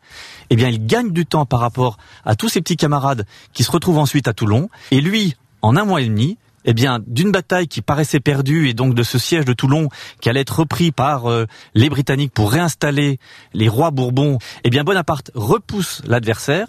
eh 0.50 0.56
bien, 0.56 0.68
il 0.68 0.86
gagne 0.86 1.10
du 1.10 1.26
temps 1.26 1.46
par 1.46 1.60
rapport 1.60 1.96
à 2.24 2.36
tous 2.36 2.48
ses 2.48 2.60
petits 2.60 2.76
camarades 2.76 3.26
qui 3.52 3.64
se 3.64 3.70
retrouvent 3.70 3.98
ensuite 3.98 4.28
à 4.28 4.32
Toulon. 4.32 4.68
Et 4.90 5.00
lui, 5.00 5.36
en 5.62 5.76
un 5.76 5.84
mois 5.84 6.00
et 6.00 6.06
demi, 6.06 6.38
eh 6.64 6.74
bien, 6.74 7.00
d'une 7.06 7.32
bataille 7.32 7.68
qui 7.68 7.82
paraissait 7.82 8.20
perdue 8.20 8.68
et 8.68 8.74
donc 8.74 8.94
de 8.94 9.02
ce 9.02 9.18
siège 9.18 9.44
de 9.44 9.52
Toulon 9.52 9.88
qui 10.20 10.28
allait 10.28 10.40
être 10.40 10.60
repris 10.60 10.92
par 10.92 11.30
euh, 11.30 11.46
les 11.74 11.88
Britanniques 11.88 12.32
pour 12.32 12.52
réinstaller 12.52 13.18
les 13.52 13.68
rois 13.68 13.90
Bourbons, 13.90 14.38
eh 14.64 14.70
bien, 14.70 14.84
Bonaparte 14.84 15.30
repousse 15.34 16.02
l'adversaire. 16.06 16.68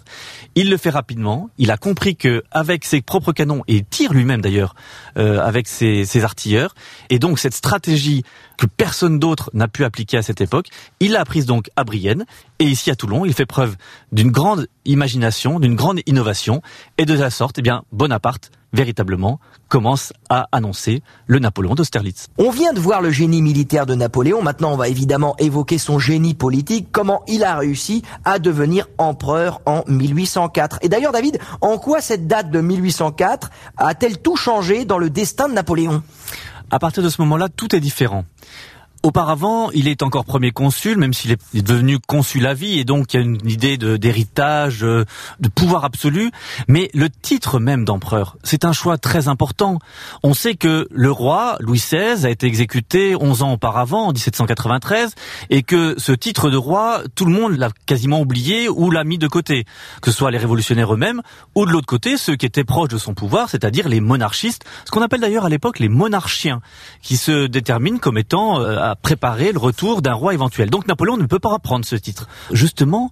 Il 0.54 0.70
le 0.70 0.76
fait 0.76 0.90
rapidement. 0.90 1.50
Il 1.58 1.70
a 1.70 1.76
compris 1.76 2.16
que 2.16 2.42
avec 2.50 2.84
ses 2.84 3.00
propres 3.00 3.32
canons 3.32 3.62
et 3.68 3.82
tire 3.82 4.12
lui-même 4.12 4.40
d'ailleurs 4.40 4.74
euh, 5.16 5.40
avec 5.40 5.68
ses, 5.68 6.04
ses 6.04 6.24
artilleurs 6.24 6.74
et 7.10 7.18
donc 7.18 7.38
cette 7.38 7.54
stratégie 7.54 8.22
que 8.56 8.66
personne 8.66 9.18
d'autre 9.18 9.50
n'a 9.52 9.68
pu 9.68 9.84
appliquer 9.84 10.16
à 10.16 10.22
cette 10.22 10.40
époque, 10.40 10.68
il 11.00 11.12
l'a 11.12 11.20
apprise 11.20 11.46
donc 11.46 11.70
à 11.76 11.84
Brienne 11.84 12.24
et 12.58 12.64
ici 12.64 12.90
à 12.90 12.96
Toulon. 12.96 13.24
Il 13.24 13.34
fait 13.34 13.46
preuve 13.46 13.76
d'une 14.12 14.30
grande 14.30 14.68
imagination, 14.84 15.60
d'une 15.60 15.74
grande 15.74 16.00
innovation 16.06 16.62
et 16.98 17.04
de 17.04 17.14
la 17.14 17.30
sorte, 17.30 17.58
eh 17.58 17.62
bien, 17.62 17.82
Bonaparte 17.92 18.50
véritablement 18.72 19.40
commence 19.68 20.12
à 20.28 20.48
annoncer 20.52 21.02
le 21.26 21.38
Napoléon 21.38 21.74
d'Austerlitz. 21.74 22.28
On 22.38 22.50
vient 22.50 22.72
de 22.72 22.80
voir 22.80 23.02
le 23.02 23.10
génie 23.10 23.42
militaire 23.42 23.86
de 23.86 23.94
Napoléon, 23.94 24.42
maintenant 24.42 24.72
on 24.72 24.76
va 24.76 24.88
évidemment 24.88 25.36
évoquer 25.38 25.78
son 25.78 25.98
génie 25.98 26.34
politique, 26.34 26.88
comment 26.92 27.22
il 27.26 27.44
a 27.44 27.56
réussi 27.56 28.02
à 28.24 28.38
devenir 28.38 28.86
empereur 28.98 29.60
en 29.66 29.82
1804. 29.88 30.78
Et 30.82 30.88
d'ailleurs 30.88 31.12
David, 31.12 31.38
en 31.60 31.78
quoi 31.78 32.00
cette 32.00 32.26
date 32.26 32.50
de 32.50 32.60
1804 32.60 33.50
a-t-elle 33.76 34.18
tout 34.18 34.36
changé 34.36 34.84
dans 34.84 34.98
le 34.98 35.10
destin 35.10 35.48
de 35.48 35.54
Napoléon? 35.54 36.02
À 36.70 36.78
partir 36.78 37.02
de 37.02 37.08
ce 37.08 37.20
moment-là, 37.22 37.48
tout 37.48 37.74
est 37.76 37.80
différent. 37.80 38.24
Auparavant, 39.06 39.70
il 39.70 39.86
est 39.86 40.02
encore 40.02 40.24
premier 40.24 40.50
consul, 40.50 40.98
même 40.98 41.12
s'il 41.12 41.30
est 41.30 41.62
devenu 41.62 42.00
consul 42.00 42.44
à 42.44 42.54
vie, 42.54 42.80
et 42.80 42.84
donc 42.84 43.14
il 43.14 43.16
y 43.16 43.20
a 43.20 43.22
une 43.22 43.38
idée 43.48 43.78
d'héritage, 43.78 44.82
euh, 44.82 45.04
de, 45.38 45.48
pouvoir 45.48 45.84
absolu. 45.84 46.32
Mais 46.66 46.90
le 46.92 47.08
titre 47.08 47.60
même 47.60 47.84
d'empereur, 47.84 48.36
c'est 48.42 48.64
un 48.64 48.72
choix 48.72 48.98
très 48.98 49.28
important. 49.28 49.78
On 50.24 50.34
sait 50.34 50.56
que 50.56 50.88
le 50.90 51.12
roi 51.12 51.56
Louis 51.60 51.78
XVI 51.78 52.26
a 52.26 52.30
été 52.30 52.48
exécuté 52.48 53.14
11 53.14 53.42
ans 53.42 53.52
auparavant, 53.52 54.08
en 54.08 54.12
1793, 54.12 55.14
et 55.50 55.62
que 55.62 55.94
ce 55.98 56.10
titre 56.10 56.50
de 56.50 56.56
roi, 56.56 57.02
tout 57.14 57.26
le 57.26 57.32
monde 57.32 57.56
l'a 57.56 57.68
quasiment 57.86 58.20
oublié 58.20 58.68
ou 58.68 58.90
l'a 58.90 59.04
mis 59.04 59.18
de 59.18 59.28
côté, 59.28 59.66
que 60.02 60.10
ce 60.10 60.16
soit 60.16 60.32
les 60.32 60.38
révolutionnaires 60.38 60.92
eux-mêmes, 60.92 61.22
ou 61.54 61.64
de 61.64 61.70
l'autre 61.70 61.86
côté 61.86 62.16
ceux 62.16 62.34
qui 62.34 62.44
étaient 62.44 62.64
proches 62.64 62.88
de 62.88 62.98
son 62.98 63.14
pouvoir, 63.14 63.50
c'est-à-dire 63.50 63.88
les 63.88 64.00
monarchistes, 64.00 64.64
ce 64.84 64.90
qu'on 64.90 65.02
appelle 65.02 65.20
d'ailleurs 65.20 65.44
à 65.44 65.48
l'époque 65.48 65.78
les 65.78 65.88
monarchiens, 65.88 66.60
qui 67.02 67.16
se 67.16 67.46
déterminent 67.46 67.98
comme 67.98 68.18
étant 68.18 68.60
euh, 68.60 68.95
préparer 69.02 69.52
le 69.52 69.58
retour 69.58 70.02
d'un 70.02 70.14
roi 70.14 70.34
éventuel. 70.34 70.70
Donc 70.70 70.86
Napoléon 70.86 71.16
ne 71.16 71.26
peut 71.26 71.38
pas 71.38 71.50
reprendre 71.50 71.84
ce 71.84 71.96
titre. 71.96 72.28
Justement, 72.52 73.10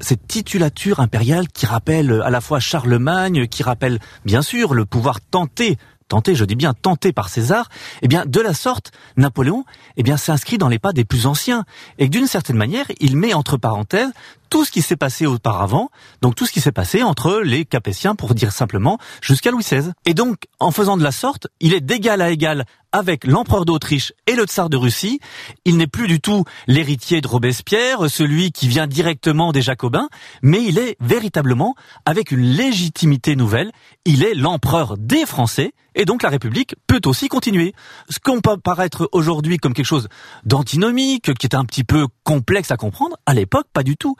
cette 0.00 0.26
titulature 0.26 1.00
impériale 1.00 1.48
qui 1.48 1.66
rappelle 1.66 2.22
à 2.24 2.30
la 2.30 2.40
fois 2.40 2.60
Charlemagne, 2.60 3.46
qui 3.46 3.62
rappelle 3.62 3.98
bien 4.24 4.42
sûr 4.42 4.74
le 4.74 4.84
pouvoir 4.84 5.20
tenté 5.20 5.78
tenté, 6.08 6.34
je 6.34 6.44
dis 6.44 6.54
bien 6.54 6.72
tenté 6.72 7.12
par 7.12 7.28
César, 7.28 7.68
eh 8.02 8.08
bien 8.08 8.24
de 8.26 8.40
la 8.40 8.54
sorte, 8.54 8.92
Napoléon, 9.16 9.64
eh 9.96 10.02
bien 10.02 10.16
s'inscrit 10.16 10.58
dans 10.58 10.68
les 10.68 10.78
pas 10.78 10.92
des 10.92 11.04
plus 11.04 11.26
anciens 11.26 11.64
et 11.98 12.08
d'une 12.08 12.26
certaine 12.26 12.56
manière, 12.56 12.86
il 13.00 13.16
met 13.16 13.34
entre 13.34 13.56
parenthèses 13.56 14.12
tout 14.48 14.64
ce 14.64 14.70
qui 14.70 14.82
s'est 14.82 14.96
passé 14.96 15.26
auparavant, 15.26 15.90
donc 16.22 16.34
tout 16.34 16.46
ce 16.46 16.52
qui 16.52 16.60
s'est 16.60 16.72
passé 16.72 17.02
entre 17.02 17.40
les 17.44 17.64
Capétiens, 17.64 18.14
pour 18.14 18.34
dire 18.34 18.52
simplement, 18.52 18.98
jusqu'à 19.20 19.50
Louis 19.50 19.62
XVI. 19.62 19.92
Et 20.04 20.14
donc, 20.14 20.36
en 20.60 20.70
faisant 20.70 20.96
de 20.96 21.02
la 21.02 21.12
sorte, 21.12 21.48
il 21.60 21.74
est 21.74 21.80
d'égal 21.80 22.20
à 22.20 22.30
égal 22.30 22.64
avec 22.92 23.26
l'empereur 23.26 23.66
d'Autriche 23.66 24.14
et 24.26 24.34
le 24.34 24.44
tsar 24.44 24.70
de 24.70 24.76
Russie. 24.76 25.20
Il 25.66 25.76
n'est 25.76 25.86
plus 25.86 26.06
du 26.06 26.20
tout 26.20 26.44
l'héritier 26.66 27.20
de 27.20 27.28
Robespierre, 27.28 28.08
celui 28.08 28.52
qui 28.52 28.68
vient 28.68 28.86
directement 28.86 29.52
des 29.52 29.60
Jacobins, 29.60 30.08
mais 30.42 30.62
il 30.64 30.78
est 30.78 30.96
véritablement, 31.00 31.74
avec 32.06 32.30
une 32.30 32.42
légitimité 32.42 33.36
nouvelle, 33.36 33.70
il 34.06 34.24
est 34.24 34.34
l'empereur 34.34 34.96
des 34.96 35.26
Français, 35.26 35.72
et 35.94 36.04
donc 36.04 36.22
la 36.22 36.28
République 36.28 36.74
peut 36.86 37.00
aussi 37.06 37.28
continuer. 37.28 37.74
Ce 38.08 38.18
qu'on 38.18 38.40
peut 38.40 38.56
paraître 38.56 39.08
aujourd'hui 39.12 39.56
comme 39.56 39.74
quelque 39.74 39.86
chose 39.86 40.08
d'antinomique, 40.44 41.34
qui 41.34 41.46
est 41.46 41.54
un 41.54 41.64
petit 41.64 41.84
peu 41.84 42.06
complexe 42.22 42.70
à 42.70 42.76
comprendre, 42.76 43.16
à 43.26 43.34
l'époque, 43.34 43.66
pas 43.72 43.82
du 43.82 43.96
tout. 43.96 44.16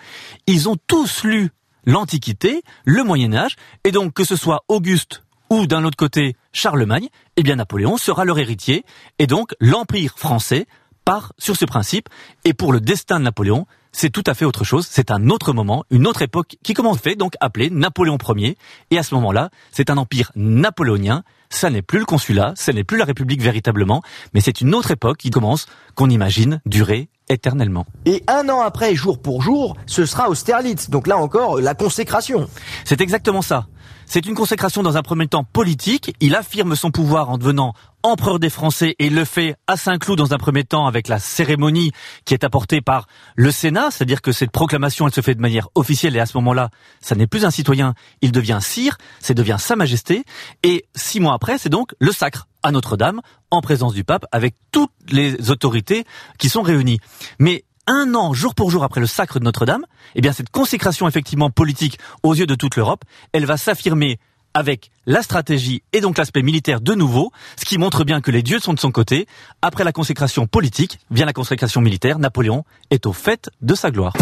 Ils 0.47 0.69
ont 0.69 0.77
tous 0.87 1.25
lu 1.25 1.51
l'Antiquité, 1.85 2.63
le 2.85 3.05
Moyen 3.05 3.33
Âge, 3.33 3.57
et 3.85 3.93
donc 3.93 4.13
que 4.13 4.25
ce 4.25 4.37
soit 4.37 4.65
Auguste 4.69 5.23
ou 5.51 5.67
d'un 5.67 5.85
autre 5.85 5.97
côté 5.97 6.37
Charlemagne, 6.53 7.09
eh 7.37 7.43
bien 7.43 7.57
Napoléon 7.57 7.97
sera 7.97 8.25
leur 8.25 8.39
héritier, 8.39 8.85
et 9.19 9.27
donc 9.27 9.55
l'Empire 9.61 10.15
français 10.17 10.67
part 11.05 11.33
sur 11.39 11.57
ce 11.57 11.65
principe, 11.65 12.09
et 12.45 12.53
pour 12.53 12.73
le 12.73 12.81
destin 12.81 13.21
de 13.21 13.25
Napoléon, 13.25 13.67
c'est 13.93 14.11
tout 14.11 14.25
à 14.27 14.35
fait 14.35 14.45
autre 14.45 14.65
chose, 14.65 14.87
c'est 14.91 15.13
un 15.13 15.31
autre 15.31 15.53
moment, 15.53 15.85
une 15.91 16.07
autre 16.07 16.23
époque 16.23 16.57
qui 16.65 16.75
commence 16.75 16.99
fait, 16.99 17.15
donc 17.15 17.35
appelé 17.41 17.71
Napoléon 17.71 18.19
Ier, 18.37 18.59
et 18.91 18.99
à 18.99 19.05
ce 19.05 19.15
moment-là, 19.15 19.51
c'est 19.71 19.89
un 19.89 19.97
empire 19.99 20.33
napoléonien, 20.35 21.23
ça 21.49 21.71
n'est 21.71 21.81
plus 21.81 22.01
le 22.01 22.05
consulat, 22.05 22.53
ça 22.57 22.73
n'est 22.73 22.85
plus 22.85 22.99
la 22.99 23.05
République 23.05 23.41
véritablement, 23.41 24.03
mais 24.35 24.41
c'est 24.41 24.61
une 24.61 24.75
autre 24.75 24.91
époque 24.91 25.19
qui 25.19 25.31
commence, 25.31 25.67
qu'on 25.95 26.11
imagine, 26.11 26.61
durer 26.67 27.09
éternellement. 27.29 27.87
Et 28.05 28.23
un 28.29 28.49
an 28.49 28.61
après, 28.61 28.95
jour 28.95 29.19
pour 29.19 29.43
jour, 29.43 29.77
ce 29.87 30.07
sera 30.07 30.29
Austerlitz. 30.29 30.91
Donc 30.91 31.07
là 31.07 31.17
encore, 31.17 31.61
la 31.61 31.75
consécration. 31.75 32.49
C'est 32.85 33.01
exactement 33.01 33.43
ça. 33.43 33.67
C'est 34.07 34.27
une 34.27 34.35
consécration 34.35 34.83
dans 34.83 34.97
un 34.97 35.03
premier 35.03 35.27
temps 35.27 35.45
politique. 35.45 36.15
Il 36.21 36.37
affirme 36.37 36.77
son 36.77 36.91
pouvoir 36.91 37.29
en 37.31 37.39
devenant 37.39 37.75
empereur 38.07 38.39
des 38.39 38.51
Français 38.51 38.95
et 39.01 39.11
le 39.11 39.25
fait 39.25 39.57
à 39.67 39.77
Saint-Cloud 39.77 40.17
dans 40.17 40.33
un 40.33 40.39
premier 40.39 40.63
temps 40.63 40.87
avec 40.87 41.09
la 41.09 41.19
cérémonie 41.19 41.91
qui 42.25 42.35
est 42.35 42.45
apportée 42.45 42.81
par 42.81 43.09
le 43.35 43.51
Sénat, 43.51 43.91
c'est-à-dire 43.91 44.23
que 44.23 44.31
cette 44.31 44.53
proclamation 44.53 45.09
elle 45.09 45.13
se 45.13 45.21
fait 45.21 45.35
de 45.35 45.41
manière 45.41 45.69
officielle 45.75 46.15
et 46.15 46.21
à 46.21 46.27
ce 46.27 46.37
moment-là, 46.37 46.71
ça 47.01 47.17
n'est 47.17 47.27
plus 47.27 47.45
un 47.45 47.51
citoyen, 47.51 47.95
il 48.23 48.31
devient 48.31 48.61
sire, 48.63 48.97
c'est 49.19 49.35
devient 49.35 49.57
Sa 49.59 49.75
Majesté 49.75 50.23
et 50.63 50.85
six 50.95 51.19
mois 51.19 51.35
après, 51.35 51.59
c'est 51.59 51.69
donc 51.69 51.95
le 51.99 52.13
sacre 52.13 52.47
à 52.63 52.71
Notre-Dame 52.71 53.23
en 53.51 53.61
présence 53.61 53.93
du 53.93 54.05
pape 54.05 54.25
avec 54.31 54.55
toutes 54.71 54.93
les 55.09 55.51
autorités 55.51 56.05
qui 56.39 56.49
sont 56.49 56.63
réunies. 56.63 57.01
Mais 57.41 57.65
un 57.89 58.15
an, 58.15 58.33
jour 58.35 58.55
pour 58.55 58.71
jour 58.71 58.85
après 58.85 59.01
le 59.01 59.09
sacre 59.09 59.41
de 59.41 59.45
Notre-Dame, 59.45 59.85
eh 60.15 60.21
bien 60.21 60.33
cette 60.33 60.51
consécration 60.51 61.09
effectivement 61.09 61.51
politique 61.51 61.99
aux 62.23 62.35
yeux 62.35 62.47
de 62.47 62.55
toute 62.55 62.77
l'Europe, 62.77 63.03
elle 63.33 63.47
va 63.47 63.57
s'affirmer 63.57 64.21
avec 64.57 64.91
la 65.05 65.23
stratégie 65.23 65.83
et 65.93 66.01
donc 66.01 66.17
l'aspect 66.17 66.43
militaire 66.43 66.81
de 66.81 66.95
nouveau, 66.95 67.31
ce 67.57 67.67
qui 67.67 67.77
montre 67.77 68.05
bien 68.05 68.23
que 68.23 68.31
les 68.31 68.43
dieux 68.43 68.59
sont 68.59 68.73
de 68.73 68.81
son 68.81 68.91
côté. 68.91 69.27
Après 69.61 69.85
la 69.85 69.93
consécration 69.93 70.47
politique, 70.47 70.99
vient 71.11 71.27
la 71.27 71.35
consécration 71.35 71.83
militaire. 71.83 72.19
Napoléon 72.19 72.65
est 72.91 73.05
au 73.05 73.13
fait 73.13 73.51
de 73.61 73.75
sa 73.75 73.91
gloire. 73.91 74.15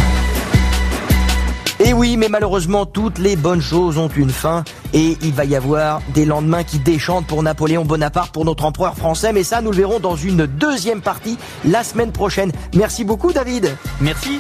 Et 1.79 1.93
oui, 1.93 2.17
mais 2.17 2.29
malheureusement, 2.29 2.85
toutes 2.85 3.19
les 3.19 3.37
bonnes 3.37 3.61
choses 3.61 3.97
ont 3.97 4.09
une 4.09 4.31
fin 4.31 4.65
et 4.93 5.17
il 5.23 5.33
va 5.33 5.45
y 5.45 5.55
avoir 5.55 6.01
des 6.15 6.25
lendemains 6.25 6.65
qui 6.65 6.81
déchantent 6.81 7.27
pour 7.27 7.43
Napoléon 7.43 7.85
Bonaparte, 7.85 8.33
pour 8.33 8.45
notre 8.45 8.65
empereur 8.65 8.97
français, 8.97 9.33
mais 9.33 9.45
ça, 9.45 9.61
nous 9.61 9.71
le 9.71 9.77
verrons 9.77 10.01
dans 10.01 10.17
une 10.17 10.47
deuxième 10.47 11.01
partie 11.01 11.39
la 11.65 11.85
semaine 11.85 12.11
prochaine. 12.11 12.51
Merci 12.75 13.05
beaucoup, 13.05 13.33
David. 13.33 13.77
Merci. 14.01 14.39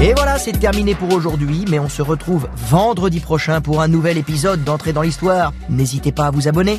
Et 0.00 0.14
voilà, 0.14 0.38
c'est 0.38 0.52
terminé 0.52 0.94
pour 0.94 1.12
aujourd'hui, 1.12 1.64
mais 1.68 1.80
on 1.80 1.88
se 1.88 2.02
retrouve 2.02 2.48
vendredi 2.54 3.18
prochain 3.18 3.60
pour 3.60 3.82
un 3.82 3.88
nouvel 3.88 4.16
épisode 4.16 4.62
d'Entrée 4.62 4.92
dans 4.92 5.02
l'Histoire. 5.02 5.52
N'hésitez 5.68 6.12
pas 6.12 6.26
à 6.26 6.30
vous 6.30 6.46
abonner. 6.46 6.78